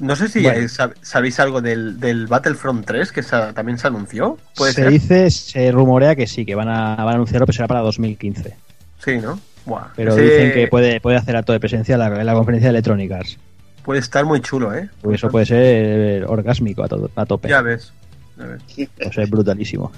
[0.00, 0.58] No sé si Bueno.
[0.58, 4.38] eh, sab- sabéis algo del, del Battlefront 3 que también se anunció.
[4.56, 4.90] ¿Puede se ser?
[4.92, 8.56] dice, se rumorea que sí, que van a, van a anunciarlo, pero será para 2015.
[9.04, 9.38] Sí, ¿no?
[9.66, 12.32] Buah, Pero ese dicen que puede, puede hacer acto de presencia en la, en la
[12.34, 13.38] conferencia de Electronic Arts.
[13.84, 14.88] puede estar muy chulo, ¿eh?
[15.02, 17.48] Porque eso puede ser orgásmico a, todo, a tope.
[17.48, 17.92] Ya ves.
[18.38, 18.88] ya ves.
[19.06, 19.92] O sea, es brutalísimo.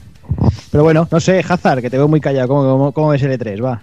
[0.73, 2.49] Pero bueno, no sé, Hazard, que te veo muy callado.
[2.49, 3.63] ¿Cómo, cómo, cómo ves el E3?
[3.65, 3.83] Va.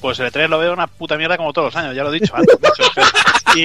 [0.00, 2.20] Pues el E3 lo veo una puta mierda como todos los años, ya lo he
[2.20, 2.56] dicho antes.
[3.54, 3.60] y,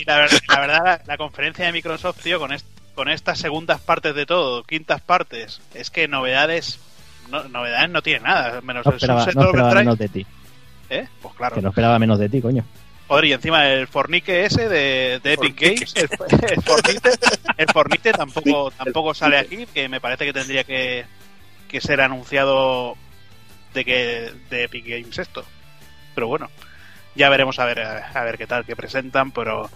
[0.00, 3.38] y la, ver- la verdad, la, la conferencia de Microsoft, tío, con, est- con estas
[3.38, 6.78] segundas partes de todo, quintas partes, es que novedades
[7.30, 9.84] no, novedades no tiene nada, menos No el esperaba, Sunset no esperaba Overdrive.
[9.84, 10.26] menos de ti.
[10.90, 11.08] ¿Eh?
[11.22, 11.54] Pues claro.
[11.56, 12.64] Que no esperaba menos de ti, coño.
[13.08, 15.74] Joder, y encima el Fornique ese de, de Epic Fornique.
[15.74, 16.08] Games, el,
[16.50, 17.10] el Fornite,
[17.56, 21.04] el Fornite tampoco, tampoco sale aquí, que me parece que tendría que,
[21.68, 22.96] que ser anunciado
[23.74, 25.44] de que de Epic Games esto.
[26.14, 26.48] Pero bueno,
[27.14, 29.68] ya veremos a ver a ver qué tal que presentan, pero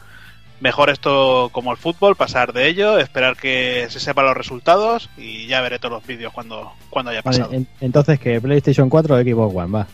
[0.60, 5.46] mejor esto como el fútbol, pasar de ello, esperar que se sepan los resultados y
[5.46, 7.54] ya veré todos los vídeos cuando, cuando haya Vale, pasado.
[7.54, 9.72] en- entonces, que PlayStation 4 o Xbox One?
[9.72, 9.86] Va.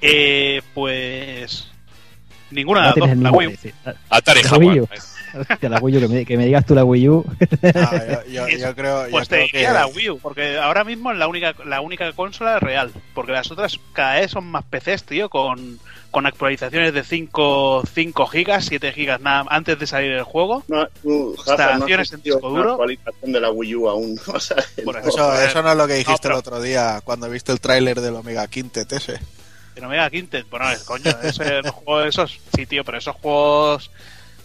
[0.00, 1.68] Eh, pues
[2.50, 3.58] ninguna de las dos, la Wii.
[4.10, 4.78] Atari ¿La Jaguar.
[5.36, 7.24] Hostia, la Wii U, que me, que me digas tú la Wii U.
[7.74, 10.58] Ah, yo, yo- yo creo, yo Pues te creo diría que la Wii U, porque
[10.58, 12.92] ahora mismo es la única, la única consola real.
[13.14, 15.78] Porque las otras cada vez son más PCs, tío, con,
[16.10, 20.62] con actualizaciones de 5, 5 gigas, 7 gigas nada antes de salir el juego.
[20.68, 22.70] No, no Instalaciones has en sentido disco duro.
[22.72, 24.20] actualización de la Wii U aún.
[24.26, 25.08] O sea, Por no.
[25.08, 28.00] eso, eso no es lo que dijiste pero- el otro día cuando viste el tráiler
[28.00, 29.18] del Omega Quintet ese.
[29.74, 33.90] Pero Mega Quintet, bueno, es coño, ese, los juegos esos, sí, tío, pero esos juegos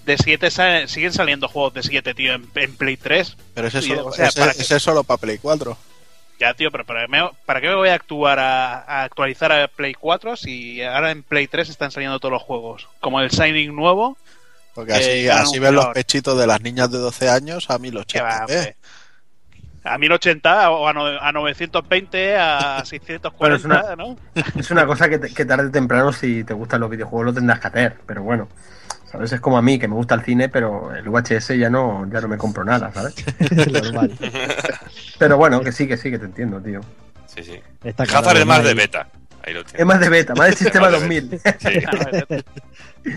[0.09, 3.37] de 7 salen- siguen saliendo juegos de 7, tío, en, en Play 3.
[3.53, 5.77] Pero ese, Sí, solo, o sea, ese- para que- ese es solo para Play 4.
[6.39, 9.67] Ya, tío, pero ¿para, me- ¿para qué me voy a actuar a, a actualizar a
[9.67, 12.87] Play 4 si ahora en Play 3 están saliendo todos los juegos?
[12.99, 14.17] Como el Signing nuevo,
[14.73, 17.73] Porque Eh, así, ya así ven los pechitos de las niñas de 12 años a
[17.73, 18.39] que va, 1080.
[18.41, 18.59] hombre.
[18.61, 18.75] ¿eh?
[19.83, 24.15] A 1080 o a, no- a 920, a 640, Bueno, es una- ¿no?
[24.59, 27.33] Es una cosa que, te- que tarde o temprano, si te gustan los videojuegos, lo
[27.33, 27.97] tendrás que hacer.
[28.05, 28.47] Pero bueno,
[29.11, 29.31] ¿sabes?
[29.31, 32.21] Es como a mí, que me gusta el cine, pero el VHS ya no, ya
[32.21, 33.15] no me compro nada, ¿sabes?
[33.83, 34.11] Normal.
[35.17, 36.81] Pero bueno, que sí, que sí, que te entiendo, tío.
[37.25, 37.59] Sí, sí.
[37.83, 39.07] Está claro Hazard que es más de beta.
[39.43, 41.39] Ahí lo Es más de beta, más de sistema Más de 2000.
[41.59, 43.15] Sí.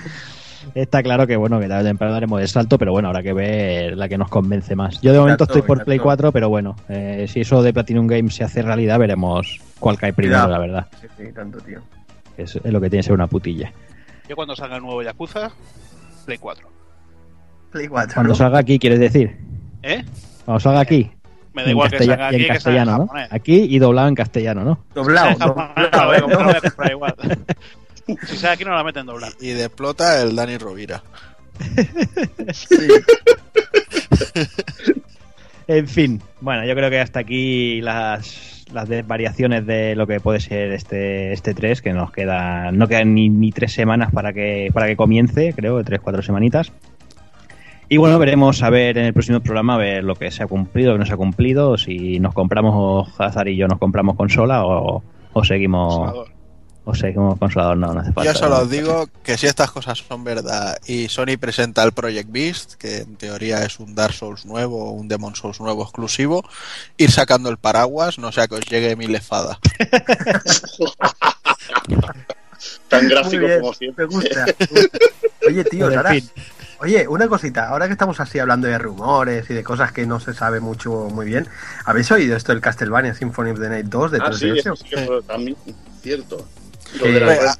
[0.74, 3.32] Está claro que bueno, que tarde o temprano daremos el salto, pero bueno, habrá que
[3.32, 5.00] ver la que nos convence más.
[5.00, 5.86] Yo de momento Exacto, estoy por exacto.
[5.86, 9.98] Play 4, pero bueno, eh, si eso de Platinum Games se hace realidad, veremos cuál
[9.98, 10.52] cae primero, Cuidado.
[10.52, 10.86] la verdad.
[11.00, 11.80] Sí, sí, tanto, tío.
[12.38, 13.72] Es, es lo que tiene que ser una putilla.
[14.28, 15.50] Yo cuando salga el nuevo Yakuza,
[16.24, 16.68] Play 4.
[17.70, 18.34] Play 4, Cuando ¿no?
[18.34, 19.36] salga aquí, quieres decir.
[19.82, 20.04] ¿Eh?
[20.44, 21.10] Cuando salga aquí.
[21.54, 23.20] Me da igual que salga y aquí en que salga en castellano, ¿no?
[23.30, 24.84] Aquí y doblado en castellano, ¿no?
[24.94, 26.90] Doblado, doblado, ¿eh?
[26.90, 27.14] igual.
[28.26, 29.32] Si sale aquí no la meten doblar.
[29.40, 31.02] Y de plota el Dani Rovira.
[32.52, 32.76] Sí.
[35.68, 40.40] En fin, bueno, yo creo que hasta aquí las, las variaciones de lo que puede
[40.40, 44.70] ser este este 3, que nos queda no quedan ni, ni tres semanas para que
[44.72, 46.72] para que comience, creo, tres, cuatro semanitas.
[47.88, 50.46] Y bueno, veremos a ver en el próximo programa a ver lo que se ha
[50.46, 53.78] cumplido, lo que no se ha cumplido, si nos compramos o Hazard y yo nos
[53.78, 55.02] compramos consola o,
[55.34, 56.31] o seguimos
[56.84, 58.32] O seguimos consolador, no, no hace falta.
[58.32, 62.28] Yo solo os digo que si estas cosas son verdad y Sony presenta el Project
[62.32, 66.44] Beast, que en teoría es un Dark Souls nuevo o un Demon Souls nuevo exclusivo,
[66.96, 69.60] ir sacando el paraguas, no sea que os llegue mi lefada.
[72.88, 74.06] Tan gráfico como siempre.
[74.06, 74.46] Me gusta.
[74.46, 74.98] me gusta.
[75.48, 76.12] Oye, tío, ahora,
[76.80, 80.20] oye, una cosita, ahora que estamos así hablando de rumores y de cosas que no
[80.20, 81.48] se sabe mucho muy bien,
[81.84, 84.58] ¿habéis oído esto del Castlevania Symphony of the Night 2 de Ah, sí, 3DS?
[84.58, 85.56] eso sí que fue también
[86.02, 86.46] cierto.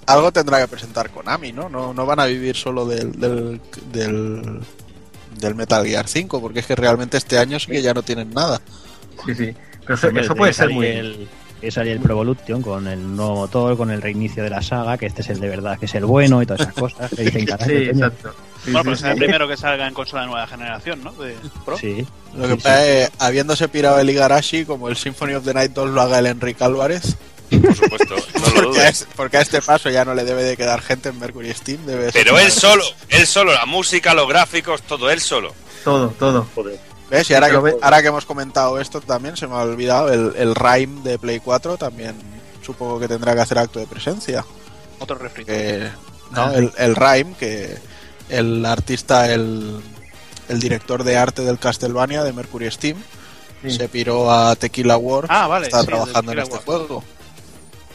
[0.07, 1.69] Algo tendrá que presentar Konami, ¿no?
[1.69, 3.61] No, no van a vivir solo del, del,
[3.93, 4.61] del,
[5.39, 8.31] del Metal Gear 5, porque es que realmente este año sí que ya no tienen
[8.31, 8.61] nada.
[9.27, 9.55] Sí, sí.
[9.85, 10.87] Pero eso, Hombre, eso tiene puede ser muy...
[10.87, 11.29] El,
[11.61, 14.99] que salir el Pro Evolution con el nuevo motor, con el reinicio de la saga,
[14.99, 17.23] que este es el de verdad, que es el bueno y todas esas cosas que
[17.23, 18.35] dicen cada Sí, exacto.
[18.65, 19.03] Sí, Bueno, sí.
[19.03, 21.13] será el primero que salga en consola de nueva generación, ¿no?
[21.13, 21.79] De Pro.
[21.79, 22.05] Sí.
[22.37, 25.71] Lo que Sí, pasa es habiéndose pirado el Igarashi, como el Symphony of the Night
[25.73, 27.17] 2 lo haga el Enrique Álvarez,
[27.61, 29.01] Por supuesto, no lo porque a, dudes.
[29.03, 31.85] es- porque a este paso ya no le debe de quedar gente en Mercury Steam.
[31.87, 35.53] Debe Pero él solo, él solo, la música, los gráficos, todo él solo.
[35.85, 36.47] Todo, todo.
[36.55, 36.79] Joder.
[37.11, 37.29] ¿Ves?
[37.31, 40.55] Y ahora que, ahora que hemos comentado esto también, se me ha olvidado, el, el
[40.55, 42.15] Rhyme de Play 4 también
[42.65, 44.45] supongo que tendrá que hacer acto de presencia.
[44.99, 45.53] Otro refrito.
[45.53, 45.91] Que,
[46.31, 47.77] no, Ah, el, el Rhyme, que
[48.31, 49.81] el artista, el,
[50.49, 52.97] el director de arte del Castlevania de Mercury Steam,
[53.63, 57.05] Sí, se piró a Tequila Works, Ah, vale, está sí, trabajando en este Tequila juego,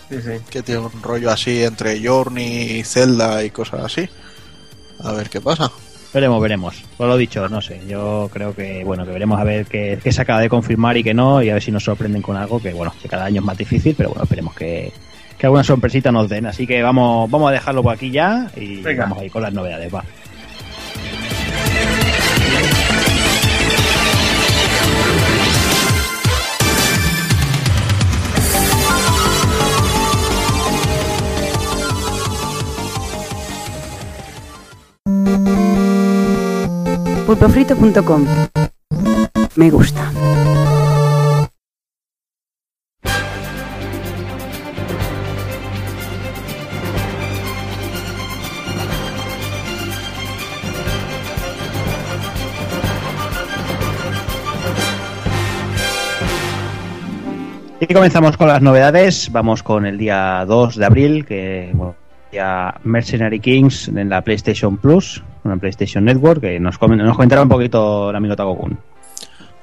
[0.10, 0.32] sí, sí.
[0.50, 4.08] que tiene un rollo así entre Journey y Zelda y cosas así.
[5.04, 5.72] A ver qué pasa.
[6.14, 6.84] Veremos, veremos.
[6.98, 7.82] Por lo dicho, no sé.
[7.88, 11.04] Yo creo que, bueno, que veremos a ver qué, qué se acaba de confirmar y
[11.04, 13.42] qué no, y a ver si nos sorprenden con algo que, bueno, que cada año
[13.42, 14.92] es más difícil, pero bueno, esperemos que,
[15.38, 16.46] que alguna sorpresita nos den.
[16.48, 19.04] Así que vamos, vamos a dejarlo por aquí ya y Venga.
[19.04, 20.04] vamos a ir con las novedades, va.
[37.28, 38.26] pulpofrito.com.
[39.58, 40.12] Me gusta.
[57.80, 59.30] Y comenzamos con las novedades.
[59.34, 61.96] Vamos con el día 2 de abril, que bueno,
[62.32, 67.50] ya Mercenary Kings en la PlayStation Plus, una PlayStation Network, que nos, nos comentará un
[67.50, 68.78] poquito la Minota Gogun.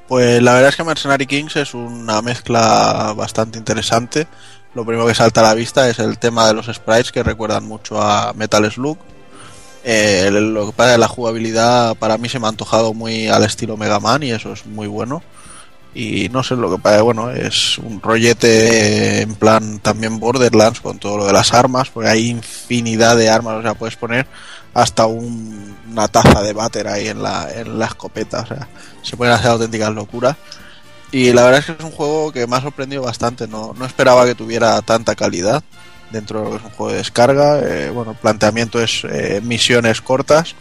[0.09, 4.27] Pues la verdad es que Mercenary Kings es una mezcla bastante interesante.
[4.75, 7.65] Lo primero que salta a la vista es el tema de los sprites que recuerdan
[7.67, 8.99] mucho a Metal Slug.
[9.85, 13.45] Eh, lo que pasa es la jugabilidad para mí se me ha antojado muy al
[13.45, 15.23] estilo Mega Man y eso es muy bueno.
[15.95, 20.99] Y no sé, lo que pasa, bueno, es un rollete en plan también Borderlands con
[20.99, 24.27] todo lo de las armas, porque hay infinidad de armas, o sea, puedes poner
[24.75, 28.69] hasta un- una taza de váter ahí en la, en la escopeta, o sea,
[29.03, 30.37] se pueden hacer auténticas locuras.
[31.13, 33.85] Y la verdad es que es un juego que me ha sorprendido bastante, no, no
[33.87, 35.63] esperaba que tuviera tanta calidad
[36.11, 37.61] dentro de lo que es un juego de descarga.
[37.61, 40.57] eh, bueno, el planteamiento es eh, misiones cortas,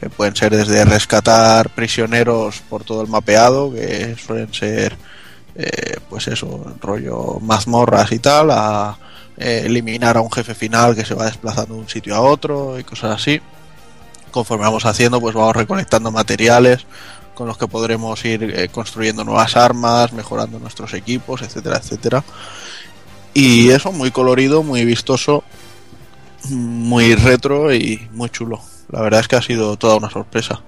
[0.00, 4.96] eh, pueden ser desde rescatar prisioneros por todo el mapeado, que suelen ser,
[6.08, 8.96] pues eso, rollo mazmorras y tal, a
[9.36, 12.78] eh, eliminar a un jefe final que se va desplazando de un sitio a otro
[12.78, 13.40] y cosas así.
[14.30, 16.86] Conforme vamos haciendo, pues vamos recolectando materiales
[17.34, 22.24] con los que podremos ir eh, construyendo nuevas armas, mejorando nuestros equipos, etcétera, etcétera.
[23.34, 25.42] Y eso, muy colorido, muy vistoso,
[26.50, 28.60] muy retro y muy chulo.
[28.90, 30.62] La verdad es que ha sido toda una sorpresa.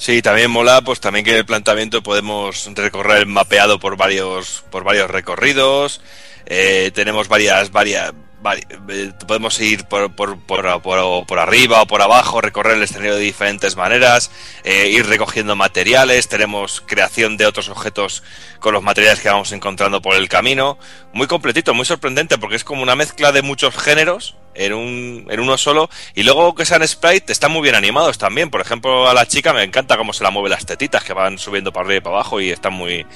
[0.00, 4.64] Sí, también mola, pues también que en el planteamiento podemos recorrer el mapeado por varios,
[4.70, 6.00] por varios recorridos.
[6.46, 11.86] Eh, tenemos varias, varias, vari- eh, podemos ir por, por, por, por- por arriba o
[11.86, 14.30] por abajo, recorrer el escenario de diferentes maneras,
[14.64, 18.22] eh, ir recogiendo materiales, tenemos creación de otros objetos
[18.58, 20.78] con los materiales que vamos encontrando por el camino.
[21.12, 25.40] Muy completito, muy sorprendente, porque es como una mezcla de muchos géneros en, un, en
[25.40, 25.88] uno solo.
[26.14, 28.50] Y luego que sean sprite, están muy bien animados también.
[28.50, 31.38] Por ejemplo, a la chica me encanta cómo se la mueve las tetitas, que van
[31.38, 33.06] subiendo para arriba y para abajo y están muy,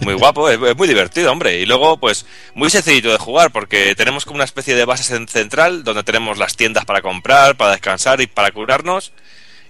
[0.00, 0.48] muy guapo.
[0.48, 1.58] Es, muy divertido, hombre.
[1.60, 5.28] Y luego, pues, muy sencillito de jugar, porque tenemos como una especie de base cen-
[5.28, 9.12] central donde tenemos las tiendas para comprar, para descansar y para curarnos.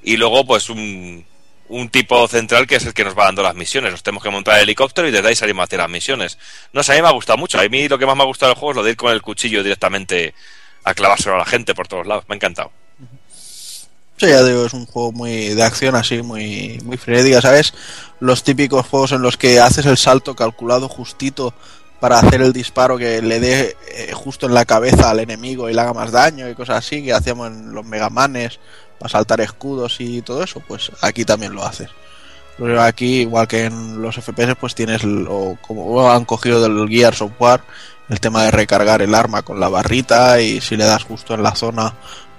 [0.03, 1.25] Y luego, pues, un,
[1.69, 3.93] un tipo central que es el que nos va dando las misiones.
[3.93, 6.39] Nos tenemos que montar el helicóptero y desde ahí salimos a hacer las misiones.
[6.73, 7.59] No sé, a mí me ha gustado mucho.
[7.59, 9.13] A mí lo que más me ha gustado del juego es lo de ir con
[9.13, 10.35] el cuchillo directamente
[10.85, 12.25] a clavárselo a la gente por todos lados.
[12.29, 12.71] Me ha encantado.
[14.17, 17.75] Sí, ya digo, es un juego muy de acción así, muy, muy frenética, ¿sabes?
[18.21, 21.55] Los típicos juegos en los que haces el salto calculado justito
[21.99, 25.75] para hacer el disparo que le dé eh, justo en la cabeza al enemigo y
[25.75, 28.59] le haga más daño y cosas así que hacíamos en los Megamanes
[28.99, 31.91] para saltar escudos y todo eso, pues aquí también lo haces.
[32.59, 37.15] Pero aquí, igual que en los FPS, pues tienes, o como han cogido del Gear
[37.15, 37.63] Software,
[38.13, 41.43] el tema de recargar el arma con la barrita y si le das justo en
[41.43, 41.95] la zona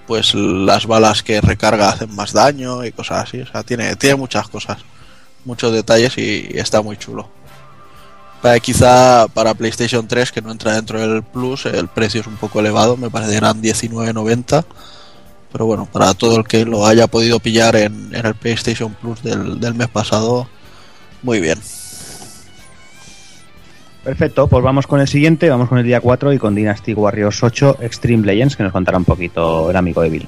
[0.05, 3.41] pues las balas que recarga hacen más daño y cosas así.
[3.41, 4.77] O sea, tiene, tiene muchas cosas,
[5.45, 7.27] muchos detalles y, está muy chulo.
[8.41, 12.35] Para, quizá para PlayStation 3, que no entra dentro del Plus, el precio es un
[12.35, 14.65] poco elevado, me parece que eran 19.90.
[15.51, 19.73] Pero bueno, para todo el que lo haya podido pillar en, el PlayStation Plus del
[19.73, 20.47] mes pasado,
[21.23, 21.59] muy bien.
[24.03, 27.41] Perfecto, pues vamos con el siguiente, vamos con el día 4 y con Dynasty Warriors
[27.41, 30.27] 8 Extreme Legends, que nos contará un poquito el amigo de Bill.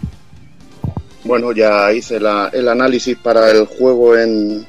[1.26, 4.66] Bueno, ya hice el análisis para el juego en,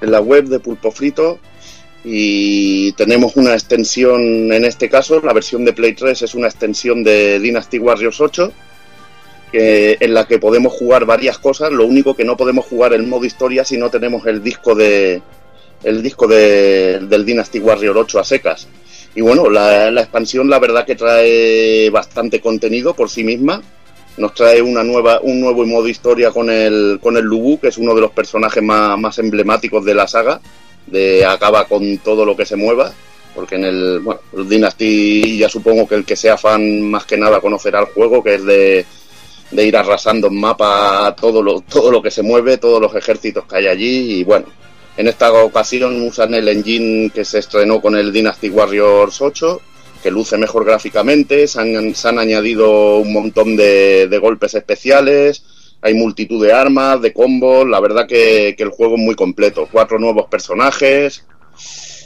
[0.00, 1.38] en la web de Pulpo Frito
[2.04, 7.04] y tenemos una extensión en este caso, la versión de Play 3 es una extensión
[7.04, 8.52] de Dynasty Warriors 8
[9.52, 13.06] que, en la que podemos jugar varias cosas, lo único que no podemos jugar el
[13.06, 15.20] modo historia si no tenemos el disco de
[15.82, 18.68] el disco de, del Dynasty Warrior 8 a secas.
[19.14, 23.62] Y bueno, la, expansión la verdad que trae bastante contenido por sí misma
[24.16, 27.78] nos trae una nueva, un nuevo modo historia con el, con el Lubu, que es
[27.78, 30.40] uno de los personajes más, más emblemáticos de la saga,
[30.86, 32.92] de acaba con todo lo que se mueva,
[33.32, 37.40] porque en el, bueno, Dynasty ya supongo que el que sea fan más que nada
[37.40, 38.84] conocerá el juego, que es de,
[39.52, 43.44] de ir arrasando en mapa todo lo, todo lo que se mueve, todos los ejércitos
[43.46, 44.46] que hay allí, y bueno,
[44.98, 49.60] en esta ocasión usan el engine que se estrenó con el Dynasty Warriors 8,
[50.02, 55.44] que luce mejor gráficamente, se han, añadido un montón de, golpes especiales,
[55.82, 60.00] hay multitud de armas, de combos, la verdad que, el juego es muy completo, cuatro
[60.00, 61.24] nuevos personajes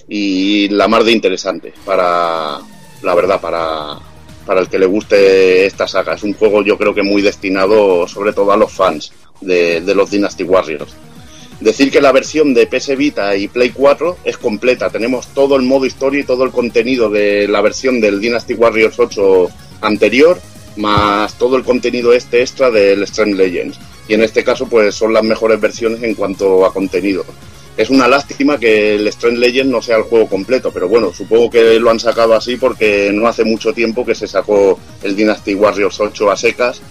[0.07, 2.59] y la más de interesante para,
[3.03, 3.97] la verdad, para,
[4.45, 6.13] para el que le guste esta saga.
[6.13, 10.11] Es un juego yo creo que muy destinado sobre todo a los fans de los
[10.11, 10.95] Dynasty Warriors.
[11.63, 14.91] Decir que la versión de PS Vita y Play 4 es completa.
[14.91, 18.99] Tenemos todo el modo historia y todo el contenido de la versión del Dynasty Warriors
[18.99, 19.49] 8
[19.83, 20.41] anterior,
[20.75, 23.79] más todo el contenido este extra del Strength Legends.
[24.09, 27.25] Y en este caso, pues son las mejores versiones en cuanto a contenido.
[27.77, 31.49] Es una lástima que el Strength Legend no sea el juego completo, pero bueno, supongo
[31.49, 35.55] que lo han sacado así porque no hace mucho tiempo que se sacó el Dynasty
[35.55, 36.83] Warriors 8 a secas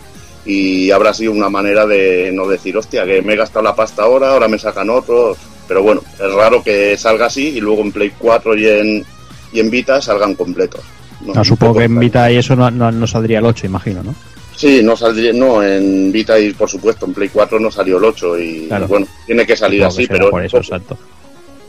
[0.45, 4.03] y habrá sido una manera de no decir, hostia, que me he gastado la pasta
[4.03, 5.37] ahora, ahora me sacan otros.
[5.67, 9.05] Pero bueno, es raro que salga así y luego en Play 4 y en,
[9.53, 10.81] y en Vita salgan completos.
[11.21, 11.99] No, supongo que en.
[11.99, 14.13] Vita y eso no, no, no saldría el 8, imagino, ¿no?
[14.55, 18.03] Sí, no saldría, no, en Vita y por supuesto en Play 4 no salió el
[18.03, 18.87] 8 y Claro.
[18.87, 20.97] bueno, tiene que salir Supongo así, pero, por es eso, un poco- exacto.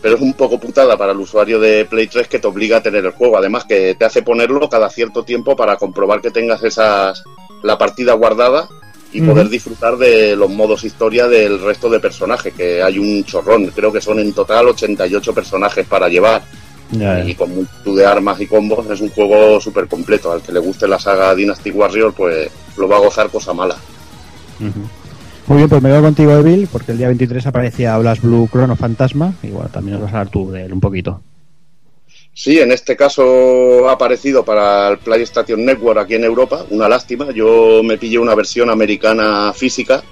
[0.03, 2.83] pero es un poco putada para el usuario de Play 3 que te obliga a
[2.83, 3.37] tener el juego.
[3.39, 7.23] Además que te hace ponerlo cada cierto tiempo para comprobar que tengas esas
[7.63, 8.69] la partida guardada
[9.13, 13.71] y poder disfrutar de los modos historia del resto de personajes, que hay un chorrón,
[13.75, 16.43] creo que son en total 88 personajes para llevar
[17.27, 20.33] y con multitud de armas y combos es un juego súper completo.
[20.33, 23.77] Al que le guste la saga Dynasty Warrior, pues lo va a gozar cosa mala.
[25.47, 28.77] Muy bien, pues me voy contigo, Evil, porque el día 23 aparecía Blast Blue Chrono
[28.77, 29.35] Fantasma.
[29.43, 31.21] Y bueno, también nos vas a hablar tú de él un poquito.
[32.35, 37.31] Sí, en este caso ha aparecido para el PlayStation Network aquí en Europa, una lástima.
[37.33, 40.03] Yo me pillé una versión americana física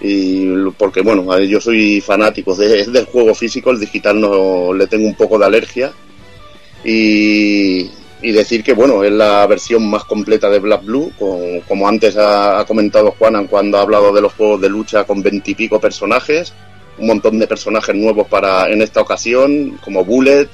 [0.00, 0.46] y
[0.76, 5.06] porque bueno, a- yo soy fanático de- del juego físico, el digital no le tengo
[5.06, 5.92] un poco de alergia
[6.84, 7.90] y,
[8.32, 11.12] decir que bueno, es la versión más completa de Black Blue,
[11.66, 15.22] como antes ha, ha comentado Juanan cuando ha hablado de los juegos de lucha con
[15.22, 16.52] veintipico personajes,
[16.98, 20.48] un montón de personajes nuevos para en esta ocasión, como Bullet,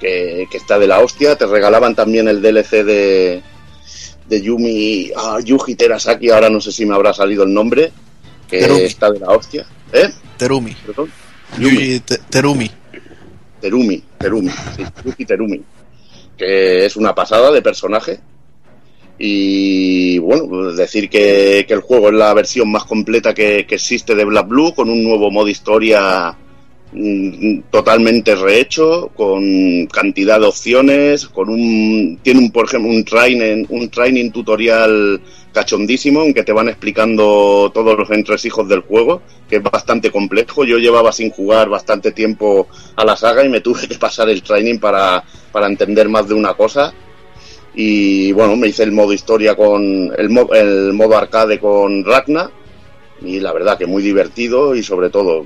[0.00, 1.36] que, que está de la hostia.
[1.36, 3.42] Te regalaban también el DLC de,
[4.28, 7.92] de Yumi, ah, Yuji Terasaki, ahora no sé si me habrá salido el nombre,
[8.48, 8.80] que Terumi.
[8.82, 9.66] está de la hostia.
[9.92, 10.10] ¿Eh?
[10.36, 10.74] Terumi.
[10.86, 11.10] Perdón.
[11.58, 12.70] Yuji Te- Terumi.
[13.60, 15.62] Terumi, Terumi, sí, Yuji Terumi,
[16.36, 18.20] que es una pasada de personaje.
[19.18, 24.14] Y bueno, decir que, que el juego es la versión más completa que, que existe
[24.14, 26.36] de Black Blue, con un nuevo modo historia
[27.70, 33.88] totalmente rehecho, con cantidad de opciones, con un tiene un por ejemplo un training, un
[33.88, 35.20] training tutorial
[35.52, 40.64] cachondísimo en que te van explicando todos los entresijos del juego, que es bastante complejo.
[40.64, 44.42] Yo llevaba sin jugar bastante tiempo a la saga y me tuve que pasar el
[44.42, 46.92] training para, para entender más de una cosa.
[47.74, 52.50] Y bueno, me hice el modo historia con el, el modo arcade con Ragna
[53.20, 55.44] y la verdad que muy divertido y sobre todo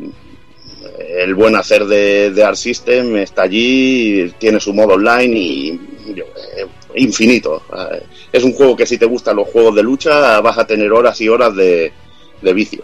[0.98, 5.81] el buen hacer de, de Art System está allí, tiene su modo online y
[6.16, 7.62] eh, infinito.
[7.93, 8.02] Eh,
[8.32, 11.20] Es un juego que si te gustan los juegos de lucha vas a tener horas
[11.20, 11.93] y horas de,
[12.43, 12.82] de vicio.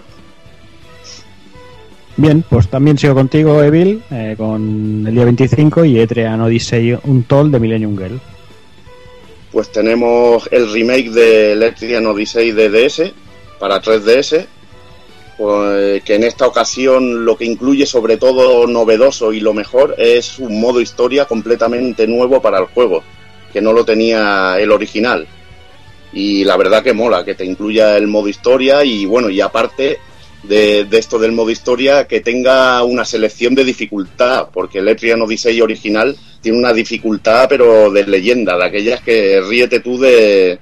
[2.16, 7.52] Bien, pues también sigo contigo, Evil, eh, con el día 25 y Etrian Odyssey Untold
[7.52, 8.20] de Millennium Girl.
[9.50, 13.12] Pues tenemos el remake de Electrian Odyssey de DS
[13.58, 14.46] para 3DS,
[15.36, 20.38] pues, que en esta ocasión lo que incluye sobre todo novedoso y lo mejor es
[20.38, 23.02] un modo historia completamente nuevo para el juego,
[23.52, 25.26] que no lo tenía el original.
[26.12, 29.98] Y la verdad que mola, que te incluya el modo historia y bueno, y aparte
[30.44, 35.60] de, esto del modo historia, que tenga una selección de dificultad, porque el Etrian Odyssey
[35.60, 40.58] original tiene una dificultad pero de leyenda, de aquellas que ríete tú de,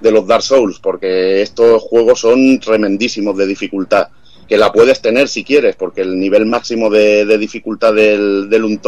[0.00, 4.08] de los Dark Souls, porque estos juegos son tremendísimos de dificultad,
[4.48, 8.78] que la puedes tener si quieres, porque el nivel máximo de, dificultad del, del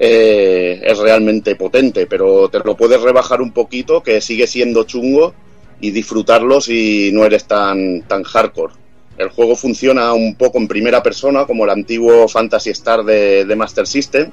[0.00, 5.34] eh, es realmente potente, pero te lo puedes rebajar un poquito, que sigue siendo chungo,
[5.80, 8.74] y disfrutarlo si no eres tan, tan hardcore.
[9.16, 13.56] El juego funciona un poco en primera persona, como el antiguo Fantasy Star de, de
[13.56, 14.30] Master System.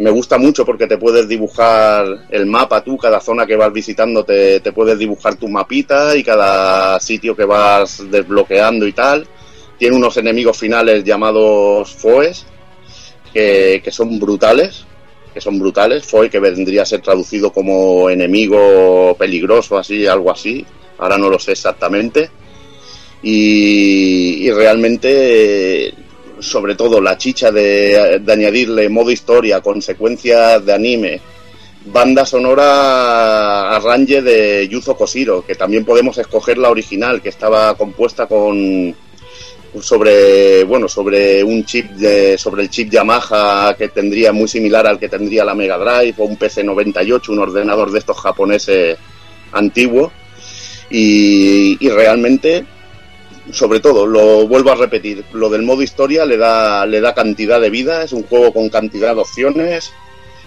[0.00, 4.24] Me gusta mucho porque te puedes dibujar el mapa tú, cada zona que vas visitando
[4.24, 9.26] te, te puedes dibujar tu mapita y cada sitio que vas desbloqueando y tal.
[9.78, 12.46] Tiene unos enemigos finales llamados Foes,
[13.34, 14.86] que, que son brutales,
[15.34, 16.06] que son brutales.
[16.06, 20.64] Foe que vendría a ser traducido como enemigo peligroso, así, algo así.
[20.96, 22.30] Ahora no lo sé exactamente.
[23.22, 25.92] Y, y realmente,
[26.40, 31.20] sobre todo, la chicha de, de añadirle modo historia, consecuencias de anime,
[31.84, 38.26] banda sonora arrange de Yuzo Koshiro, que también podemos escoger la original, que estaba compuesta
[38.26, 38.94] con
[39.80, 44.98] sobre bueno sobre un chip de, sobre el chip Yamaha que tendría muy similar al
[44.98, 48.98] que tendría la Mega Drive o un PC 98 un ordenador de estos japoneses
[49.52, 50.12] antiguos.
[50.92, 52.64] Y, y realmente
[53.52, 57.60] sobre todo lo vuelvo a repetir lo del modo historia le da le da cantidad
[57.60, 59.92] de vida es un juego con cantidad de opciones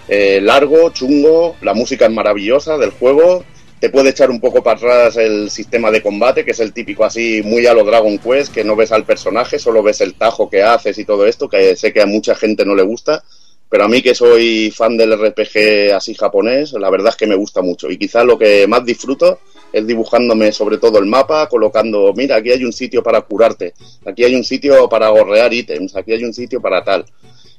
[0.08, 3.44] eh, largo chungo la música es maravillosa del juego
[3.84, 7.04] te puede echar un poco para atrás el sistema de combate, que es el típico
[7.04, 10.48] así muy a lo Dragon Quest, que no ves al personaje, solo ves el tajo
[10.48, 13.22] que haces y todo esto, que sé que a mucha gente no le gusta,
[13.68, 17.34] pero a mí que soy fan del RPG así japonés, la verdad es que me
[17.34, 17.90] gusta mucho.
[17.90, 19.40] Y quizás lo que más disfruto
[19.74, 23.74] es dibujándome sobre todo el mapa, colocando, mira, aquí hay un sitio para curarte,
[24.06, 27.04] aquí hay un sitio para gorrear ítems, aquí hay un sitio para tal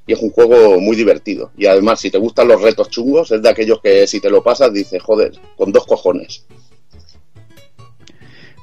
[0.07, 1.51] y es un juego muy divertido.
[1.57, 4.43] Y además, si te gustan los retos chungos, es de aquellos que si te lo
[4.43, 6.45] pasas dices, joder, con dos cojones.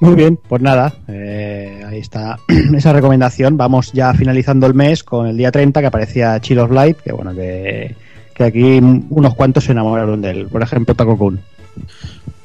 [0.00, 2.38] Muy bien, pues nada, eh, ahí está
[2.76, 3.56] esa recomendación.
[3.56, 7.12] Vamos ya finalizando el mes con el día 30 que aparecía Chill of Light, que
[7.12, 7.94] bueno, que,
[8.34, 8.80] que aquí
[9.10, 10.46] unos cuantos se enamoraron de él.
[10.48, 11.40] Por ejemplo, Taco Kun.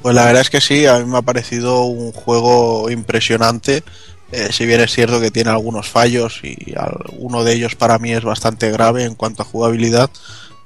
[0.02, 3.82] Pues la verdad es que sí, a mí me ha parecido un juego impresionante.
[4.30, 6.74] Eh, si bien es cierto que tiene algunos fallos y
[7.16, 10.10] uno de ellos para mí es bastante grave en cuanto a jugabilidad,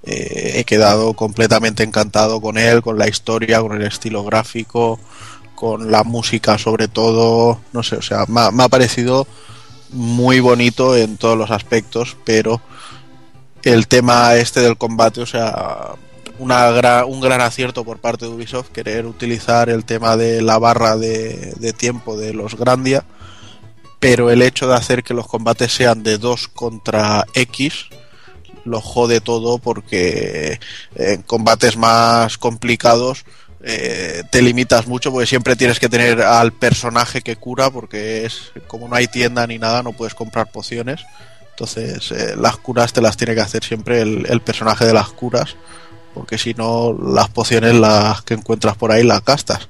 [0.03, 4.99] eh, he quedado completamente encantado con él, con la historia, con el estilo gráfico,
[5.55, 9.29] con la música sobre todo, no sé, o sea, me ha parecido
[9.91, 12.61] muy bonito en todos los aspectos, pero
[13.63, 15.91] el tema este del combate, o sea,
[16.39, 21.55] un gran acierto por parte de Ubisoft querer utilizar el tema de la barra de,
[21.59, 23.05] de tiempo de los Grandia,
[24.01, 27.87] pero el hecho de hacer que los combates sean de 2 contra X
[28.65, 30.61] lo jode todo porque
[30.95, 33.25] en combates más complicados
[33.65, 38.53] eh, te limitas mucho porque siempre tienes que tener al personaje que cura porque es
[38.67, 41.01] como no hay tienda ni nada no puedes comprar pociones.
[41.51, 45.57] Entonces eh, las curas te las tiene que hacer siempre el personaje de las curas
[46.15, 49.69] porque si no las pociones las que encuentras por ahí las gastas.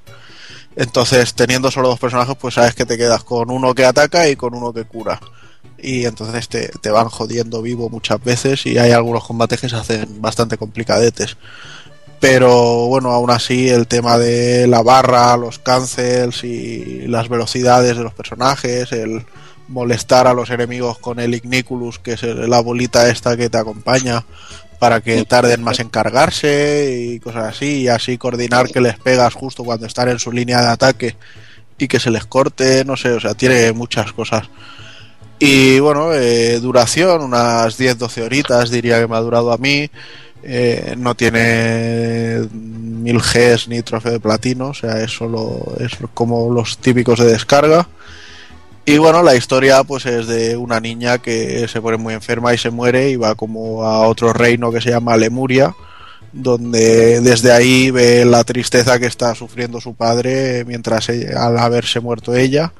[0.76, 4.36] Entonces teniendo solo dos personajes pues sabes que te quedas con uno que ataca y
[4.36, 5.20] con uno que cura.
[5.78, 9.76] Y entonces te, te van jodiendo vivo muchas veces y hay algunos combates que se
[9.76, 11.36] hacen bastante complicadetes.
[12.20, 18.04] Pero bueno, aún así el tema de la barra, los cancels y las velocidades de
[18.04, 19.26] los personajes, el
[19.66, 24.24] molestar a los enemigos con el Igniculus, que es la bolita esta que te acompaña
[24.82, 29.32] para que tarden más en cargarse y cosas así, y así coordinar que les pegas
[29.32, 31.16] justo cuando están en su línea de ataque
[31.78, 34.50] y que se les corte, no sé, o sea, tiene muchas cosas.
[35.38, 39.88] Y bueno, eh, duración, unas 10-12 horitas diría que me ha durado a mí.
[40.42, 46.52] Eh, no tiene mil Gs ni trofeo de platino, o sea, es solo es como
[46.52, 47.86] los típicos de descarga.
[48.84, 52.58] Y bueno, la historia pues es de una niña que se pone muy enferma y
[52.58, 55.74] se muere y va como a otro reino que se llama Lemuria,
[56.32, 62.34] donde desde ahí ve la tristeza que está sufriendo su padre mientras al haberse muerto
[62.34, 62.72] ella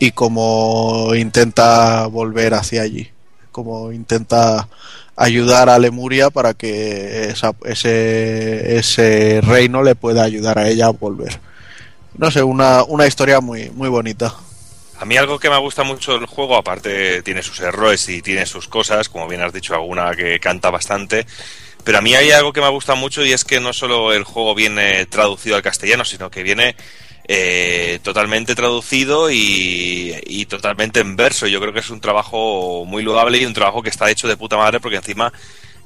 [0.00, 3.10] y como intenta volver hacia allí,
[3.52, 4.68] como intenta
[5.14, 7.28] ayudar a Lemuria para que
[7.64, 11.38] ese, ese reino le pueda ayudar a ella a volver.
[12.16, 14.34] No sé, una, una historia muy, muy bonita.
[15.00, 18.44] A mí algo que me gusta mucho del juego, aparte tiene sus errores y tiene
[18.44, 21.24] sus cosas, como bien has dicho, alguna que canta bastante,
[21.84, 24.24] pero a mí hay algo que me gusta mucho y es que no solo el
[24.24, 26.76] juego viene traducido al castellano, sino que viene
[27.26, 31.46] eh, totalmente traducido y, totalmente en verso.
[31.46, 34.36] Yo creo que es un trabajo muy loable y un trabajo que está hecho de
[34.36, 35.32] puta madre porque encima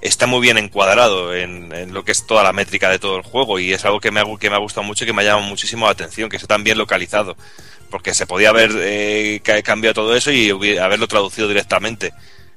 [0.00, 3.22] está muy bien encuadrado en, en lo que es toda la métrica de todo el
[3.22, 5.26] juego y es algo que me ha, que me gustado mucho y que me ha
[5.26, 7.36] llamado muchísimo la atención, que está tan bien localizado
[7.90, 12.12] porque se podía haber eh, ca- cambiado todo eso y haberlo traducido directamente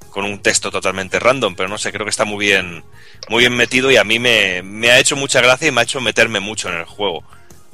[0.09, 2.83] con un texto totalmente random, pero no sé, creo que está muy bien,
[3.29, 5.83] muy bien metido y a mí me, me ha hecho mucha gracia y me ha
[5.83, 7.23] hecho meterme mucho en el juego.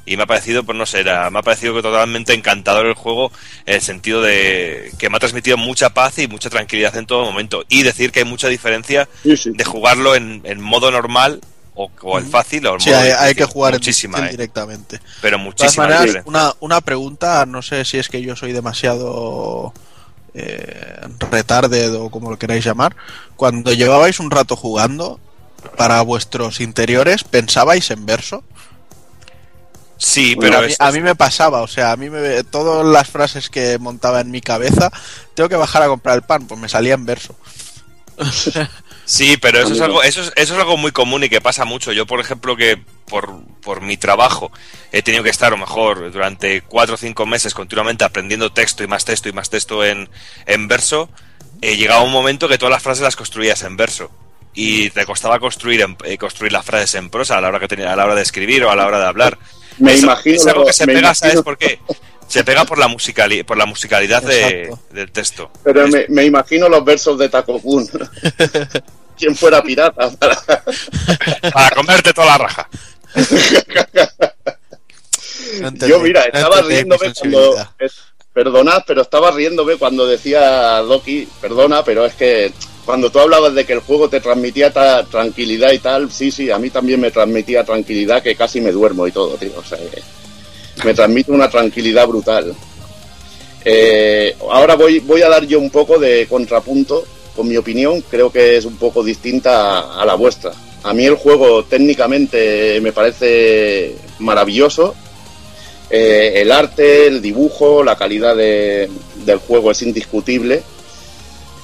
[0.05, 2.93] Y me ha parecido, pues no sé, era- me ha parecido que totalmente encantador el
[2.95, 3.31] juego
[3.65, 7.23] en el sentido de que me ha transmitido mucha paz y mucha tranquilidad en todo
[7.23, 7.63] momento.
[7.69, 9.51] Y decir que hay mucha diferencia Sí, sí.
[9.53, 11.39] de jugarlo en, en modo normal
[11.75, 13.35] o, o el fácil o el Sí, modo hay, hay difícil.
[13.35, 15.01] que jugar muchísima, eh, directamente.
[15.19, 16.23] pero De todas muchísima maneras, diferencia.
[16.25, 19.73] una, una pregunta, no sé si es que yo soy demasiado
[20.33, 21.01] eh,
[21.31, 22.95] retarded o como lo queráis llamar.
[23.35, 25.19] Cuando llevabais un rato jugando,
[25.77, 28.43] para vuestros interiores, ¿pensabais en verso?
[29.97, 33.07] Sí, Pero a mí, a mí me pasaba, o sea, a mí me, todas las
[33.09, 34.91] frases que montaba en mi cabeza,
[35.33, 37.37] tengo que bajar a comprar el pan, pues me salía en verso.
[39.05, 41.65] Sí, pero eso es algo, eso es, eso es algo muy común y que pasa
[41.65, 41.91] mucho.
[41.91, 43.29] Yo, por ejemplo, que por,
[43.61, 44.51] por mi trabajo
[44.91, 48.83] he tenido que estar a lo mejor durante cuatro o cinco meses continuamente aprendiendo texto
[48.83, 50.09] y más texto y más texto en,
[50.45, 51.09] en verso,
[51.61, 54.09] eh, llegaba un momento que todas las frases las construías en verso.
[54.55, 57.67] Y te costaba construir en- eh, construir las frases en prosa a la hora que
[57.67, 59.37] tenía, a la hora de escribir o a la hora de hablar.
[59.79, 60.35] Me es, imagino.
[60.35, 61.79] es algo que se me pega, imagino- ¿sabes por qué?
[62.33, 65.51] Se pega por la musicali por la musicalidad de- del texto.
[65.63, 67.87] Pero Es- me, me imagino los versos de Taco Kun.
[69.17, 70.09] Quien fuera pirata.
[70.09, 70.41] para-
[71.53, 72.69] Para comerte toda la raja.
[75.61, 77.55] No entendí- Yo, mira, estaba riéndome cuando.
[77.79, 77.89] eh,
[78.33, 82.51] Perdonad, pero estaba riéndome cuando decía Doki, perdona, pero es que
[82.83, 86.49] cuando tú hablabas de que el juego te transmitía ta- tranquilidad y tal, sí, sí,
[86.49, 89.51] a mí también me transmitía tranquilidad que casi me duermo y todo, tío.
[89.55, 89.77] O sea,
[90.83, 92.53] me transmite una tranquilidad brutal.
[93.65, 97.05] Eh, ahora voy, voy a dar yo un poco de contrapunto
[97.35, 100.51] con mi opinión, creo que es un poco distinta a, la vuestra.
[100.83, 104.93] A mí el juego técnicamente me parece maravilloso.
[105.89, 108.89] Eh, el arte, el dibujo, la calidad de-
[109.25, 110.61] del juego es indiscutible.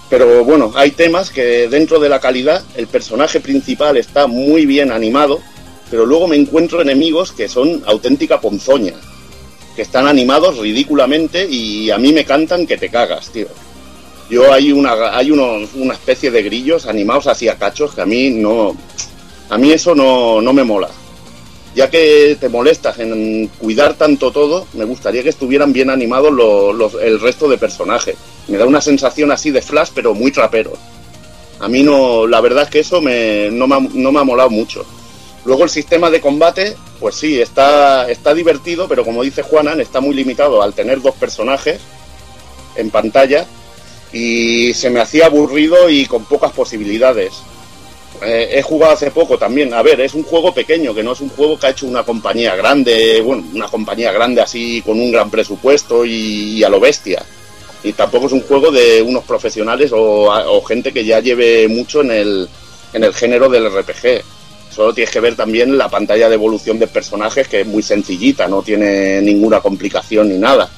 [0.09, 4.91] Pero bueno, hay temas que dentro de la calidad el personaje principal está muy bien
[4.91, 5.39] animado,
[5.89, 8.93] pero luego me encuentro enemigos que son auténtica ponzoña,
[9.75, 13.47] que están animados ridículamente y a mí me cantan que te cagas, tío.
[14.29, 18.05] Yo hay una hay unos, una especie de grillos animados así a cachos que a
[18.05, 18.75] mí no
[19.49, 20.89] a mí eso no, no me mola.
[21.75, 26.31] Ya que te molestas en cuidar tanto todo, me gustaría que estuvieran bien animados
[27.01, 28.15] el resto de personajes.
[28.47, 30.73] Me da una sensación así de flash, pero muy trapero.
[31.59, 34.49] A mí no, la verdad es que eso me, no, me no me ha molado
[34.49, 34.85] mucho.
[35.45, 40.01] Luego el sistema de combate, pues sí, está, está divertido, pero como dice Juanan, está
[40.01, 41.79] muy limitado al tener dos personajes
[42.75, 43.45] en pantalla
[44.11, 47.33] y se me hacía aburrido y con pocas posibilidades.
[48.21, 49.73] Eh, he jugado hace poco también.
[49.73, 52.03] A ver, es un juego pequeño, que no es un juego que ha hecho una
[52.03, 57.23] compañía grande, bueno, una compañía grande así con un gran presupuesto y, a lo bestia.
[57.81, 62.01] Y tampoco es un juego de unos profesionales o, o gente que ya lleve mucho
[62.01, 62.49] en el,
[62.91, 64.21] en el género del RPG.
[64.71, 68.47] Solo tienes que ver también la pantalla de evolución de personajes, que es muy sencillita,
[68.47, 70.69] no tiene ninguna complicación ni nada.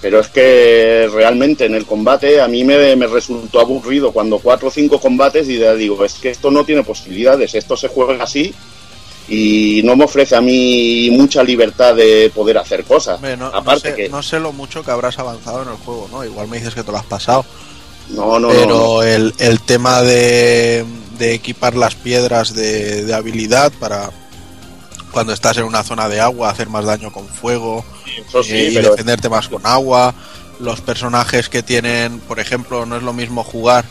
[0.00, 4.68] Pero es que realmente en el combate a mí me, me resultó aburrido cuando cuatro
[4.68, 8.24] o cinco combates y ya digo, es que esto no tiene posibilidades, esto se juega
[8.24, 8.54] así
[9.28, 13.16] y no me ofrece a mí mucha libertad de poder hacer cosas.
[13.16, 15.76] Hombre, no, no Aparte sé, que no sé lo mucho que habrás avanzado en el
[15.76, 16.24] juego, ¿no?
[16.24, 17.44] Igual me dices que te lo has pasado.
[18.08, 19.02] no, no, pero no, no.
[19.02, 20.84] El, el tema de,
[21.20, 24.10] de equipar las piedras de, de habilidad para
[25.12, 27.84] cuando estás en una zona de agua hacer más daño con fuego
[28.42, 30.14] sí, eh, y defenderte más con agua.
[30.58, 33.84] Los personajes que tienen, por ejemplo, no es lo mismo jugar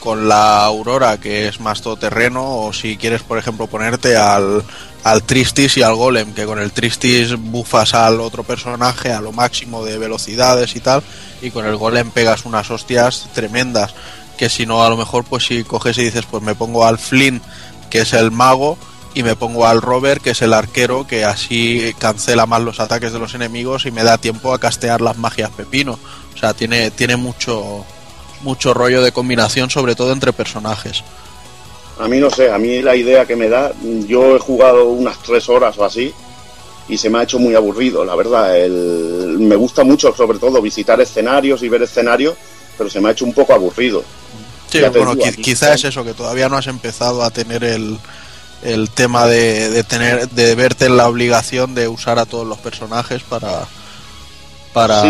[0.00, 4.62] con la Aurora, que es más todoterreno, o si quieres, por ejemplo, ponerte al,
[5.02, 9.32] al Tristis y al Golem, que con el Tristis bufas al otro personaje a lo
[9.32, 11.02] máximo de velocidades y tal,
[11.42, 13.94] y con el Golem pegas unas hostias tremendas,
[14.36, 16.98] que si no, a lo mejor, pues si coges y dices, pues me pongo al
[16.98, 17.40] Flynn,
[17.90, 18.78] que es el mago,
[19.14, 23.12] y me pongo al Robert, que es el arquero, que así cancela más los ataques
[23.12, 25.98] de los enemigos y me da tiempo a castear las magias pepino.
[26.34, 27.86] O sea, tiene, tiene mucho,
[28.42, 31.02] mucho rollo de combinación, sobre todo entre personajes.
[31.98, 33.72] A mí no sé, a mí la idea que me da,
[34.06, 36.12] yo he jugado unas tres horas o así
[36.88, 38.56] y se me ha hecho muy aburrido, la verdad.
[38.56, 42.34] El, me gusta mucho, sobre todo, visitar escenarios y ver escenarios,
[42.76, 44.04] pero se me ha hecho un poco aburrido.
[44.70, 47.62] Sí, bueno, digo, qui- aquí quizá es eso, que todavía no has empezado a tener
[47.64, 47.98] el,
[48.62, 52.58] el tema de, de tener de verte en la obligación de usar a todos los
[52.58, 53.66] personajes para
[54.72, 55.02] para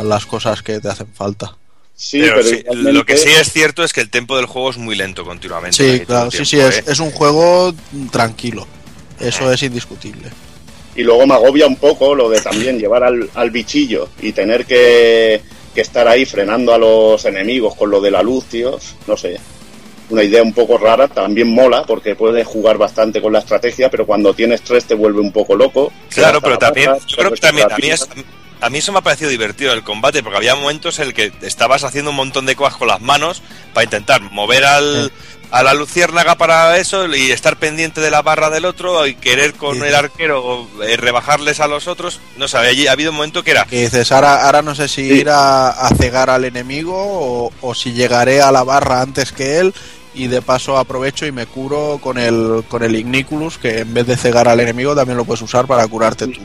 [0.00, 0.06] Sí.
[0.08, 1.54] las cosas que te hacen falta.
[1.94, 4.46] Sí, pero pero, sí, igualmente- lo que sí es cierto es que el tempo del
[4.46, 5.76] juego es muy lento continuamente.
[5.76, 6.84] Sí, claro, sí, sí, es, ¿eh?
[6.86, 7.74] es un juego
[8.10, 8.66] tranquilo.
[9.18, 10.30] Eso es indiscutible.
[10.96, 14.64] Y luego me agobia un poco lo de también llevar al, al bichillo y tener
[14.64, 15.42] que,
[15.74, 18.78] que estar ahí frenando a los enemigos con lo de la luz, tío.
[19.06, 19.38] No sé.
[20.08, 24.06] Una idea un poco rara, también mola porque puedes jugar bastante con la estrategia, pero
[24.06, 25.92] cuando tienes tres te vuelve un poco loco.
[26.08, 28.24] Claro, pero también, yo creo que también, a mí, recuperas es-
[28.62, 31.32] a mí eso me ha parecido divertido el combate, porque había momentos en el que
[31.42, 33.40] estabas haciendo un montón de cosas con las manos
[33.72, 35.12] para intentar mover al,
[35.50, 39.54] a la luciérnaga para eso y estar pendiente de la barra del otro y querer
[39.54, 39.82] con Sí.
[39.82, 42.20] el arquero eh, rebajarles a los otros.
[42.36, 44.86] No sé, había, ha habido un momento que era Que dices, ahora, ahora no sé
[44.88, 45.14] si Sí.
[45.20, 49.58] ir a, a cegar al enemigo o, o si llegaré a la barra antes que
[49.58, 49.74] él
[50.14, 54.06] y de paso aprovecho y me curo con el, con el Igniculus, que en vez
[54.06, 56.40] de cegar al enemigo también lo puedes usar para curarte tú.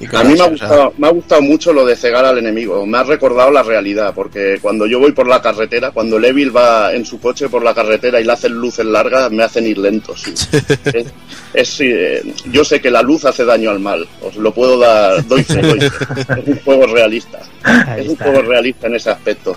[0.00, 2.84] Y A mí me ha, gustado, me ha gustado mucho lo de cegar al enemigo.
[2.84, 6.92] Me ha recordado la realidad, porque cuando yo voy por la carretera, cuando Levil va
[6.92, 10.16] en su coche por la carretera y le hacen luces largas, me hacen ir lento.
[10.16, 10.34] sí.
[10.84, 11.06] es,
[11.52, 14.06] es, eh, yo sé que la luz hace daño al mal.
[14.22, 15.24] Os lo puedo dar.
[15.26, 16.04] Doy fe, doy fe.
[16.44, 17.40] Es un juego realista.
[17.62, 19.56] Ahí Es un juego realista en ese aspecto.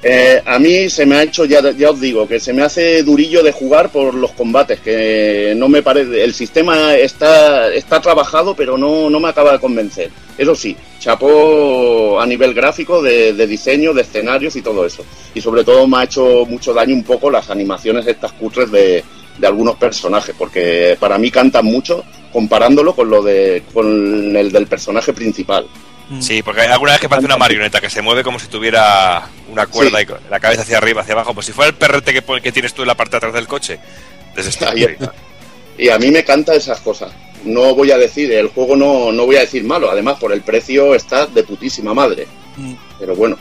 [0.00, 3.02] Eh, a mí se me ha hecho, ya, ya os digo, que se me hace
[3.02, 8.54] durillo de jugar por los combates, que no me parece, el sistema está, está trabajado,
[8.54, 10.10] pero no, no me acaba de convencer.
[10.36, 15.04] Eso sí, chapó a nivel gráfico, de, diseño, de escenarios y todo eso.
[15.34, 19.02] Y sobre todo me ha hecho mucho daño un poco las animaciones estas cutres de,
[19.36, 24.66] de algunos personajes, porque para mí cantan mucho comparándolo con lo de con el del
[24.68, 25.66] personaje principal.
[26.20, 29.28] Sí, porque hay alguna vez que parece una marioneta que se mueve como si tuviera
[29.50, 30.06] una cuerda Sí.
[30.26, 32.72] y la cabeza hacia arriba, hacia abajo, pues si fuera el perrete que, que tienes
[32.72, 33.78] tú en la parte de atrás del coche.
[35.78, 37.12] Y a mí me canta esas cosas.
[37.44, 40.40] No voy a decir, el juego no, no voy a decir malo, además por el
[40.42, 42.26] precio está de putísima madre.
[42.56, 42.74] Mm.
[42.98, 43.36] Pero bueno,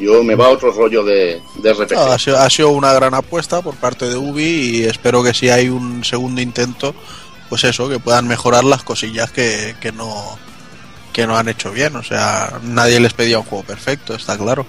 [0.00, 1.92] yo me va a otro rollo de, de RPG.
[1.92, 5.34] no, ha, sido, ha sido una gran apuesta por parte de Ubi y espero que
[5.34, 6.94] si hay un segundo intento,
[7.50, 10.38] pues eso, que puedan mejorar las cosillas que, que no
[11.12, 11.94] que no han hecho bien.
[11.96, 14.66] O sea, nadie les pedía un juego perfecto, está claro.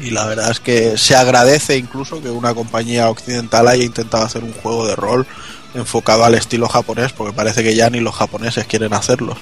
[0.00, 4.42] Y la verdad es que se agradece incluso que una compañía occidental haya intentado hacer
[4.44, 5.26] un juego de rol
[5.74, 9.36] enfocado al estilo japonés, porque parece que ya ni los japoneses quieren hacerlo.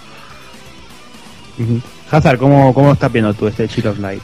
[1.58, 1.80] Ujú.
[2.10, 4.22] Hazard, ¿cómo, ¿cómo estás viendo tú este Chill of Light?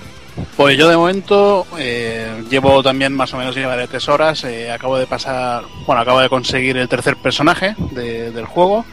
[0.56, 4.42] Pues yo de momento eh, llevo también más o menos llevaré tres horas.
[4.44, 8.84] eh, acabo de pasar, bueno, acabo de conseguir el tercer personaje de- del juego.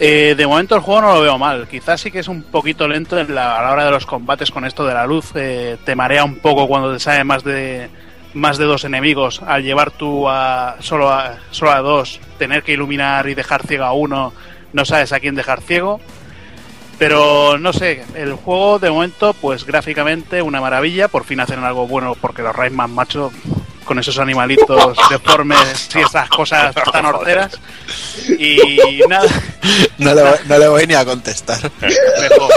[0.00, 1.66] Eh, de momento el juego no lo veo mal.
[1.68, 4.50] Quizás sí que es un poquito lento en la- a la hora de los combates
[4.50, 5.32] con esto de la luz.
[5.34, 7.88] eh, te marea un poco cuando te sale más de
[8.34, 9.42] más de dos enemigos.
[9.44, 13.84] Al llevar tú a solo a solo a dos, tener que iluminar y dejar ciego
[13.84, 14.32] a uno,
[14.72, 16.00] no sabes a quién dejar ciego.
[16.98, 21.08] Pero no sé, el juego de momento, pues gráficamente una maravilla.
[21.08, 23.30] Por fin hacen algo bueno porque los Rayman macho
[23.88, 27.58] con esos animalitos deformes y esas cosas tan horteras.
[28.38, 29.26] Y nada,
[29.98, 31.58] No le, voy- no le voy ni a contestar.
[31.80, 32.50] mejor.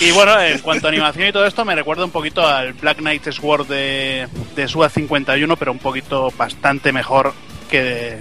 [0.00, 2.98] Y bueno, en cuanto a animación y todo esto, me recuerda un poquito al Black
[2.98, 7.32] Knight Sword de, de Suda 51, pero un poquito bastante mejor
[7.70, 8.18] que,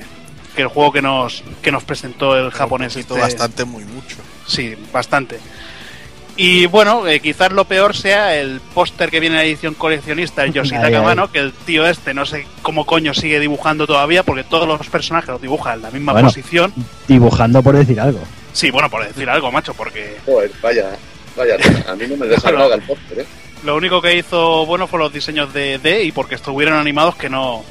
[0.55, 2.93] que el juego que nos, que nos presentó el japonés.
[2.93, 4.17] Poquito este- bastante, muy mucho.
[4.45, 5.39] Sí, bastante.
[6.37, 10.43] Y bueno, eh, quizás lo peor sea el póster que viene en la edición coleccionista,
[10.43, 11.01] el Yoshitaka Ay, ay.
[11.01, 14.87] Mano, que el tío este no sé cómo coño sigue dibujando todavía, porque todos los
[14.87, 16.29] personajes los dibujan en la misma Bueno.
[16.29, 16.73] posición.
[17.07, 18.19] Dibujando por decir algo.
[18.53, 20.89] Sí, bueno, por decir algo, macho, porque Joder, vaya,
[21.37, 21.55] vaya,
[21.87, 23.25] a mí no me desagrada el póster, ¿eh?
[23.63, 27.29] lo único que hizo bueno fue los diseños de D y porque estuvieron animados que
[27.29, 27.63] no...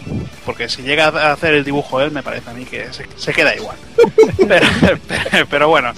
[0.47, 3.33] Porque si llega a hacer el dibujo él, me parece a mí que se, se
[3.33, 3.77] queda igual.
[4.49, 4.67] pero,
[5.51, 5.93] pero bueno,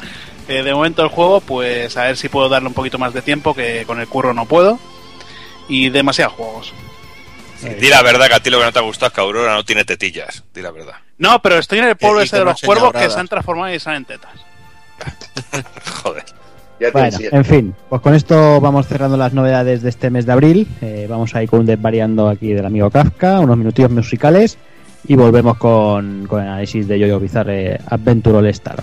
[0.59, 3.23] eh, de momento el juego, pues a ver si puedo darle un poquito más de
[3.23, 4.79] tiempo, que con el curro no puedo.
[5.69, 6.73] Y demasiados juegos.
[7.62, 9.55] Di la verdad que a ti lo que no te ha gustado es que Aurora
[9.55, 10.43] no tiene tetillas.
[10.53, 10.95] Di la verdad.
[11.19, 13.79] No, pero estoy en el pueblo ese de los cuervos que se han transformado y
[13.79, 14.33] salen tetas.
[16.03, 16.24] Joder.
[16.81, 20.27] Ya tiene Bueno, en fin, pues con esto vamos cerrando las novedades de este mes
[20.27, 20.66] de abril.
[20.81, 24.59] Eh, vamos a ir con un desvariando aquí del amigo Kafka, unos minutillos musicales
[25.07, 28.83] y volvemos con, con el análisis de Yoyo Bizarre Adventure All Star.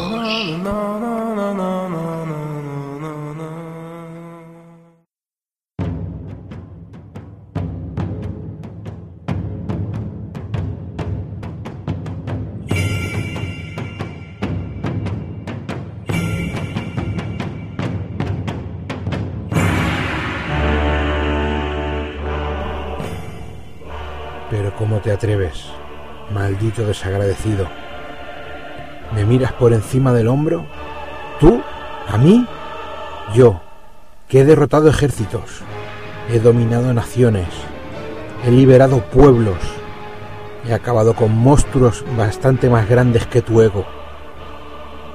[24.81, 25.65] ¿Cómo te atreves,
[26.33, 27.67] maldito desagradecido?
[29.13, 30.65] ¿Me miras por encima del hombro?
[31.39, 31.61] ¿Tú?
[32.07, 32.47] ¿A mí?
[33.31, 33.61] Yo,
[34.27, 35.61] que he derrotado ejércitos,
[36.31, 37.45] he dominado naciones,
[38.43, 39.59] he liberado pueblos,
[40.67, 43.85] he acabado con monstruos bastante más grandes que tu ego.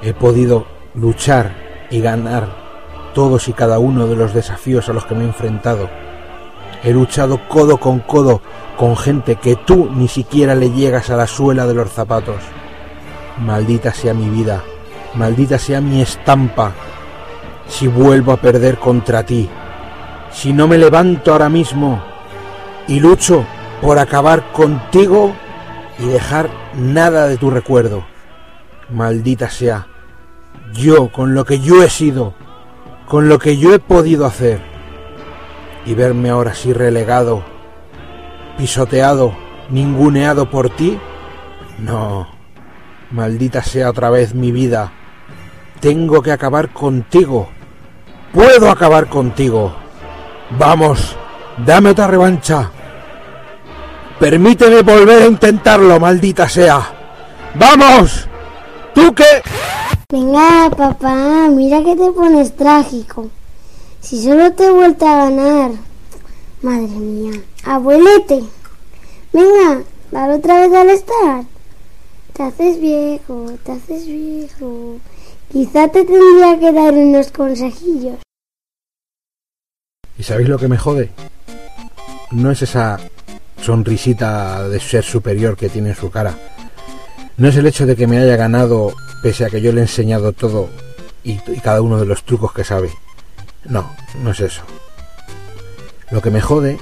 [0.01, 1.57] He podido luchar
[1.91, 2.47] y ganar
[3.15, 6.06] todos y cada uno de los desafíos a los que me he enfrentado.
[6.87, 8.41] He luchado codo con codo
[8.77, 12.37] con gente que tú ni siquiera le llegas a la suela de los zapatos.
[13.39, 14.63] Maldita sea mi vida,
[15.17, 16.75] maldita sea mi estampa,
[17.67, 19.51] si vuelvo a perder contra ti,
[20.31, 22.01] si no me levanto ahora mismo
[22.87, 23.45] y lucho
[23.83, 25.35] por acabar contigo
[25.99, 28.07] y dejar nada de tu recuerdo.
[28.91, 29.89] Maldita sea,
[30.73, 32.35] yo con lo que yo he sido,
[33.09, 34.76] con lo que yo he podido hacer,
[35.87, 37.43] y verme ahora así relegado,
[38.59, 39.35] pisoteado,
[39.71, 40.99] ninguneado por ti?
[41.79, 42.29] No.
[43.13, 44.93] Maldita sea otra vez mi vida.
[45.81, 47.49] Tengo que acabar contigo.
[48.33, 49.73] Puedo acabar contigo.
[50.59, 51.17] Vamos,
[51.65, 52.71] dame otra revancha.
[54.19, 56.81] Permíteme volver a intentarlo, maldita sea.
[57.55, 58.27] ¡Vamos!
[58.95, 59.43] ¿Tú qué?
[60.11, 63.29] Venga, papá, mira que te pones trágico.
[64.01, 65.73] Si solo te he vuelto a ganar.
[66.63, 67.41] Madre mía.
[67.65, 68.45] Abuelete.
[69.33, 71.49] Venga, ¿Dar otra vez al start?
[72.33, 74.99] Te haces viejo, te haces viejo.
[75.51, 78.19] Quizá te tendría que dar unos consejillos.
[80.19, 81.11] ¿Y sabéis lo que me jode?
[82.31, 82.99] No es esa
[83.61, 86.39] sonrisita de ser superior que tiene en su cara.
[87.37, 88.93] No es el hecho de que me haya ganado
[89.23, 90.71] pese a que yo le he enseñado todo
[91.25, 92.91] y cada uno de los trucos que sabe.
[93.69, 93.91] No,
[94.23, 94.63] no es eso.
[96.11, 96.79] Lo que me jode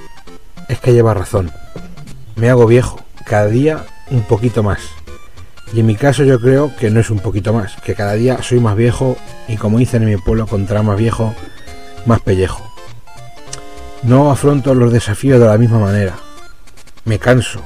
[0.69, 1.51] es que lleva razón.
[2.35, 4.81] Me hago viejo, cada día un poquito más.
[5.73, 8.41] Y en mi caso yo creo que no es un poquito más, que cada día
[8.43, 9.17] soy más viejo
[9.47, 11.33] y como dicen en mi pueblo, contra más viejo,
[12.05, 12.63] más pellejo.
[14.03, 16.13] No afronto los desafíos de la misma manera.
[17.03, 17.61] Me canso.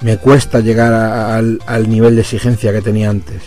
[0.00, 3.42] Me cuesta llegar al nivel de exigencia que tenía antes.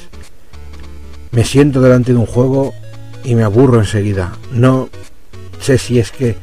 [1.31, 2.73] Me siento delante de un juego
[3.23, 4.33] y me aburro enseguida.
[4.51, 4.89] No
[5.59, 6.37] sé si es que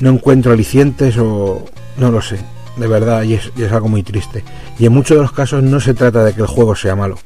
[0.00, 1.64] no encuentro alicientes o
[1.96, 2.38] no lo sé.
[2.76, 4.42] De verdad, y es, algo muy triste.
[4.78, 7.18] Y en muchos de los casos no se trata de que el juego sea malo.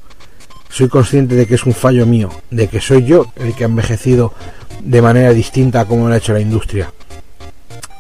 [0.69, 3.69] Soy consciente de que es un fallo mío, de que soy yo el que ha
[3.69, 4.35] envejecido
[4.83, 6.93] de manera distinta a como lo ha hecho la industria.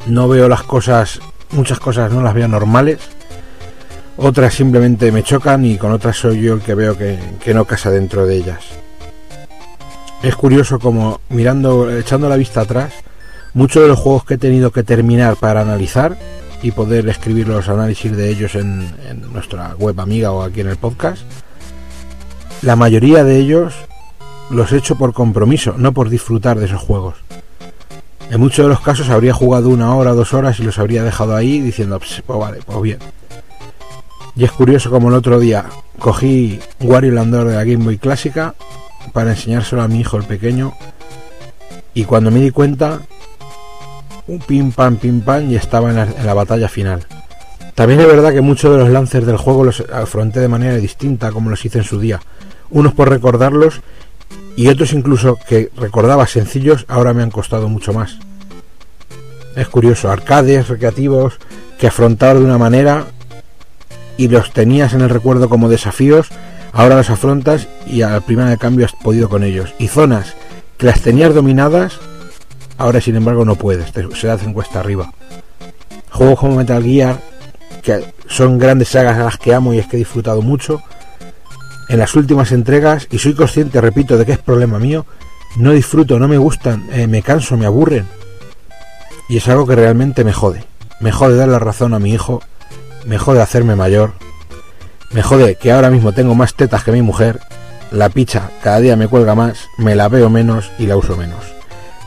[0.06, 1.20] No veo las cosas,
[1.52, 2.98] muchas cosas no las veo normales,
[4.18, 7.90] otras simplemente me chocan y con otras soy yo el que veo que no casa
[7.90, 8.64] dentro de ellas.
[10.22, 12.92] Es curioso como mirando, echando la vista atrás,
[13.54, 16.18] muchos de los juegos que he tenido que terminar para analizar
[16.60, 18.90] y poder escribir los análisis de ellos en,
[19.32, 21.22] nuestra web amiga o aquí en el podcast,
[22.62, 23.74] la mayoría de ellos
[24.50, 27.14] los he hecho por compromiso, no por disfrutar de esos juegos.
[28.28, 31.36] En muchos de los casos habría jugado una hora, dos horas y los habría dejado
[31.36, 32.98] ahí diciendo, "Ps, pues vale, pues bien.
[34.34, 35.66] Y es curioso como el otro día
[35.98, 38.54] cogí Wario Landor de la Game Boy clásica
[39.08, 40.74] para enseñárselo a mi hijo el pequeño
[41.94, 43.00] y cuando me di cuenta
[44.26, 47.06] un pim pam pim pam y estaba en la, en la batalla final.
[47.74, 51.30] También es verdad que muchos de los lances del juego los afronté de manera distinta
[51.30, 52.20] como los hice en su día.
[52.70, 53.80] Unos por recordarlos
[54.56, 58.18] y otros incluso que recordaba sencillos ahora me han costado mucho más.
[59.54, 61.38] Es curioso, arcades recreativos
[61.78, 63.06] que afrontaba de una manera
[64.16, 66.28] y los tenías en el recuerdo como desafíos,
[66.78, 69.74] ahora los afrontas y al primera de cambio has podido con ellos.
[69.80, 70.34] Y zonas
[70.76, 71.98] que las tenías dominadas,
[72.76, 75.12] ahora sin embargo no puedes, te- se hacen cuesta arriba.
[76.12, 77.20] Juegos como Metal Gear,
[77.82, 80.80] que son grandes sagas a las que amo y es que he disfrutado mucho,
[81.88, 85.04] en las últimas entregas, y soy consciente, repito, de que es problema mío,
[85.56, 88.06] no disfruto, no me gustan, eh, me canso, me aburren.
[89.28, 90.64] Y es algo que realmente me jode.
[91.00, 92.40] Me jode dar la razón a mi hijo,
[93.04, 94.12] me jode hacerme mayor,
[95.10, 97.40] me jode que ahora mismo tengo más tetas que mi mujer,
[97.90, 101.44] la picha cada día me cuelga más, me la veo menos y la uso menos.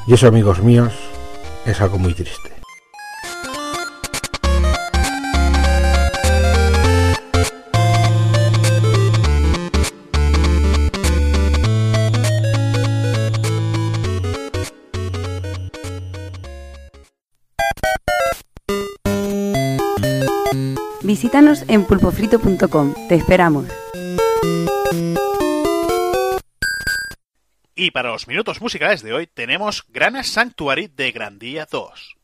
[0.08, 0.94] Y eso, amigos míos,
[1.66, 2.51] es algo muy triste.
[21.12, 22.94] Visítanos en pulpofrito.com.
[23.10, 23.66] Te esperamos.
[27.76, 32.16] Y para los minutos musicales de hoy tenemos Grana Sanctuary de Grandía 2.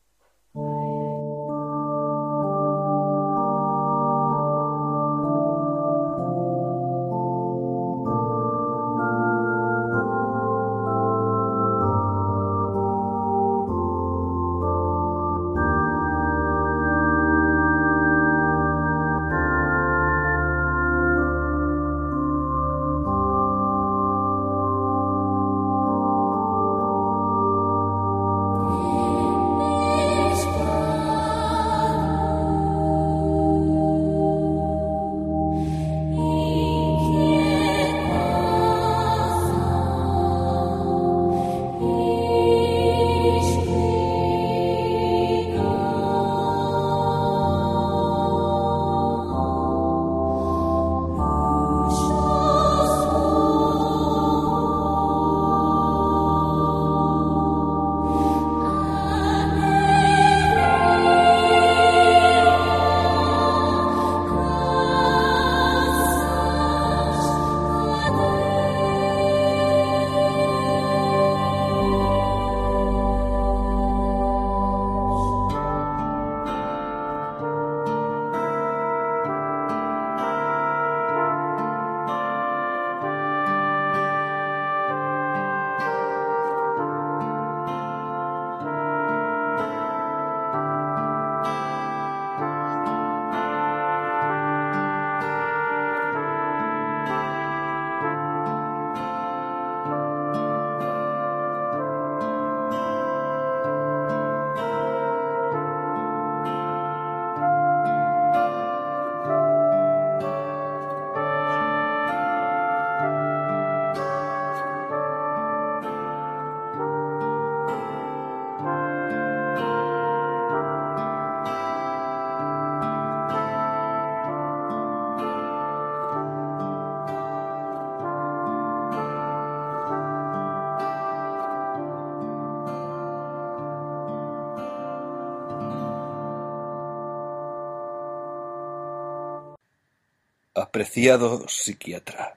[140.68, 142.36] Apreciado psiquiatra.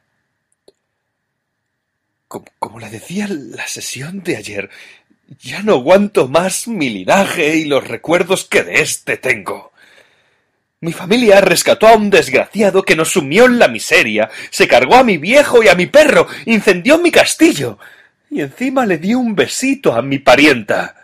[2.27, 4.69] Como, le decía la sesión de ayer,
[5.39, 9.73] ya no aguanto más mi linaje y los recuerdos que de éste tengo.
[10.79, 15.03] Mi familia rescató a un desgraciado que nos sumió en la miseria, se cargó a
[15.03, 17.77] mi viejo y a mi perro, incendió mi castillo
[18.29, 21.00] y encima le dio un besito a mi parienta.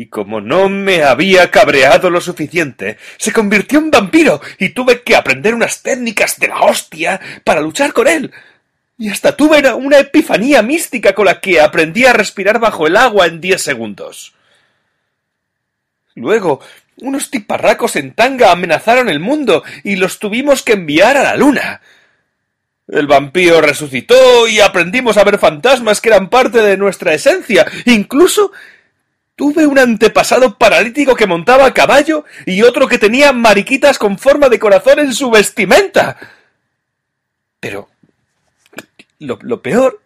[0.00, 5.14] Y como no me había cabreado lo suficiente, se convirtió en vampiro y tuve que
[5.14, 8.32] aprender unas técnicas de la hostia para luchar con él.
[8.96, 13.26] Y hasta tuve una- epifanía mística con la que aprendí a respirar bajo el agua
[13.26, 14.32] en diez segundos.
[16.14, 16.62] Luego,
[17.02, 21.82] unos tiparracos en tanga amenazaron el mundo y los tuvimos que enviar a la luna.
[22.88, 27.66] El vampiro resucitó y aprendimos a ver fantasmas que eran parte de nuestra esencia.
[27.84, 28.50] Incluso
[29.40, 34.50] tuve un antepasado paralítico que montaba a caballo y otro que tenía mariquitas con forma
[34.50, 36.18] de corazón en su vestimenta.
[37.58, 37.88] Pero
[39.18, 40.02] lo, lo peor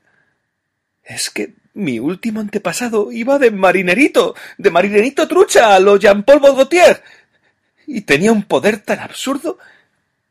[1.03, 7.03] es que mi último antepasado iba de marinerito, de marinerito trucha a lo Jean-Paul Gaultier,
[7.89, 9.59] y tenía un poder tan absurdo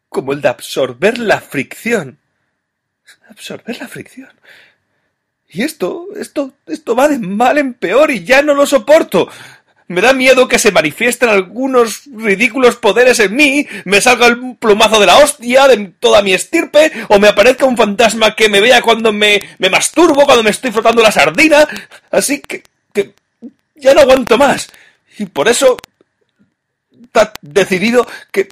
[0.07, 2.19] como el de absorber la fricción.
[3.27, 4.31] Absorber la fricción.
[5.53, 9.29] Y esto, esto, esto va de mal en peor y ya no lo soporto.
[9.87, 14.99] Me da miedo que se manifiesten algunos ridículos poderes en mí, me salga el plumazo
[14.99, 18.81] de la hostia de toda mi estirpe, o me aparezca un fantasma que me vea
[18.81, 21.67] cuando me, me masturbo, cuando me estoy frotando la sardina.
[22.09, 23.13] Así que, que
[23.75, 24.69] ya no aguanto más.
[25.19, 25.77] Y por eso
[27.03, 28.49] está decidido que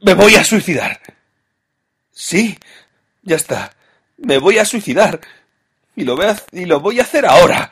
[0.00, 1.00] me voy a suicidar.
[2.12, 2.56] Sí,
[3.22, 3.72] ya está.
[4.18, 5.20] Me voy a suicidar.
[5.96, 7.70] Y lo voy a, y lo voy a hacer ahora.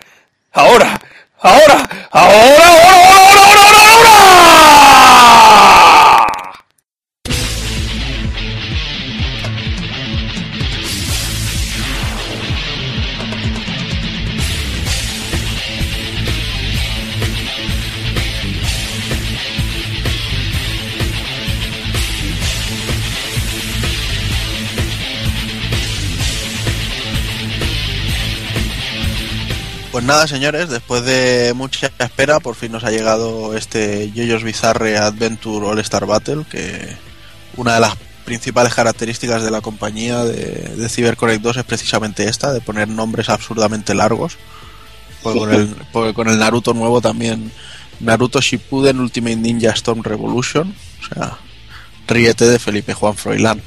[0.52, 1.00] Ahora.
[1.40, 1.88] Ahora.
[2.10, 2.10] Ahora.
[2.10, 2.38] Ahora.
[2.40, 2.98] Ahora.
[2.98, 3.48] Ahora.
[3.48, 4.18] Ahora.
[4.20, 4.58] ahora.
[29.98, 34.96] Pues nada, señores, después de mucha espera, por fin nos ha llegado este JoJo's Bizarre
[34.96, 36.94] Adventure All Star Battle, que
[37.56, 42.52] una de las principales características de la compañía de, de CyberConnect 2 es precisamente esta,
[42.52, 44.38] de poner nombres absurdamente largos.
[45.24, 47.50] Porque con el, porque con el Naruto nuevo también,
[47.98, 51.38] Naruto Shippuden Ultimate Ninja Storm Revolution, o sea,
[52.06, 53.60] ríete de Felipe Juan Froilán.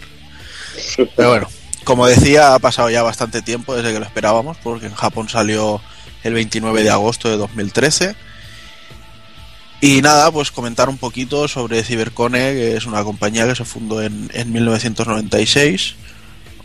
[0.96, 1.50] Pero bueno,
[1.84, 5.82] como decía, ha pasado ya bastante tiempo desde que lo esperábamos, porque en Japón salió
[6.24, 8.16] el 29 de agosto de 2013.
[9.84, 14.02] Y nada, pues comentar un poquito sobre Cybercone, que es una compañía que se fundó
[14.04, 15.96] en, en 1996,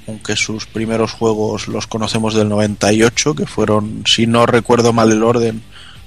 [0.06, 5.22] aunque sus primeros juegos los conocemos del 98, que fueron, si no recuerdo mal el
[5.22, 5.62] orden,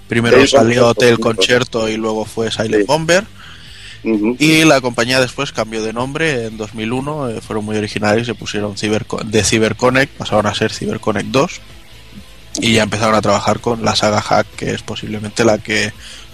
[0.07, 1.19] primero salió Concerto, Hotel.
[1.19, 3.25] Concerto y luego fue Silent Bomber.
[4.39, 8.75] Y la compañía después cambió de nombre en 2001, eh, fueron muy originales, se pusieron
[8.77, 11.59] Cyberco- de CyberConnect, pasaron a ser CyberConnect 2
[12.61, 15.91] y ya empezaron a trabajar con la saga Hack, que es posiblemente la que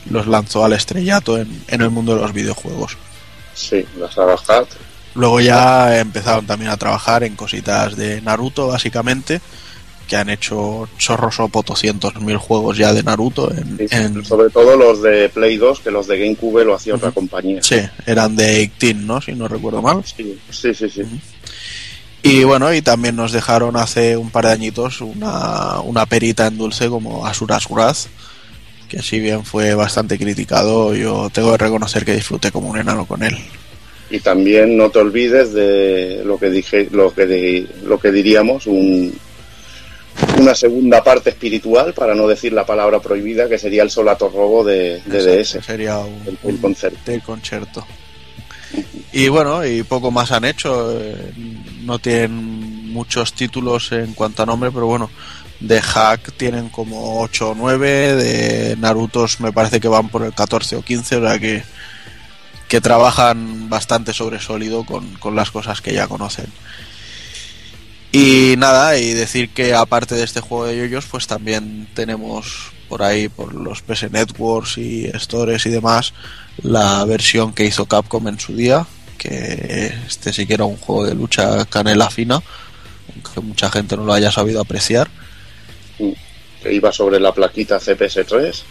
[0.09, 2.97] los lanzó al estrellato en, en el mundo de los videojuegos.
[3.53, 4.67] Sí, la saga Hack.
[5.15, 9.39] Luego ya empezaron también a trabajar en cositas de Naruto, básicamente,
[10.09, 14.75] que han hecho chorros o potoscientos mil juegos ya de Naruto en, en- Sobre todo
[14.75, 17.63] los de Play 2, que los de GameCube lo hacía otra compañía.
[17.63, 19.21] Sí, eran de 18, ¿no?
[19.21, 20.03] Si no recuerdo mal.
[20.05, 20.89] Sí, sí, sí.
[20.89, 21.01] sí.
[22.27, 26.57] Y bueno, y también nos dejaron hace un par de añitos una, una perita en
[26.57, 28.07] dulce como Asuras Wrath,
[28.89, 33.05] que si bien fue bastante criticado, yo tengo que reconocer que disfruté como un enano
[33.05, 33.37] con él.
[34.09, 39.15] Y también no te olvides de lo que dije, lo que lo que diríamos, un,
[40.39, 44.63] una segunda parte espiritual, para no decir la palabra prohibida, que sería el Solato Robo
[44.63, 45.59] de, de DS.
[45.63, 47.11] Sería un, el, el concepto.
[47.11, 47.85] del concierto.
[49.11, 50.99] Y bueno, y poco más han hecho.
[51.85, 55.09] No tienen muchos títulos en cuanto a nombre, pero bueno,
[55.59, 60.33] de Hack tienen como 8 o 9, de Narutos me parece que van por el
[60.33, 61.63] 14 o 15, o sea que,
[62.67, 66.47] que trabajan bastante sobre sólido con, con las cosas que ya conocen.
[68.11, 73.03] Y nada, y decir que aparte de este juego de yoyos, pues también tenemos por
[73.03, 76.13] ahí, por los PS Networks y Stores y demás,
[76.61, 78.87] la versión que hizo Capcom en su día,
[79.17, 82.41] que este sí que era un juego de lucha canela fina,
[83.13, 85.09] aunque mucha gente no lo haya sabido apreciar.
[86.61, 88.63] Que iba sobre la plaquita CPS3.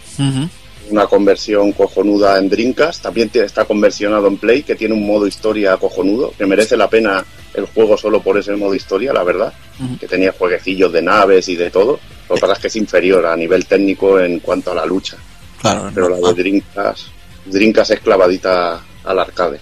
[0.89, 3.01] una conversión cojonuda en Dreamcast.
[3.01, 7.25] También está conversionado en Play, que tiene un modo historia cojonudo, que merece la pena
[7.55, 9.53] el juego solo por ese modo historia, la verdad.
[9.99, 11.99] Que tenía jueguecillos de naves y de todo.
[12.29, 15.17] Lo que pasa es que es inferior a nivel técnico en cuanto a la lucha.
[15.61, 17.07] Claro, Pero la de Dreamcast,
[17.45, 19.59] Dreamcast es clavadita al arcade.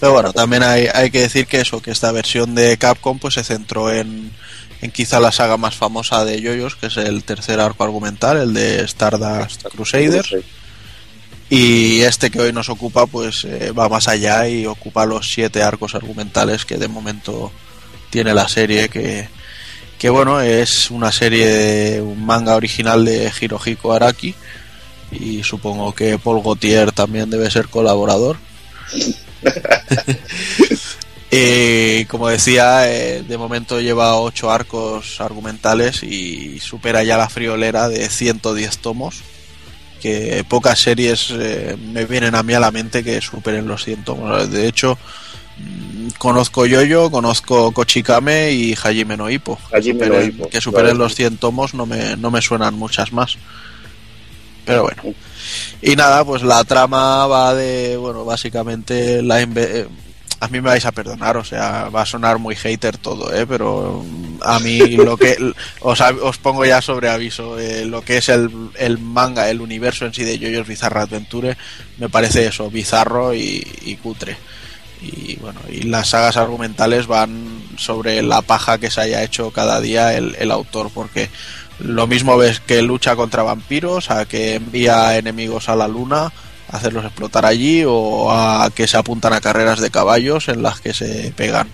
[0.00, 3.34] Pero bueno, también hay, hay que decir que eso, que esta versión de Capcom pues
[3.34, 4.32] se centró en,
[4.80, 8.54] en quizá la saga más famosa de Yoyos, que es el tercer arco argumental, el
[8.54, 10.34] de Stardust Crusaders.
[11.50, 15.62] Y este que hoy nos ocupa pues eh, va más allá y ocupa los siete
[15.62, 17.50] arcos argumentales que de momento
[18.08, 19.28] tiene la serie que,
[19.98, 24.34] que bueno, es una serie de un manga original de Hirohiko Araki
[25.10, 28.38] y supongo que Paul Gaultier también debe ser colaborador.
[31.32, 37.88] Eh, como decía, eh, de momento lleva ocho arcos argumentales y supera ya la friolera
[37.88, 39.22] de 110 tomos.
[40.02, 44.02] Que pocas series eh, me vienen a mí a la mente que superen los 100
[44.04, 44.50] tomos.
[44.50, 44.98] De hecho,
[45.58, 49.56] mm, conozco Yoyo, conozco Kochikame y Hajime no Ippo.
[49.72, 51.04] Hajime Superen- no Ippo, que superen claro.
[51.04, 53.36] los 100 tomos no me, no me suenan muchas más.
[54.64, 55.14] Pero bueno.
[55.82, 59.88] Y nada, pues la trama va de, bueno, básicamente la eh,
[60.40, 63.46] a mí me vais a perdonar, o sea, va a sonar muy hater todo, ¿eh?
[63.46, 64.02] pero
[64.40, 65.36] a mí lo que
[65.80, 70.14] os, pongo ya sobre aviso, eh, lo que es el, el manga, el universo en
[70.14, 71.58] sí de JoJo's Bizarre Adventure,
[71.98, 74.38] me parece eso, bizarro y, y cutre.
[75.02, 79.80] Y bueno, y las sagas argumentales van sobre la paja que se haya hecho cada
[79.80, 81.30] día el, el autor, porque
[81.82, 86.32] lo mismo ves que lucha contra vampiros, a que envía enemigos a la luna,
[86.68, 90.80] a hacerlos explotar allí, o a que se apuntan a carreras de caballos en las
[90.80, 91.68] que se pegan.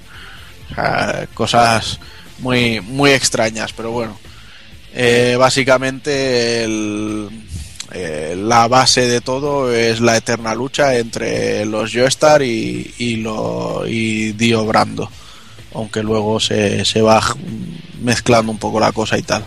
[0.71, 2.01] O sea, cosas
[2.39, 4.19] muy, muy extrañas, pero bueno.
[4.99, 6.65] Eh, básicamente
[7.93, 13.85] eh, la base de todo es la eterna lucha entre los Joestar y, y, lo,
[13.85, 15.11] Dio Brando.
[15.75, 17.23] Aunque luego se, se va
[18.01, 19.45] mezclando un poco la cosa y tal.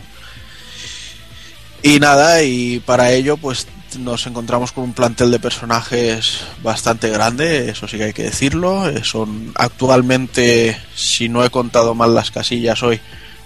[1.81, 7.69] Y nada, y para ello pues nos encontramos con un plantel de personajes bastante grande,
[7.69, 8.87] eso sí que hay que decirlo.
[8.89, 12.99] Eh, Son actualmente, si no he contado mal las casillas hoy,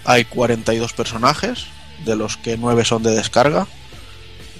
[0.04, 1.66] hay 42 personajes,
[2.04, 3.66] de los que 9 son de descarga.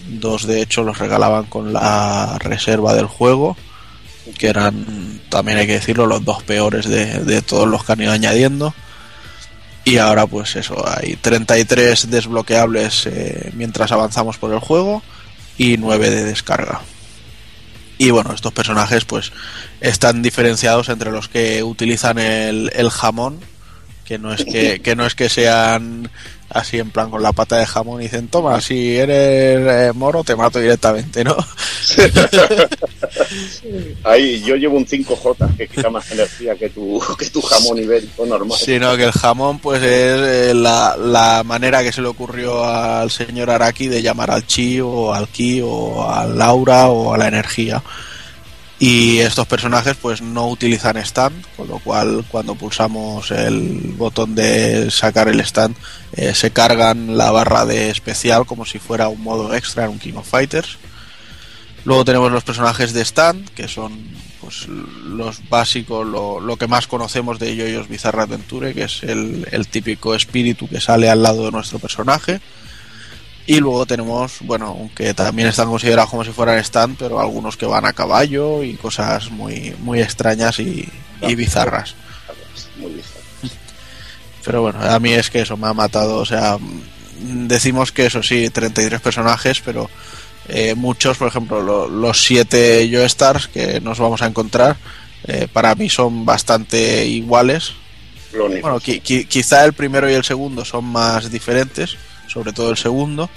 [0.09, 3.56] Dos de hecho los regalaban con la reserva del juego,
[4.38, 8.02] que eran, también hay que decirlo, los dos peores de, de todos los que han
[8.02, 8.74] ido añadiendo.
[9.85, 15.02] Y ahora pues eso, hay 33 desbloqueables eh, mientras avanzamos por el juego
[15.59, 16.81] y 9 de descarga.
[17.98, 19.32] Y bueno, estos personajes pues
[19.81, 23.40] están diferenciados entre los que utilizan el, el jamón,
[24.05, 26.11] que no es que, que no es que sean
[26.51, 30.23] así en plan con la pata de jamón y dicen, toma, si eres eh, moro
[30.25, 31.37] te mato directamente, ¿no?
[34.05, 38.27] Ahí yo llevo un 5J que quita más energía que tu, que tu jamón ibérico
[38.27, 38.59] normal.
[38.59, 43.11] Sino que el jamón, pues es eh, la, la manera que se le ocurrió al
[43.11, 47.29] señor Araki de llamar al chi o al ki o al aura o a la
[47.29, 47.83] energía.
[48.78, 54.90] Y estos personajes, pues no utilizan stand, con lo cual cuando pulsamos el botón de
[54.90, 55.76] sacar el stand,
[56.12, 59.98] eh, se cargan la barra de especial como si fuera un modo extra en un
[59.98, 60.78] King of Fighters.
[61.84, 63.96] Luego tenemos los personajes de stand, que son
[64.40, 69.46] pues los básicos, lo, lo que más conocemos de Yoyos Bizarre Adventure, que es el,
[69.52, 72.40] el típico espíritu que sale al lado de nuestro personaje.
[73.47, 77.66] Y luego tenemos, bueno, aunque también están considerados como si fueran stand, pero algunos que
[77.66, 80.89] van a caballo y cosas muy, muy extrañas y,
[81.21, 81.95] y bizarras.
[82.79, 83.21] Muy bizarro.
[84.45, 86.16] Pero bueno, a mí es que eso me ha matado.
[86.19, 89.91] O sea, mm, decimos que eso sí, 33 personajes, pero
[90.49, 94.77] eh, muchos, por ejemplo, lo- los 7 Joestars que nos vamos a encontrar,
[95.27, 97.73] eh, para mí son bastante iguales.
[98.61, 101.97] Bueno, qui- qui- quizá el primero y el segundo son más diferentes,
[102.35, 103.31] sobre todo el segundo,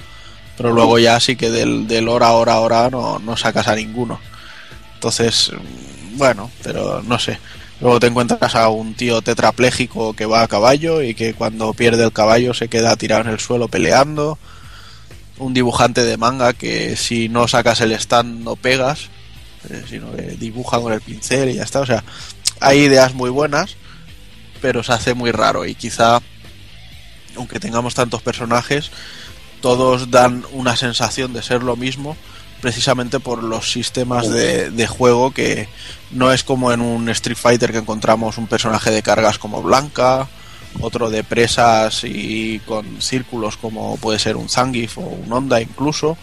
[0.58, 4.20] pero luego ya sí que del, del hora, hora, hora no, no sacas a ninguno.
[4.96, 5.52] Entonces,
[6.16, 7.40] bueno, pero no sé.
[7.80, 12.04] Luego te encuentras a un tío tetrapléjico que va a caballo y que cuando pierde
[12.04, 14.40] el caballo se queda tirado en el suelo peleando.
[15.38, 19.10] Un dibujante de manga que si no sacas el stand no pegas,
[19.70, 21.82] eh, sino que dibuja con el pincel y ya está.
[21.82, 22.04] O sea,
[22.60, 23.76] hay ideas muy buenas,
[24.60, 26.20] pero se hace muy raro y quizá,
[27.38, 28.92] aunque tengamos tantos personajes,
[29.62, 32.18] todos dan una sensación de ser lo mismo
[32.62, 35.70] precisamente por los sistemas de, juego que
[36.12, 40.28] no es como en un Street Fighter que encontramos un personaje de cargas como Blanca,
[40.80, 46.18] otro de presas y con círculos como puede ser un Zangief o un Honda incluso,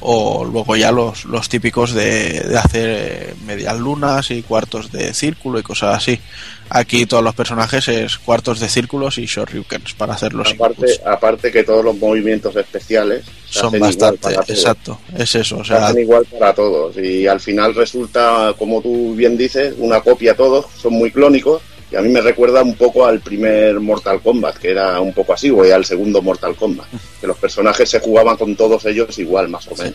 [0.00, 5.14] o luego ya los, los típicos de, de hacer eh, medias lunas y cuartos de
[5.14, 6.20] círculo y cosas así.
[6.68, 11.00] Aquí todos los personajes es cuartos de círculos y shoryukens para hacer los Aparte, inputs.
[11.06, 14.50] aparte que todos los movimientos especiales Son bastante, todos.
[14.50, 19.14] exacto, es eso, o sea, hacen igual para todos y al final resulta, como tú
[19.14, 23.06] bien dices, una copia todos, son muy clónicos y a mí me recuerda un poco
[23.06, 26.86] al primer Mortal Kombat, que era un poco así, o al segundo Mortal Kombat,
[27.20, 29.94] que los personajes se jugaban con todos ellos igual, más o menos.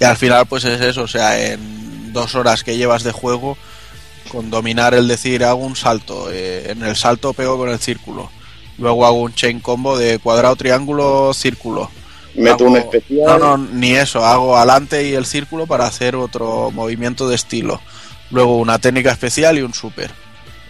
[0.00, 3.56] y al final pues es eso, o sea, en dos horas que llevas de juego,
[4.30, 8.30] con dominar el decir hago un salto, eh, en el salto pego con el círculo,
[8.78, 11.90] luego hago un chain combo de cuadrado, triángulo, círculo.
[12.34, 13.24] Meto Hago- un especial.
[13.26, 17.80] No, no, ni eso, hago adelante y el círculo para hacer otro movimiento de estilo.
[18.30, 20.10] Luego una técnica especial y un super.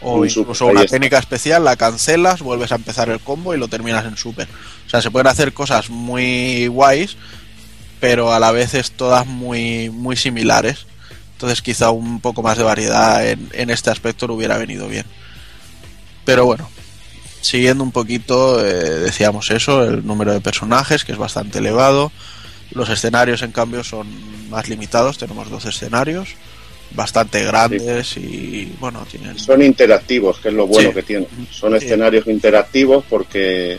[0.08, 3.66] O Un incluso una técnica especial, la cancelas, vuelves a empezar el combo y lo
[3.66, 4.46] terminas en super.
[4.86, 7.16] O sea, se pueden hacer cosas muy guays,
[7.98, 10.86] pero a la vez es todas muy, muy similares.
[11.32, 15.06] Entonces quizá un poco más de variedad en, en este aspecto le hubiera venido bien.
[16.24, 16.70] Pero bueno,
[17.40, 22.12] siguiendo un poquito, eh, decíamos eso, el número de personajes, que es bastante elevado.
[22.70, 24.06] Los escenarios, en cambio, son
[24.50, 25.18] más limitados.
[25.18, 26.28] Tenemos dos escenarios
[26.92, 29.38] bastante grandes y, bueno, tienen...
[29.38, 30.94] Son interactivos, que es lo bueno Sí.
[30.94, 31.28] que tienen.
[31.50, 33.78] Son escenarios interactivos porque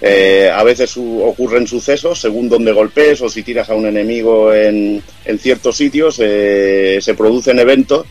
[0.00, 4.54] eh, a veces su- ocurren sucesos según donde golpees o si tiras a un enemigo
[4.54, 8.06] en, en ciertos sitios, eh, se producen eventos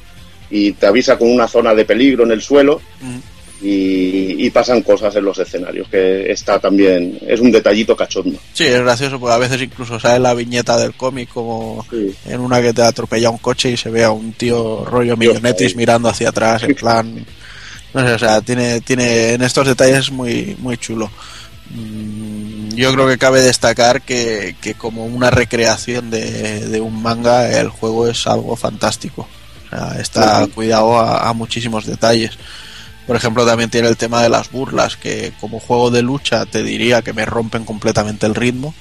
[0.49, 3.18] y te avisa con una zona de peligro en el suelo Mm.
[3.62, 8.38] Y, y pasan cosas en los escenarios, que está también, es un detallito cachondo.
[8.54, 12.14] Sí, es gracioso porque a veces incluso sale la viñeta del cómic como Sí.
[12.26, 15.76] en una que te atropella un coche y se ve a un tío rollo millonetis
[15.76, 17.26] mirando hacia atrás en plan
[17.94, 21.10] no sé, o sea, tiene tiene en estos detalles muy muy chulo.
[21.72, 27.60] Mm, Yo creo que cabe destacar que, que como una recreación de, de un manga
[27.60, 29.28] el juego es algo fantástico.
[29.66, 32.38] O sea, está cuidado a, a muchísimos detalles.
[33.08, 36.62] Por ejemplo, también tiene el tema de las burlas, que como juego de lucha te
[36.62, 38.76] diría que me rompen completamente el ritmo,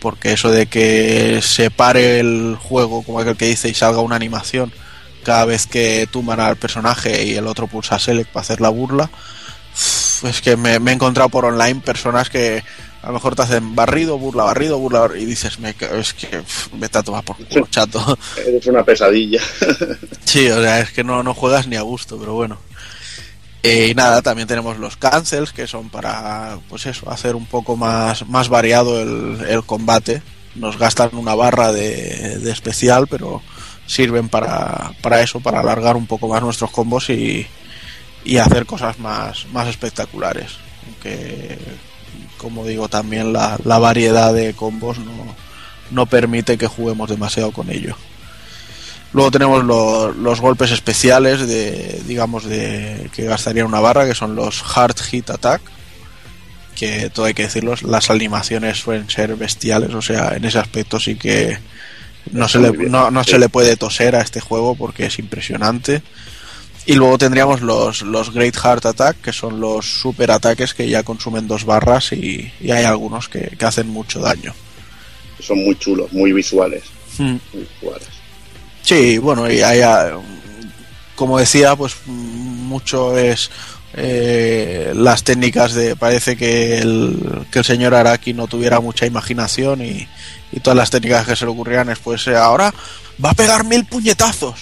[0.00, 4.16] porque eso de que se pare el juego, como aquel que dice, y salga una
[4.16, 4.72] animación
[5.22, 9.10] cada vez que tumban al personaje y el otro pulsa select para hacer la burla,
[10.24, 12.64] es que me, me he encontrado por online personas que
[13.02, 16.28] a lo mejor te hacen barrido, burla, barrido, burla, barrido, y dices, me, es que
[16.28, 18.16] pf, vete a tomar por culo, chato.
[18.36, 19.40] Es una pesadilla.
[20.24, 22.58] Sí, o sea, es que no, no juegas ni a gusto, pero bueno.
[23.62, 27.76] Eh, y nada, también tenemos los cancels, que son para, pues eso, hacer un poco
[27.76, 30.20] más, más variado el, el combate.
[30.56, 33.40] Nos gastan una barra de, de especial, pero
[33.86, 37.46] sirven para, para eso, para alargar un poco más nuestros combos y,
[38.24, 40.52] y hacer cosas más, más espectaculares.
[40.86, 41.56] Aunque,
[42.38, 45.12] como digo, también la, la variedad de combos no,
[45.92, 47.96] no permite que juguemos demasiado con ello.
[49.12, 54.34] Luego tenemos lo- los golpes especiales de, digamos, de que gastaría una barra, que son
[54.34, 55.60] los Hard Hit Attack,
[56.74, 60.98] que todo hay que decirlo, las animaciones suelen ser bestiales, o sea, en ese aspecto
[60.98, 61.58] sí que
[62.30, 66.02] no se, le, no, no se le puede toser a este juego porque es impresionante.
[66.86, 71.02] Y luego tendríamos los, los Great Heart Attack, que son los super ataques que ya
[71.04, 74.52] consumen dos barras y, y hay algunos que, que hacen mucho daño.
[75.38, 76.82] Son muy chulos, muy visuales.
[77.18, 77.36] Mm.
[77.52, 78.08] muy visuales.
[78.92, 80.18] Sí, bueno, y hay, ah,
[81.14, 83.50] como decía, pues mucho es
[83.94, 85.96] eh, las técnicas de.
[85.96, 90.06] Parece que el, que el señor Araki no tuviera mucha imaginación y,
[90.52, 92.74] y todas las técnicas que se le ocurrían es pues eh, ahora
[93.24, 94.60] va a pegar mil puñetazos,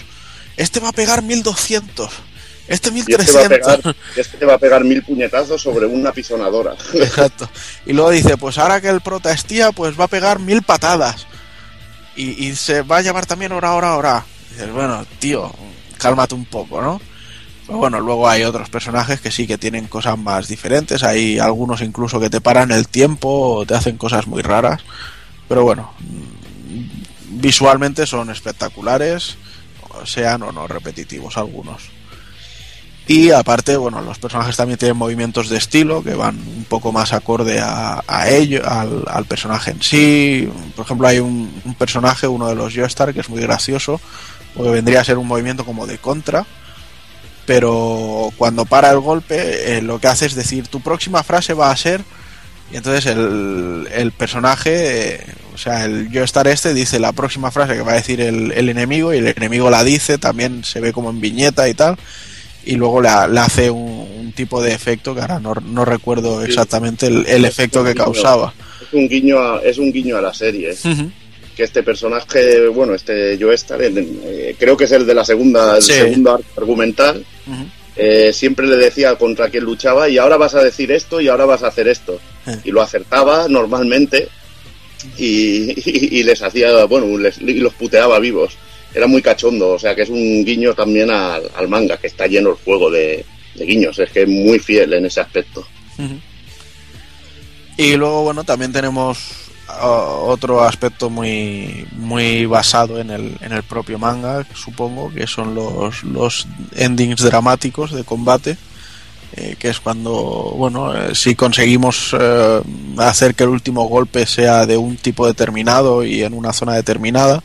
[0.56, 2.12] este va a pegar mil doscientos,
[2.68, 3.96] este mil este, trescientos.
[4.14, 6.76] este va a pegar mil puñetazos sobre una pisonadora.
[6.94, 7.50] Exacto.
[7.84, 10.62] Y luego dice, pues ahora que el prota es tía, pues va a pegar mil
[10.62, 11.26] patadas.
[12.20, 14.24] Y, se va a llamar también hora, hora, hora.
[14.50, 15.50] Dices, bueno, tío,
[15.96, 17.00] cálmate un poco, ¿no?
[17.66, 21.02] Pero bueno, luego hay otros personajes que sí que tienen cosas más diferentes.
[21.02, 24.82] Hay algunos incluso que te paran el tiempo o te hacen cosas muy raras.
[25.48, 29.36] Pero bueno, mm, visualmente son espectaculares,
[30.04, 31.99] sean o no repetitivos algunos.
[33.10, 37.12] Y aparte, bueno, los personajes también tienen movimientos de estilo que van un poco más
[37.12, 40.48] acorde a, a ello, al, personaje en sí.
[40.76, 44.00] Por ejemplo, hay un, personaje, uno de los Joestar, que es muy gracioso,
[44.54, 46.46] porque vendría a ser un movimiento como de contra,
[47.46, 51.72] pero cuando para el golpe, eh, lo que hace es decir, tu próxima frase va
[51.72, 52.04] a ser,
[52.70, 57.74] y entonces el, el personaje, eh, o sea, el Joestar este dice la próxima frase
[57.74, 61.10] que va a decir el enemigo, y el enemigo la dice, también se ve como
[61.10, 61.98] en viñeta y tal
[62.64, 66.42] y luego le, le hace un, un tipo de efecto que ahora no, no recuerdo
[66.44, 68.52] exactamente el, el efecto que causaba.
[68.80, 70.74] Es un guiño a, es un guiño a la serie.
[71.56, 75.82] Que este personaje, bueno, este Joestar, eh, creo que es el de la segunda, el
[75.82, 75.92] Sí.
[75.92, 77.24] segundo arco argumental,
[77.96, 81.44] eh, siempre le decía contra quién luchaba y ahora vas a decir esto y ahora
[81.44, 82.18] vas a hacer esto.
[82.46, 82.56] Eh.
[82.64, 84.28] Y lo acertaba normalmente
[85.18, 88.54] y, y- y les hacía, bueno, les- y los puteaba vivos.
[88.94, 92.50] Era muy cachondo, o sea que es un guiño también al, manga, que está lleno
[92.50, 95.66] el juego de, guiños, es que es muy fiel en ese aspecto.
[97.76, 99.18] Y luego, bueno, también tenemos
[99.68, 105.54] ah, otro aspecto muy, muy basado en el, en el propio manga, supongo, que son
[105.54, 108.56] los, los endings dramáticos de combate,
[109.36, 112.60] eh, que es cuando, bueno, eh, si conseguimos eh,
[112.98, 117.42] hacer que el último golpe sea de un tipo determinado y en una zona determinada,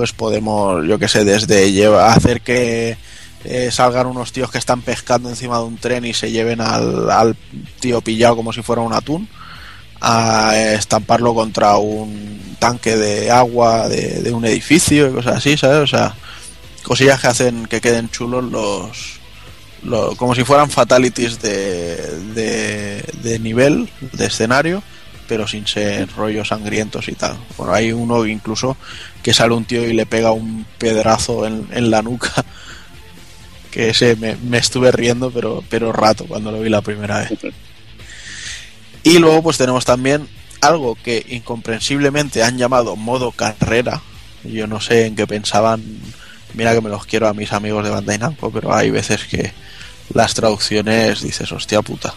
[0.00, 2.96] pues podemos, yo que sé, desde lleva- hacer que
[3.44, 7.36] eh, salgan unos tíos que están pescando encima de un tren y se lleven al,
[7.80, 9.28] tío pillado como si fuera un atún,
[10.00, 15.80] a estamparlo contra un tanque de agua de, un edificio y cosas así, ¿sabes?
[15.80, 16.14] O sea,
[16.82, 19.20] cosillas que hacen que queden chulos los,
[19.82, 24.82] lo- como si fueran fatalities de, de nivel, de escenario,
[25.30, 27.38] pero sin ser rollos sangrientos y tal.
[27.56, 28.76] Bueno, hay uno incluso
[29.22, 32.44] que sale un tío y le pega un pedrazo en, en la nuca,
[33.70, 37.30] que ese me, me estuve riendo, pero, pero rato cuando lo vi la primera vez.
[39.04, 40.26] Y luego pues tenemos también
[40.60, 44.02] algo que incomprensiblemente han llamado modo carrera.
[44.42, 45.80] Yo no sé en qué pensaban.
[46.54, 49.52] Mira que me los quiero a mis amigos de Bandai Namco, pero hay veces que
[50.12, 52.14] las traducciones dices, hostia puta.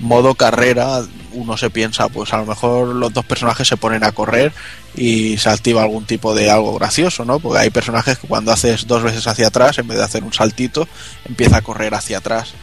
[0.00, 1.02] Modo carrera,
[1.32, 4.52] uno se piensa, pues a lo mejor los dos personajes se ponen a correr
[4.96, 7.38] y se activa algún tipo de algo gracioso, ¿no?
[7.38, 10.32] Porque hay personajes que cuando haces dos veces hacia atrás, en vez de hacer un
[10.32, 10.88] saltito,
[11.24, 12.54] empieza a correr hacia atrás.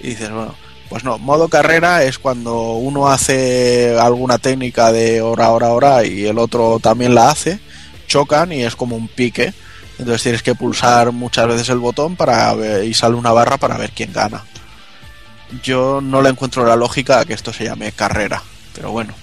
[0.00, 0.54] Y dices, bueno,
[0.90, 6.26] pues no, modo carrera es cuando uno hace alguna técnica de hora, hora, hora y
[6.26, 7.58] el otro también la hace,
[8.06, 9.54] chocan y es como un pique.
[9.98, 13.78] Entonces tienes que pulsar muchas veces el botón para ver- y sale una barra para
[13.78, 14.42] ver quién gana.
[15.62, 18.42] Yo no le encuentro la lógica a que esto se llame carrera,
[18.74, 19.14] pero bueno,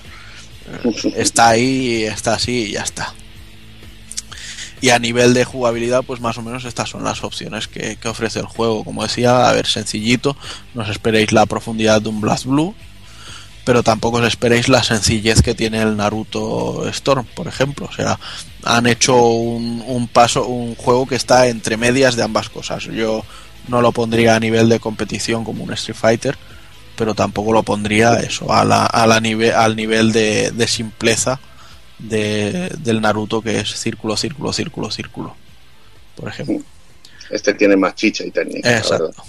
[0.83, 3.13] eh, está ahí, está así y ya está.
[4.81, 8.07] Y a nivel de jugabilidad, pues más o menos estas son las opciones que, que
[8.07, 8.83] ofrece el juego.
[8.83, 10.35] Como decía, a ver, sencillito,
[10.73, 12.73] no os esperéis la profundidad de un Blast Blue,
[13.63, 17.87] pero tampoco os esperéis la sencillez que tiene el Naruto Storm, por ejemplo.
[17.91, 18.19] O sea,
[18.63, 22.85] han hecho un, un paso, un juego que está entre medias de ambas cosas.
[22.85, 23.23] Yo
[23.67, 26.37] no lo pondría a nivel de competición como un Street Fighter,
[26.95, 31.39] pero tampoco lo pondría eso a la, a la nive- al nivel de, de simpleza
[31.99, 35.35] de, del Naruto que es círculo, círculo, círculo, círculo,
[36.15, 36.59] por ejemplo.
[37.29, 38.77] Este tiene más chicha y técnica.
[38.77, 39.23] Exacto.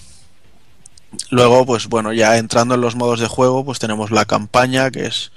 [1.30, 5.06] Luego, pues bueno, ya entrando en los modos de juego, pues tenemos la campaña, que
[5.06, 5.30] es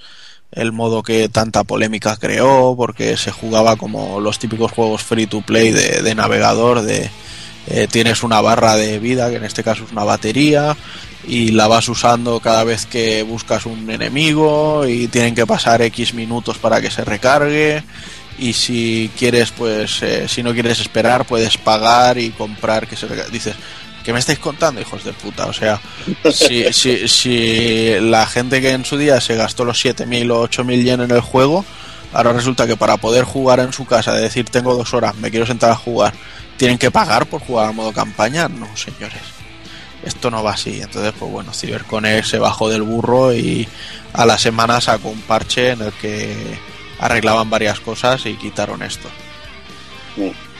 [0.51, 5.41] el modo que tanta polémica creó, porque se jugaba como los típicos juegos free to
[5.41, 7.09] play de, de navegador, de
[7.67, 10.75] eh, tienes una barra de vida, que en este caso es una batería,
[11.27, 16.13] y la vas usando cada vez que buscas un enemigo, y tienen que pasar X
[16.13, 17.83] minutos para que se recargue,
[18.37, 23.07] y si quieres, pues, eh, si no quieres esperar, puedes pagar y comprar que se
[23.07, 23.31] recargue.
[23.31, 23.55] Dices,
[24.05, 25.47] ¿Qué me estáis contando, hijos de puta?
[25.47, 25.81] O sea,
[26.31, 30.83] si, si, si la gente que en su día se gastó los 7.000 o 8.000
[30.83, 31.65] yen en el juego,
[32.15, 35.29] ahora resulta que para poder jugar en su casa, de decir tengo dos horas, me
[35.29, 36.13] quiero sentar a jugar,
[36.57, 39.21] tienen que pagar por jugar al modo campaña, no, señores.
[40.03, 40.81] Esto no va así.
[40.81, 43.67] Entonces, pues bueno, CyberConnect se bajó del burro y
[44.13, 46.35] a la semana sacó un parche en el que
[46.99, 49.07] arreglaban varias cosas y quitaron esto.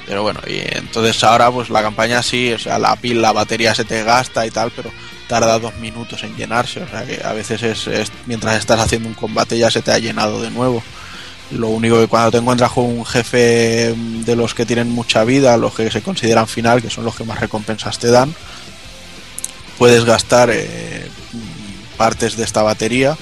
[0.08, 3.74] Pero bueno, y entonces ahora pues la campaña sí, o sea, la pila, la batería
[3.74, 4.92] se te gasta y tal, pero
[5.28, 9.08] tarda dos minutos en llenarse, o sea que a veces es, es- mientras estás haciendo
[9.10, 10.84] un combate ya se te ha llenado de nuevo.
[11.52, 15.58] Lo único que cuando te encuentras con un jefe de los que tienen mucha vida,
[15.58, 18.34] los que se consideran final, que son los que más recompensas te dan,
[19.78, 21.08] puedes gastar eh,
[21.98, 23.16] partes de esta batería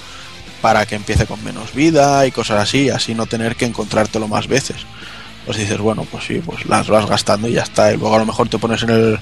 [0.61, 4.47] para que empiece con menos vida y cosas así, así no tener que encontrártelo más
[4.47, 4.85] veces
[5.45, 7.91] pues dices, bueno, pues sí, pues las vas gastando y ya está.
[7.91, 9.19] Y luego a lo mejor te pones en el,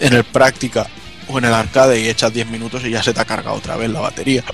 [0.00, 0.86] en el práctica
[1.28, 3.76] o en el arcade y echas 10 minutos y ya se te ha cargado otra
[3.76, 4.44] vez la batería.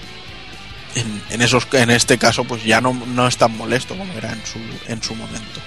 [0.95, 4.33] En, en esos, en este caso, pues ya no, no es tan molesto como era
[4.33, 4.59] en su,
[4.89, 5.61] en su momento.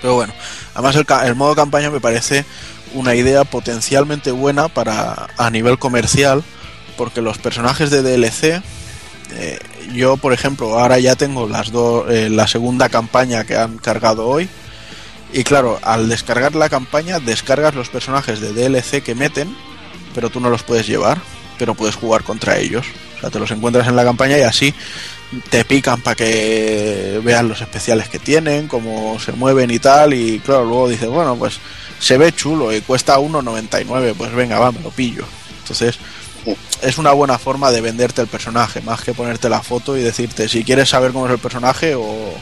[0.00, 0.32] Pero bueno,
[0.74, 2.44] además el, modo campaña me parece
[2.94, 6.42] una idea potencialmente buena para a nivel comercial,
[6.96, 8.62] porque los personajes de DLC
[9.32, 9.58] eh,
[9.92, 14.26] yo, por ejemplo, ahora ya tengo las dos, eh, la segunda campaña que han cargado
[14.26, 14.48] hoy.
[15.32, 19.54] Y claro, al descargar la campaña, descargas los personajes de DLC que meten,
[20.14, 21.18] pero tú no los puedes llevar.
[21.58, 22.86] pero puedes jugar contra ellos.
[23.20, 24.72] O sea, te los encuentras en la campaña y así
[25.50, 30.14] te pican para que vean los especiales que tienen, cómo se mueven y tal.
[30.14, 31.58] Y claro, luego dices, bueno, pues
[31.98, 35.24] se ve chulo y cuesta 1,99, pues venga, va, me lo pillo.
[35.62, 35.98] Entonces,
[36.82, 40.48] es una buena forma de venderte el personaje, más que ponerte la foto y decirte
[40.48, 42.32] si quieres saber cómo es el personaje o,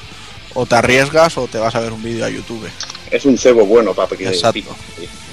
[0.54, 2.68] o te arriesgas o te vas a ver un vídeo a YouTube.
[3.10, 4.52] Es un cebo bueno para que Exacto.
[4.52, 4.68] pique,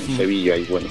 [0.07, 0.17] un Mm.
[0.17, 0.87] cebillo ahí bueno.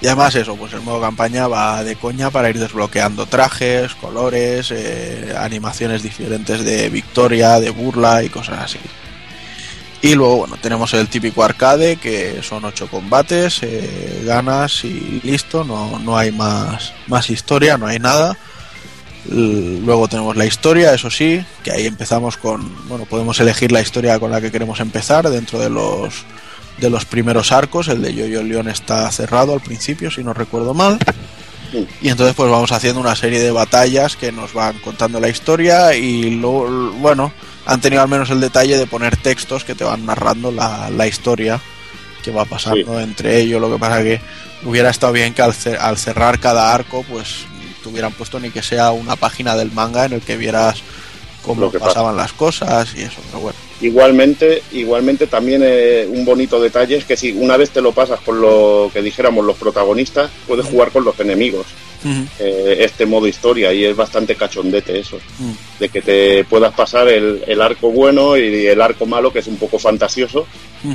[0.00, 4.70] Y además eso, pues el modo campaña va de coña para ir desbloqueando trajes, colores,
[4.70, 8.78] eh, animaciones diferentes de victoria, de burla y cosas así.
[10.00, 15.64] Y luego, bueno, tenemos el típico arcade, que son ocho combates, eh, ganas y listo,
[15.64, 18.36] no, no hay más, más historia, no hay nada.
[19.28, 24.18] Luego tenemos la historia, eso sí, que ahí empezamos con, bueno, podemos elegir la historia
[24.20, 26.24] con la que queremos empezar dentro de los
[26.80, 30.74] de los primeros arcos, el de Yo-Yo León está cerrado al principio, si no recuerdo
[30.74, 30.98] mal.
[32.00, 35.94] Y entonces pues vamos haciendo una serie de batallas que nos van contando la historia
[35.94, 37.30] y luego, bueno,
[37.66, 41.06] han tenido al menos el detalle de poner textos que te van narrando la, la
[41.06, 41.60] historia
[42.24, 43.60] que va pasando entre ellos.
[43.60, 44.20] Lo que pasa que
[44.64, 47.44] hubiera estado bien que al, al cerrar cada arco pues
[47.82, 50.82] tuvieran puesto ni que sea una página del manga en el que vieras
[51.42, 51.90] cómo Lo que pasa.
[51.90, 53.58] pasaban las cosas y eso, pero bueno.
[53.80, 58.18] Igualmente, igualmente también eh, un bonito detalle es que si una vez te lo pasas
[58.20, 61.66] con lo que dijéramos los protagonistas, puedes jugar con los enemigos.
[62.38, 65.18] eh, este modo historia y es bastante cachondete eso,
[65.80, 69.46] de que te puedas pasar el, el arco bueno y el arco malo que es
[69.48, 70.46] un poco fantasioso,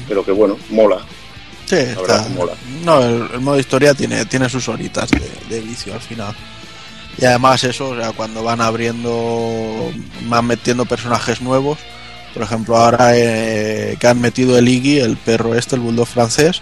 [0.08, 1.00] pero que bueno, mola.
[1.66, 2.54] Sí, está- mola.
[2.86, 6.34] No, el, el modo historia tiene, tiene sus horitas de, de vicio al final.
[7.18, 9.92] Y además eso, o sea, cuando van abriendo,
[10.24, 11.78] van metiendo personajes nuevos,
[12.34, 16.62] por ejemplo ahora eh, que han metido el Iggy, el perro este, el bulldog francés,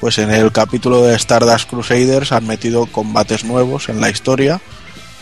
[0.00, 4.60] pues en el capítulo de Stardust Crusaders han metido combates nuevos en la historia,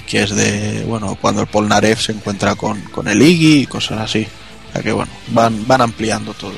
[0.07, 4.01] que es de, bueno, cuando el Polnareff se encuentra con, con el Iggy y cosas
[4.01, 4.27] así.
[4.69, 6.55] O sea que bueno, van, van ampliando todo.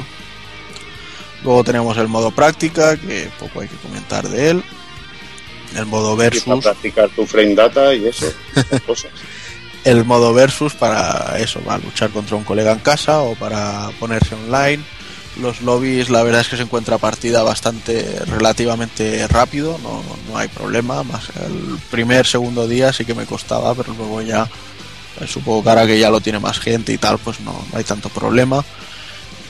[1.43, 4.65] Luego tenemos el modo práctica, que poco hay que comentar de él.
[5.77, 8.27] El modo para versus, practicar tu frame data y eso,
[8.87, 9.11] cosas.
[9.85, 14.35] El modo versus para eso, para luchar contra un colega en casa o para ponerse
[14.35, 14.83] online.
[15.41, 20.49] Los lobbies, la verdad es que se encuentra partida bastante relativamente rápido, no, no hay
[20.49, 21.03] problema.
[21.03, 24.49] Más el primer, segundo día sí que me costaba, pero luego ya
[25.21, 27.79] eh, supongo que ahora que ya lo tiene más gente y tal, pues no, no
[27.79, 28.65] hay tanto problema.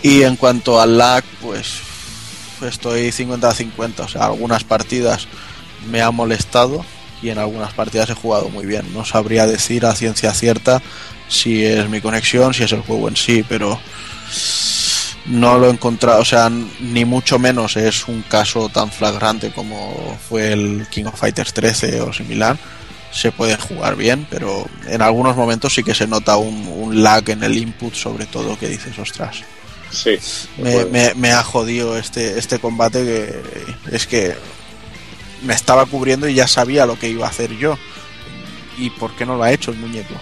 [0.03, 1.81] Y en cuanto al lag, pues
[2.63, 5.27] estoy 50-50, o sea, algunas partidas
[5.91, 6.85] me ha molestado
[7.23, 8.93] y en algunas partidas he jugado muy bien.
[8.95, 10.81] No sabría decir a ciencia cierta
[11.29, 13.79] si es mi conexión, si es el juego en sí, pero
[15.27, 20.19] no lo he encontrado, o sea, ni mucho menos es un caso tan flagrante como
[20.29, 22.57] fue el King of Fighters 13 o similar.
[23.13, 27.29] Se puede jugar bien, pero en algunos momentos sí que se nota un, un lag
[27.29, 29.39] en el input, sobre todo que dices, ostras.
[29.91, 30.17] Sí.
[30.59, 34.37] Me, me- me ha jodido este, este combate que es que
[35.43, 37.79] me estaba cubriendo y ya sabía lo que iba a hacer yo.
[38.79, 40.15] ¿Y por qué no lo ha hecho el muñeco?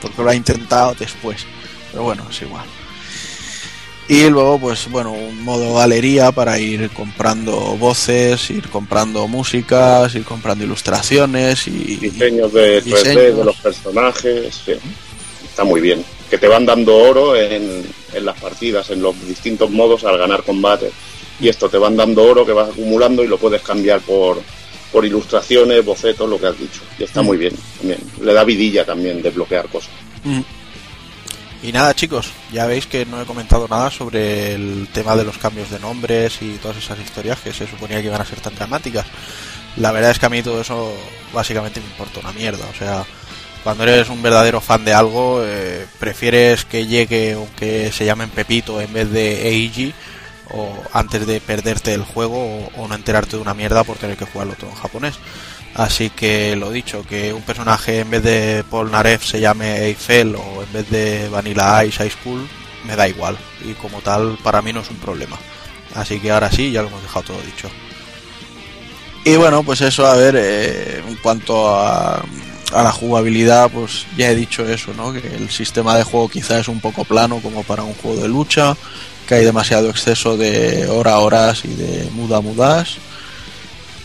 [0.00, 1.44] Porque lo ha intentado después.
[1.90, 2.66] Pero bueno, es igual.
[4.08, 10.24] Y luego, pues bueno, un modo galería para ir comprando voces, ir comprando músicas, ir
[10.24, 14.74] comprando ilustraciones y diseños de 3D de los personajes, sí.
[15.44, 16.04] está muy bien.
[16.30, 20.44] Que te van dando oro en, en las partidas, en los distintos modos al ganar
[20.44, 20.92] combate.
[21.40, 24.40] Y esto te van dando oro que vas acumulando y lo puedes cambiar por,
[24.92, 26.80] por ilustraciones, bocetos, lo que has dicho.
[26.98, 27.26] Y está Mm.
[27.26, 28.00] muy bien también.
[28.22, 29.90] Le da vidilla también desbloquear cosas.
[30.24, 30.40] Mm.
[31.62, 35.38] Y nada, chicos, ya veis que no he comentado nada sobre el tema de los
[35.38, 38.54] cambios de nombres y todas esas historias que se suponía que iban a ser tan
[38.54, 39.06] dramáticas.
[39.76, 40.94] La verdad es que a mí todo eso
[41.32, 42.64] básicamente me importa una mierda.
[42.72, 43.04] O sea,
[43.64, 48.30] cuando eres un verdadero fan de algo, eh, prefieres que llegue o que se llamen
[48.30, 49.92] Pepito en vez de Eiji
[50.50, 54.26] o antes de perderte el juego o, no enterarte de una mierda por tener que
[54.26, 55.14] jugarlo todo en japonés.
[55.74, 60.34] Así que lo dicho, que un personaje en vez de Paul Narev se llame Eiffel
[60.34, 62.48] o en vez de Vanilla Ice High School,
[62.84, 63.36] me da igual.
[63.62, 65.36] Y como tal, para mí no es un problema.
[65.94, 67.68] Así que ahora sí, ya lo hemos dejado todo dicho.
[69.24, 72.22] Y bueno, pues eso, a ver, eh, en cuanto a,
[72.72, 75.12] a la jugabilidad, pues ya he dicho eso, ¿no?
[75.12, 78.28] Que el sistema de juego quizá es un poco plano como para un juego de
[78.28, 78.76] lucha,
[79.26, 82.96] que hay demasiado exceso de hora a horas y de muda mudas.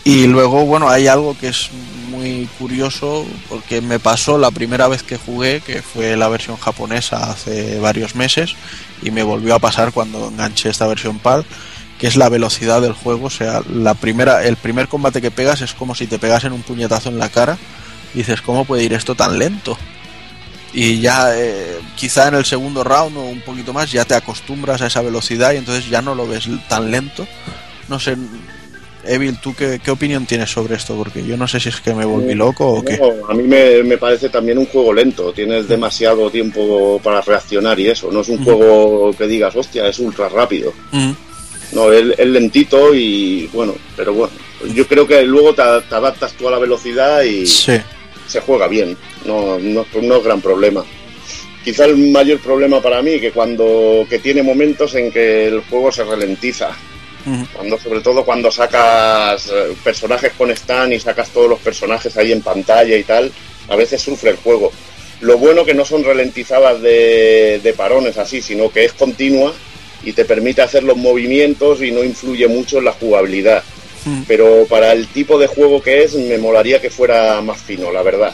[0.04, 1.70] Y luego, bueno, hay algo que es
[2.10, 7.30] muy curioso porque me pasó la primera vez que jugué, que fue la versión japonesa
[7.30, 8.54] hace varios meses,
[9.02, 11.44] y me volvió a pasar cuando enganché esta versión PAL,
[11.98, 13.26] que es la velocidad del juego.
[13.26, 16.62] O sea, la primera, el primer combate que pegas es como si te pegasen un
[16.62, 17.56] puñetazo en la cara.
[18.12, 19.78] Y dices, ¿cómo puede ir esto tan lento?
[20.74, 24.80] Y ya eh, quizá en el segundo round o un poquito más ya te acostumbras
[24.80, 27.26] a esa velocidad y entonces ya no lo ves tan lento.
[27.88, 28.16] No sé,
[29.04, 30.94] Evil, ¿tú qué, qué opinión tienes sobre esto?
[30.96, 32.96] Porque yo no sé si es que me volví loco o qué.
[32.98, 35.32] No, a mí me, me parece también un juego lento.
[35.32, 38.10] Tienes demasiado tiempo para reaccionar y eso.
[38.12, 40.72] No es un juego que digas, hostia, es ultra rápido.
[40.92, 41.10] Mm,
[41.72, 44.32] No, es, es lentito y bueno, pero bueno.
[44.72, 47.78] Yo creo que luego te, te adaptas tú a la velocidad y Sí.
[48.26, 48.96] Se juega bien.
[49.24, 50.84] No, no, es- no es gran problema.
[51.64, 55.92] Quizá el mayor problema para mí que cuando que tiene momentos en que el juego
[55.92, 56.70] se ralentiza.
[57.52, 62.32] Cuando, sobre todo cuando sacas eh, personajes con stand y sacas todos los personajes ahí
[62.32, 63.30] en pantalla y tal,
[63.68, 64.72] a veces sufre el juego.
[65.20, 69.52] Lo bueno que no son ralentizadas de, de parones así, sino que es continua
[70.02, 73.62] y te permite hacer los movimientos y no influye mucho en la jugabilidad.
[74.04, 74.22] Mm.
[74.26, 78.02] Pero para el tipo de juego que es, me molaría que fuera más fino, la
[78.02, 78.32] verdad.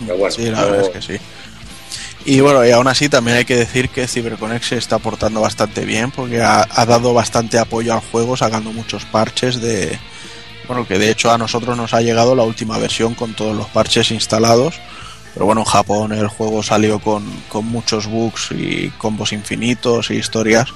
[0.00, 1.22] Pero bueno, sí, la no- verdad es que sí.
[2.26, 5.84] Y bueno, y aún así también hay que decir que CyberConnect se está portando bastante
[5.84, 9.98] bien porque ha, ha dado bastante apoyo al juego sacando muchos parches de...
[10.66, 13.66] Bueno, que de hecho a nosotros nos ha llegado la última versión con todos los
[13.68, 14.76] parches instalados.
[15.34, 20.14] Pero bueno, en Japón el juego salió con, con muchos bugs y combos infinitos y
[20.14, 20.68] historias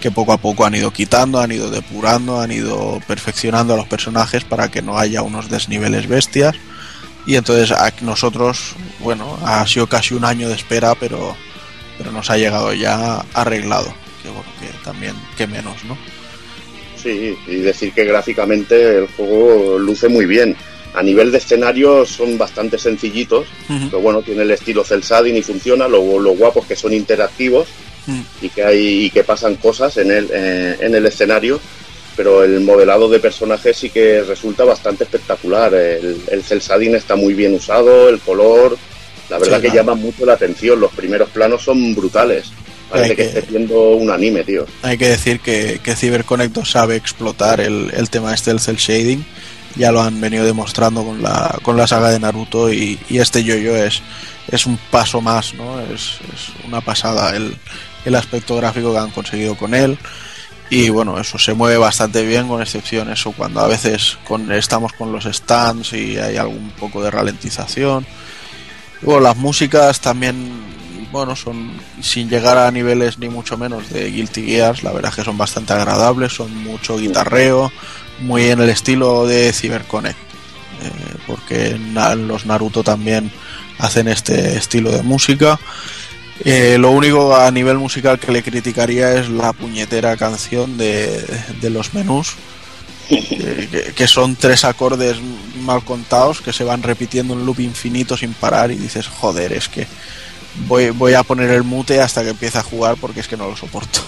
[0.00, 3.86] que poco a poco han ido quitando, han ido depurando, han ido perfeccionando a los
[3.86, 6.54] personajes para que no haya unos desniveles bestias.
[7.26, 11.36] Y entonces a nosotros, bueno, ha sido casi un año de espera, pero,
[11.98, 13.92] pero nos ha llegado ya arreglado.
[14.22, 15.96] Que bueno, que también, que menos, ¿no?
[17.02, 20.56] Sí, y decir que gráficamente el juego luce muy bien.
[20.94, 23.90] A nivel de escenarios son bastante sencillitos, Ujú.
[23.90, 27.66] pero bueno, tiene el estilo cel shading y funciona, lo, lo guapos que son interactivos
[28.06, 28.20] Mm.
[28.42, 31.60] y que hay y que pasan cosas en el, eh, en el escenario,
[32.16, 35.74] pero el modelado de personajes sí que resulta bastante espectacular.
[35.74, 38.78] El, el cel shading está muy bien usado, el color,
[39.28, 39.90] la verdad Sí, que claro.
[39.90, 42.46] llama mucho la atención, los primeros planos son brutales.
[42.88, 44.64] Parece que, que- estés viendo un anime, tío.
[44.82, 49.24] Hay que decir que, que CyberConnect sabe explotar el, el tema este del cel shading.
[49.74, 53.42] Ya lo han venido demostrando con la, con la saga de Naruto y, y este
[53.44, 54.00] yo-yo es,
[54.50, 55.80] es un paso más, ¿no?
[55.80, 57.56] Es, es una pasada el,
[58.06, 59.98] el aspecto gráfico que han conseguido con él.
[60.68, 64.18] Y bueno, eso se mueve bastante bien, con excepción eso cuando a veces
[64.50, 68.04] estamos con los stands y hay algún poco de ralentización.
[69.00, 70.64] Y bueno, las músicas también,
[71.12, 71.70] bueno, son
[72.00, 75.38] sin llegar a niveles ni mucho menos de Guilty Gears, la verdad es que son
[75.38, 77.70] bastante agradables, son mucho guitarreo,
[78.20, 80.18] muy en el estilo de CyberConnect,
[80.82, 83.30] eh, porque los Naruto también
[83.78, 85.60] hacen este estilo de música.
[86.44, 91.24] Eh, lo único a nivel musical que le criticaría es la puñetera canción de,
[91.60, 92.34] de los menús,
[93.08, 93.18] que,
[93.70, 95.16] que- que son tres acordes
[95.62, 99.68] mal contados que se van repitiendo en loop infinito sin parar y dices, joder, es
[99.68, 99.86] que
[100.68, 103.48] voy, voy a poner el mute hasta que empiece a jugar porque es que no
[103.48, 104.00] lo soporto.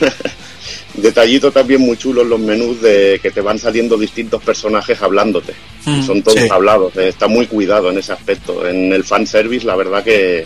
[0.94, 5.54] Detallito también muy chulo en los menús de que te van saliendo distintos personajes hablándote.
[5.86, 6.48] Mm, Son todos sí.
[6.50, 6.94] hablados.
[6.96, 8.66] eh, Está muy cuidado en ese aspecto.
[8.66, 10.44] En el fanservice, la verdad que,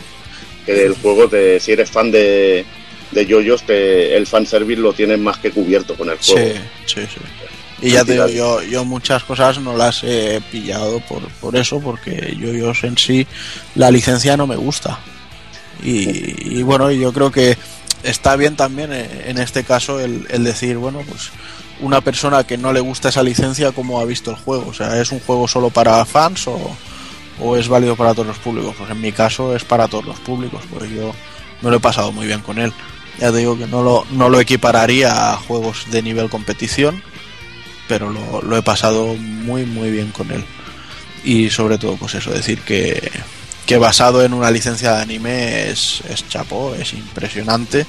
[0.66, 2.66] que el juego, te, si eres fan de,
[3.12, 6.48] de yoyos, te, el fanservice lo tienes más que cubierto con el Sí, juego.
[6.86, 7.20] sí, sí.
[7.82, 11.78] Y ya te digo, yo, yo muchas cosas no las he pillado por, por eso,
[11.80, 13.26] porque yo, yo en sí
[13.74, 14.98] la licencia no me gusta.
[15.84, 17.56] Y, y bueno, yo creo que
[18.02, 21.30] está bien también eh, en este caso el, el decir, bueno, pues
[21.80, 24.68] una persona que no le gusta esa licencia, ¿cómo ha visto el juego?
[24.70, 26.74] O sea, ¿es un juego solo para fans o,
[27.40, 28.74] o es válido para todos los públicos?
[28.76, 31.12] Pues en mi caso es para todos los públicos, porque yo
[31.62, 32.72] me lo he pasado muy bien con él.
[33.18, 37.02] Ya te digo que no lo, no lo equipararía a juegos de nivel competición,
[37.88, 40.44] pero lo, lo he pasado muy muy bien con él.
[41.24, 43.10] Y sobre todo, pues eso, decir que,
[43.66, 47.86] que basado en una licencia de anime es, es chapo, es impresionante.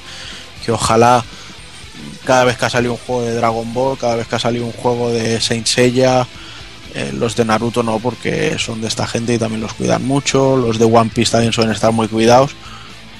[0.64, 1.24] Que ojalá
[2.24, 4.66] cada vez que ha salido un juego de Dragon Ball, cada vez que ha salido
[4.66, 6.26] un juego de Saint Seiya,
[6.94, 10.56] eh, los de Naruto no, porque son de esta gente y también los cuidan mucho.
[10.56, 12.52] Los de One Piece también suelen estar muy cuidados.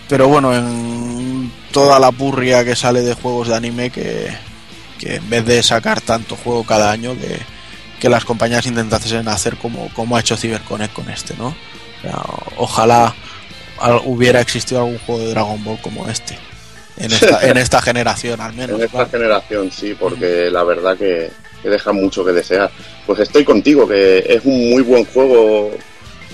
[0.09, 4.29] Pero bueno, en toda la purria que sale de juegos de anime, que,
[4.99, 7.39] que en vez de sacar tanto juego cada año, que,
[8.01, 11.49] que las compañías intentasen hacer como, como ha hecho CyberConnect con este, ¿no?
[11.49, 12.23] O sea,
[12.57, 13.15] ojalá
[13.81, 16.39] al- hubiera existido algún juego de Dragon Ball como este.
[16.97, 18.79] En esta, en esta generación, al menos.
[18.79, 19.11] En esta claro.
[19.11, 21.31] generación, sí, porque la verdad que,
[21.63, 22.71] que deja mucho que desear.
[23.07, 25.71] Pues estoy contigo, que es un muy buen juego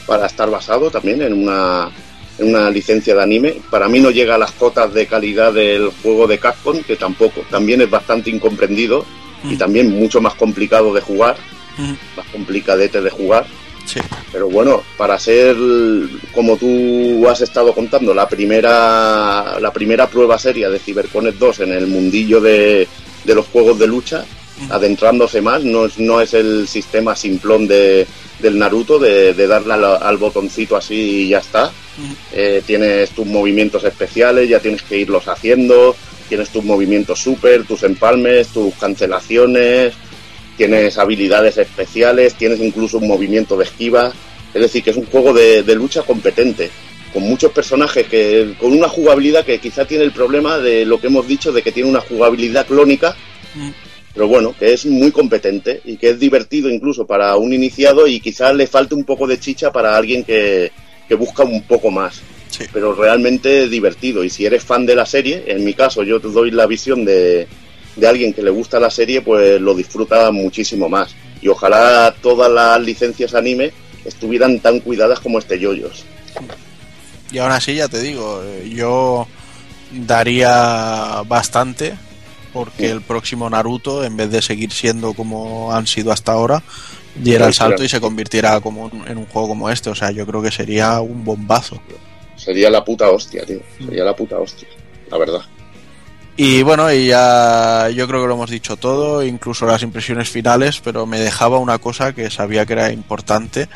[0.07, 1.91] para estar basado también en una
[2.39, 3.57] en una licencia de anime.
[3.71, 7.43] Para mí no llega a las cotas de calidad del juego de Capcom, que tampoco.
[7.51, 9.05] También es bastante incomprendido
[9.45, 11.37] y también mucho más complicado de jugar,
[12.17, 13.47] más complicadete de jugar.
[13.85, 14.01] Sí.
[14.33, 15.55] Pero bueno, para ser,
[16.33, 21.73] como tú has estado contando, la primera, la primera prueba seria de CyberConnect 2 en
[21.73, 22.89] el mundillo de,
[23.25, 24.25] de los juegos de lucha,
[24.71, 28.07] adentrándose más, no es, no es el sistema simplón de,
[28.39, 31.73] del Naruto de, de darle al, al botoncito así y ya está.
[32.33, 35.95] Eh, tienes tus movimientos especiales, ya tienes que irlos haciendo,
[36.29, 39.95] tienes tus movimientos super, tus empalmes, tus cancelaciones,
[40.57, 44.13] tienes habilidades especiales, tienes incluso un movimiento de esquiva.
[44.53, 46.71] Es decir, que es un juego de, de lucha competente,
[47.13, 51.09] con muchos personajes, que con una jugabilidad que quizá tiene el problema de lo que
[51.09, 53.17] hemos dicho, de que tiene una jugabilidad clónica,
[54.15, 58.21] pero bueno, que es muy competente y que es divertido incluso para un iniciado y
[58.21, 60.71] quizás le falte un poco de chicha para alguien que,
[61.09, 62.23] que busca un poco más.
[62.73, 64.23] Pero realmente divertido.
[64.23, 67.05] Y si eres fan de la serie, en mi caso yo te doy la visión
[67.05, 67.49] de,
[67.97, 71.17] de alguien que le gusta la serie, pues lo disfruta muchísimo más.
[71.43, 73.73] Y ojalá todas las licencias anime
[74.05, 76.05] estuvieran tan cuidadas como este Yoyos.
[77.33, 79.27] Y aún así, ya te digo, eh, yo
[79.91, 81.95] daría bastante
[82.55, 86.63] porque el próximo Naruto, en vez de seguir siendo como han sido hasta ahora,
[87.15, 89.91] diera el salto y se convirtiera como un- en un juego como este.
[89.91, 91.79] O sea, yo creo que sería un bombazo.
[92.37, 93.61] Sería la puta hostia, tío.
[93.79, 94.69] Sería la puta hostia,
[95.11, 95.41] la verdad.
[96.37, 100.81] Y bueno, y ya yo creo que lo hemos dicho todo, incluso las impresiones finales,
[100.83, 103.69] pero me dejaba una cosa que sabía que era importante,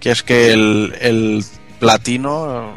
[0.00, 1.44] que es que el, el
[1.78, 2.72] platino,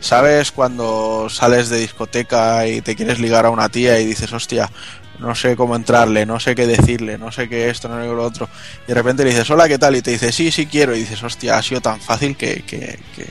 [0.00, 0.52] ¿sabes?
[0.52, 4.70] Cuando sales de discoteca y te quieres ligar a una tía y dices, hostia,
[5.18, 8.14] no sé cómo entrarle, no sé qué decirle, no sé qué esto, no sé qué
[8.14, 8.48] lo otro,
[8.84, 9.96] y de repente le dices, hola, ¿qué tal?
[9.96, 12.98] Y te dice, sí, sí quiero, y dices, hostia, ha sido tan fácil que, que,
[13.14, 13.26] que,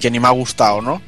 [0.00, 1.00] que ni me ha gustado, ¿no?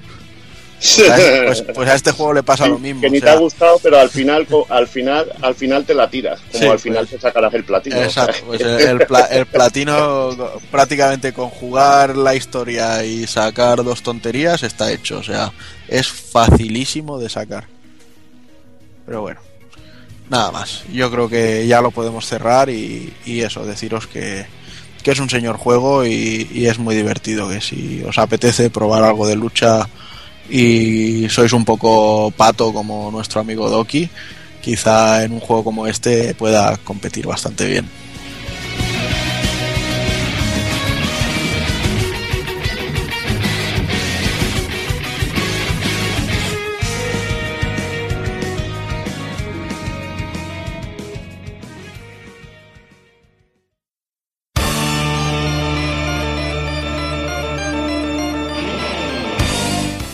[0.78, 1.16] Pues a,
[1.46, 3.00] pues- pues a este juego le pasa lo mismo.
[3.00, 5.94] Que ni o sea, te ha gustado, pero al final, al final, al final te
[5.94, 6.40] la tiras.
[6.52, 7.96] Como Sí, al final pues- te sacarás el platino.
[8.02, 8.68] Exacto, pues el,
[9.00, 10.30] el pla- el platino
[10.70, 15.52] prácticamente con jugar la historia y sacar dos tonterías está hecho, o sea,
[15.88, 17.64] es facilísimo de sacar.
[19.06, 19.40] Pero bueno,
[20.28, 20.82] nada más.
[20.92, 24.46] Yo creo que ya lo podemos cerrar y, y eso, deciros que,
[25.02, 29.04] que es un señor juego y, y es muy divertido, que si os apetece probar
[29.04, 29.88] algo de lucha
[30.50, 34.08] y sois un poco pato como nuestro amigo Doki,
[34.62, 37.88] quizá en un juego como este pueda competir bastante bien.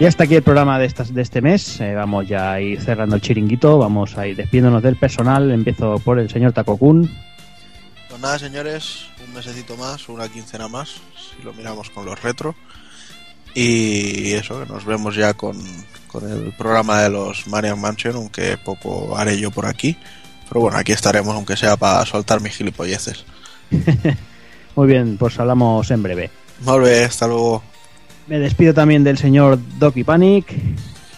[0.00, 1.78] Y hasta aquí el programa de, estas, de este mes.
[1.78, 3.76] Eh, vamos ya a ir cerrando el chiringuito.
[3.76, 5.50] Vamos a ir despidiéndonos del personal.
[5.50, 7.02] Empiezo por el señor Takokun.
[8.08, 12.54] Pues nada, señores, un mesecito más, una quincena más, si lo miramos con los retro.
[13.54, 15.58] Y eso, nos vemos ya con,
[16.06, 19.98] con el programa de los Marian Mansion, aunque poco haré yo por aquí.
[20.48, 23.26] Pero bueno, aquí estaremos, aunque sea para soltar mis gilipolleces.
[24.76, 26.30] Muy bien, pues hablamos en breve.
[26.60, 27.69] Volve, hasta luego.
[28.30, 30.54] Me despido también del señor Doki Panic.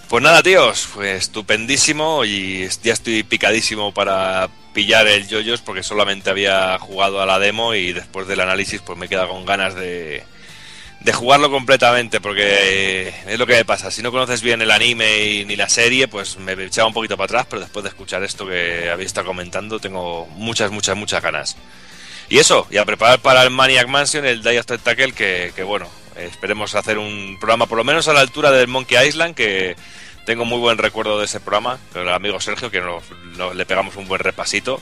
[0.08, 6.30] Pues nada, tíos, pues estupendísimo y ya estoy picadísimo para pillar el yoyos porque solamente
[6.30, 10.22] había jugado a la demo y después del análisis pues me queda con ganas de,
[11.00, 14.70] de jugarlo completamente porque eh, es lo que me pasa, si no conoces bien el
[14.70, 18.22] anime ni la serie pues me echaba un poquito para atrás pero después de escuchar
[18.22, 21.56] esto que habéis estado comentando tengo muchas, muchas, muchas ganas.
[22.30, 25.62] Y eso, y a preparar para el Maniac Mansion el Day of Tentacle que, que
[25.62, 29.76] bueno, esperemos hacer un programa por lo menos a la altura del Monkey Island que
[30.26, 33.02] tengo muy buen recuerdo de ese programa con el amigo Sergio que nos,
[33.36, 34.80] nos- le pegamos un buen repasito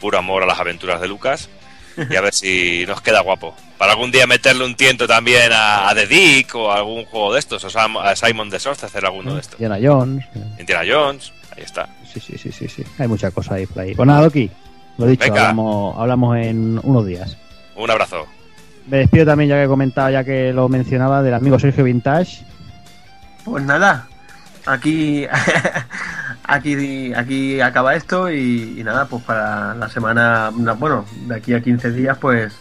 [0.00, 1.48] puro amor a las aventuras de Lucas
[2.10, 5.88] y a ver si nos queda guapo para algún día meterle un tiento también a,
[5.88, 8.88] a The Dick o a algún juego de estos o sea, a Simon the Sorcerer
[8.90, 10.24] hacer alguno de estos Diana Jones.
[10.58, 12.84] Indiana Jones ahí está Sí, sí, sí, sí, sí.
[12.98, 13.92] Hay mucha cosa ahí por ahí.
[13.94, 14.48] Pues nada, Doki.
[14.98, 17.36] Lo dicho, hablamos, hablamos en unos días.
[17.74, 18.26] un abrazo
[18.86, 22.44] Me despido también, ya que he comentado, ya que lo mencionaba, del amigo Sergio Vintage,
[23.44, 24.06] Pues nada,
[24.66, 25.26] aquí,
[26.44, 31.62] aquí, aquí acaba esto y, nada, pues para la semana, no, bueno, de aquí a
[31.62, 32.54] 15 días, pues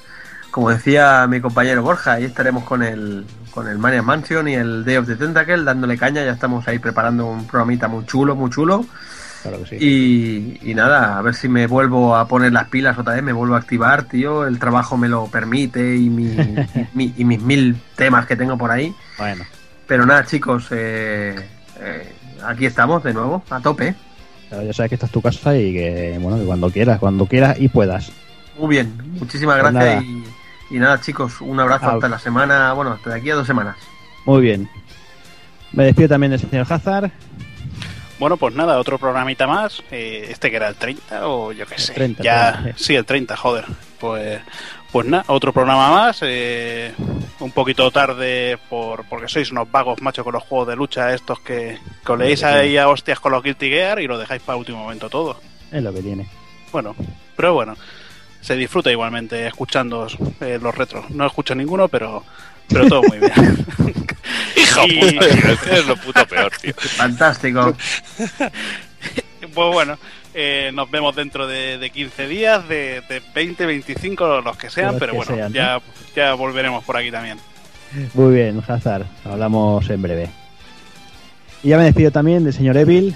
[0.50, 4.86] como decía mi compañero Borja, ahí estaremos con el, con el Mania Mansion y el
[4.86, 8.52] Day of the Tentacle dándole caña, ya estamos ahí preparando un programita muy chulo, muy
[8.52, 8.86] chulo.
[9.44, 9.78] Claro que sí.
[9.80, 13.34] Y, y nada, a ver si me vuelvo a poner las pilas otra vez, me
[13.34, 14.48] vuelvo a activar, tío.
[14.48, 16.36] El trabajo me lo permite y, mi,
[16.94, 18.94] mi- y mis mil temas que tengo por ahí.
[19.18, 19.44] Bueno,
[19.86, 21.36] Pero nada, chicos, eh,
[21.80, 22.14] eh,
[22.45, 23.94] aquí estamos de nuevo, a tope.
[24.49, 27.26] claro, ya sabes que esta es tu casa y que, bueno, que cuando quieras, cuando
[27.26, 28.11] quieras y puedas.
[28.57, 30.03] Muy bien, muchísimas Pues gracias.
[30.06, 30.24] nada.
[30.72, 31.94] Y, y nada, chicos, un abrazo Ah.
[31.95, 33.76] hasta la semana, bueno, hasta de aquí a dos semanas.
[34.26, 34.70] Muy bien.
[35.74, 37.11] Me despido también del señor Hazard.
[38.24, 39.84] Bueno, pues nada, otro programita más.
[39.91, 41.91] eh, este que era el 30 o yo qué sé.
[41.91, 43.66] 30, ya, 30, sí, el 30, joder.
[44.00, 44.40] Pues,
[44.94, 46.20] pues nada, otro programa más.
[46.22, 46.94] eh,
[47.41, 51.41] un poquito tarde por porque sois unos vagos, macho, con los juegos de lucha estos
[51.41, 54.56] que, que os leéis ahí a hostias con los Guilty Gear y lo dejáis para
[54.56, 55.41] último momento todo.
[55.70, 56.26] Es lo que tiene.
[56.72, 56.95] Bueno,
[57.36, 57.76] pero bueno,
[58.40, 60.08] se disfruta igualmente escuchando
[60.40, 61.10] eh, los retros.
[61.10, 62.24] No escucho ninguno, pero,
[62.69, 63.31] pero todo muy bien.
[64.56, 66.74] Hijo Y- puta, tío, es lo puto peor, tío.
[66.75, 67.75] Fantástico.
[69.53, 70.00] Pues bueno,
[70.33, 74.93] eh, nos vemos dentro de, de 15 días, de, de 20, 25, los que sean,
[74.93, 75.56] Los pero que bueno, sean, ¿no?
[75.56, 75.82] ya,
[76.16, 77.38] ya volveremos por aquí también.
[78.16, 79.06] Muy bien, Hazard.
[79.25, 80.30] Hablamos en breve.
[81.61, 83.14] Y ya me despido también del señor Evil.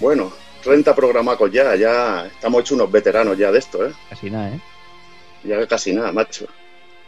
[0.00, 0.32] Bueno,
[0.64, 3.92] 30 programacos ya, ya estamos hechos unos veteranos ya de esto, ¿eh?
[4.08, 4.60] Casi nada, ¿eh?
[5.44, 6.46] Ya casi nada, macho.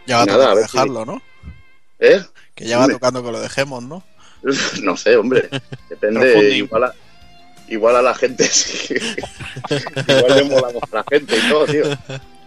[0.07, 1.23] Ya va Nada, a si- dejarlo, ¿no?
[2.01, 2.21] ¿Eh?
[2.55, 2.97] Que ya va Hombre.
[2.97, 4.03] tocando que lo dejemos, ¿no?
[4.83, 5.49] No sé, hombre.
[5.89, 6.57] Depende.
[6.57, 6.95] Igual a,
[7.69, 8.95] igual a la gente sí.
[10.09, 11.85] igual le molamos a la gente y todo, tío.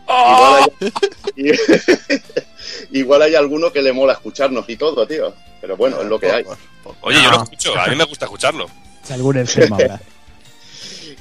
[0.07, 0.63] Igual
[1.37, 1.51] hay,
[2.91, 5.33] igual hay alguno que le mola escucharnos y todo, tío.
[5.61, 6.43] Pero bueno, es lo que hay.
[6.43, 6.97] Pocos, pocos.
[7.01, 8.67] Oye, yo lo escucho, a mí me gusta escucharlo.
[9.09, 9.99] Algún enfermo habrá.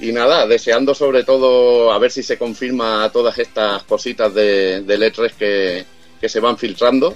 [0.00, 5.02] Y nada, deseando sobre todo a ver si se confirma todas estas cositas de, del
[5.02, 5.84] E3 que,
[6.24, 7.14] que se van filtrando,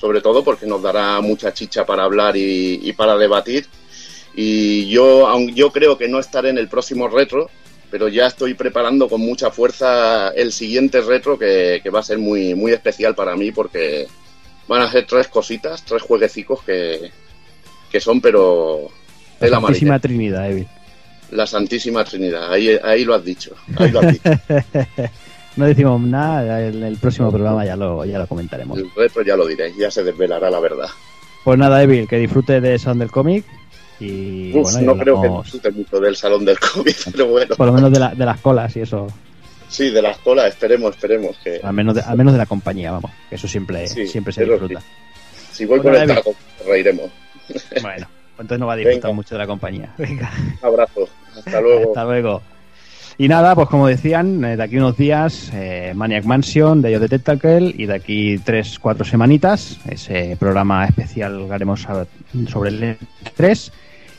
[0.00, 3.66] sobre todo porque nos dará mucha chicha para hablar y, y para debatir.
[4.34, 7.48] Y yo, aun yo creo que no estaré en el próximo retro,
[7.88, 12.18] pero ya estoy preparando con mucha fuerza el siguiente retro que, que va a ser
[12.18, 14.08] muy, muy especial para mí porque
[14.66, 17.12] van a ser tres cositas, tres jueguecicos que,
[17.92, 18.90] que son, pero...
[19.34, 19.68] La tela marinera.
[19.68, 20.68] Santísima Trinidad, Evil.
[21.30, 23.54] La Santísima Trinidad, ahí, ahí lo has dicho.
[23.76, 24.30] Ahí lo has dicho.
[25.58, 28.78] no decimos nada, en el próximo programa ya lo, ya lo comentaremos.
[28.78, 30.86] El retro ya lo diré, ya se desvelará la verdad.
[31.44, 33.44] Pues nada, Evil, que disfrute de Sound del cómic.
[34.00, 37.56] Y Uf, bueno, y no creo que disfrute mucho del salón del cómic, pero bueno.
[37.56, 39.08] por lo menos de, la- de las colas y eso.
[39.68, 42.90] Sí, de las colas, esperemos, esperemos que Al menos de, al menos de la compañía,
[42.92, 43.10] vamos.
[43.28, 44.80] Que eso siempre, Sí, siempre se disfruta.
[45.52, 46.34] si voy Bueno, con el taco,
[46.66, 47.10] reiremos.
[47.82, 49.14] Bueno, pues entonces no va a disfrutar Venga.
[49.14, 49.94] mucho de la compañía.
[49.98, 50.30] Venga.
[50.62, 51.88] Un abrazo, hasta luego.
[51.88, 52.42] Hasta luego.
[53.20, 57.00] Y nada, pues como decían, eh, de aquí unos días, eh, Maniac Mansion, de Yo
[57.00, 61.84] de Tentacle, y de aquí tres, cuatro semanitas, ese programa especial que haremos
[62.46, 62.96] sobre el
[63.36, 63.72] 3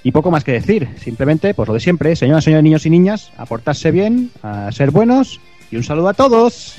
[0.03, 3.31] Y poco más que decir, simplemente, pues lo de siempre, señoras, señores, niños y niñas,
[3.37, 5.39] a portarse bien, a ser buenos,
[5.71, 6.75] y un saludo a todos.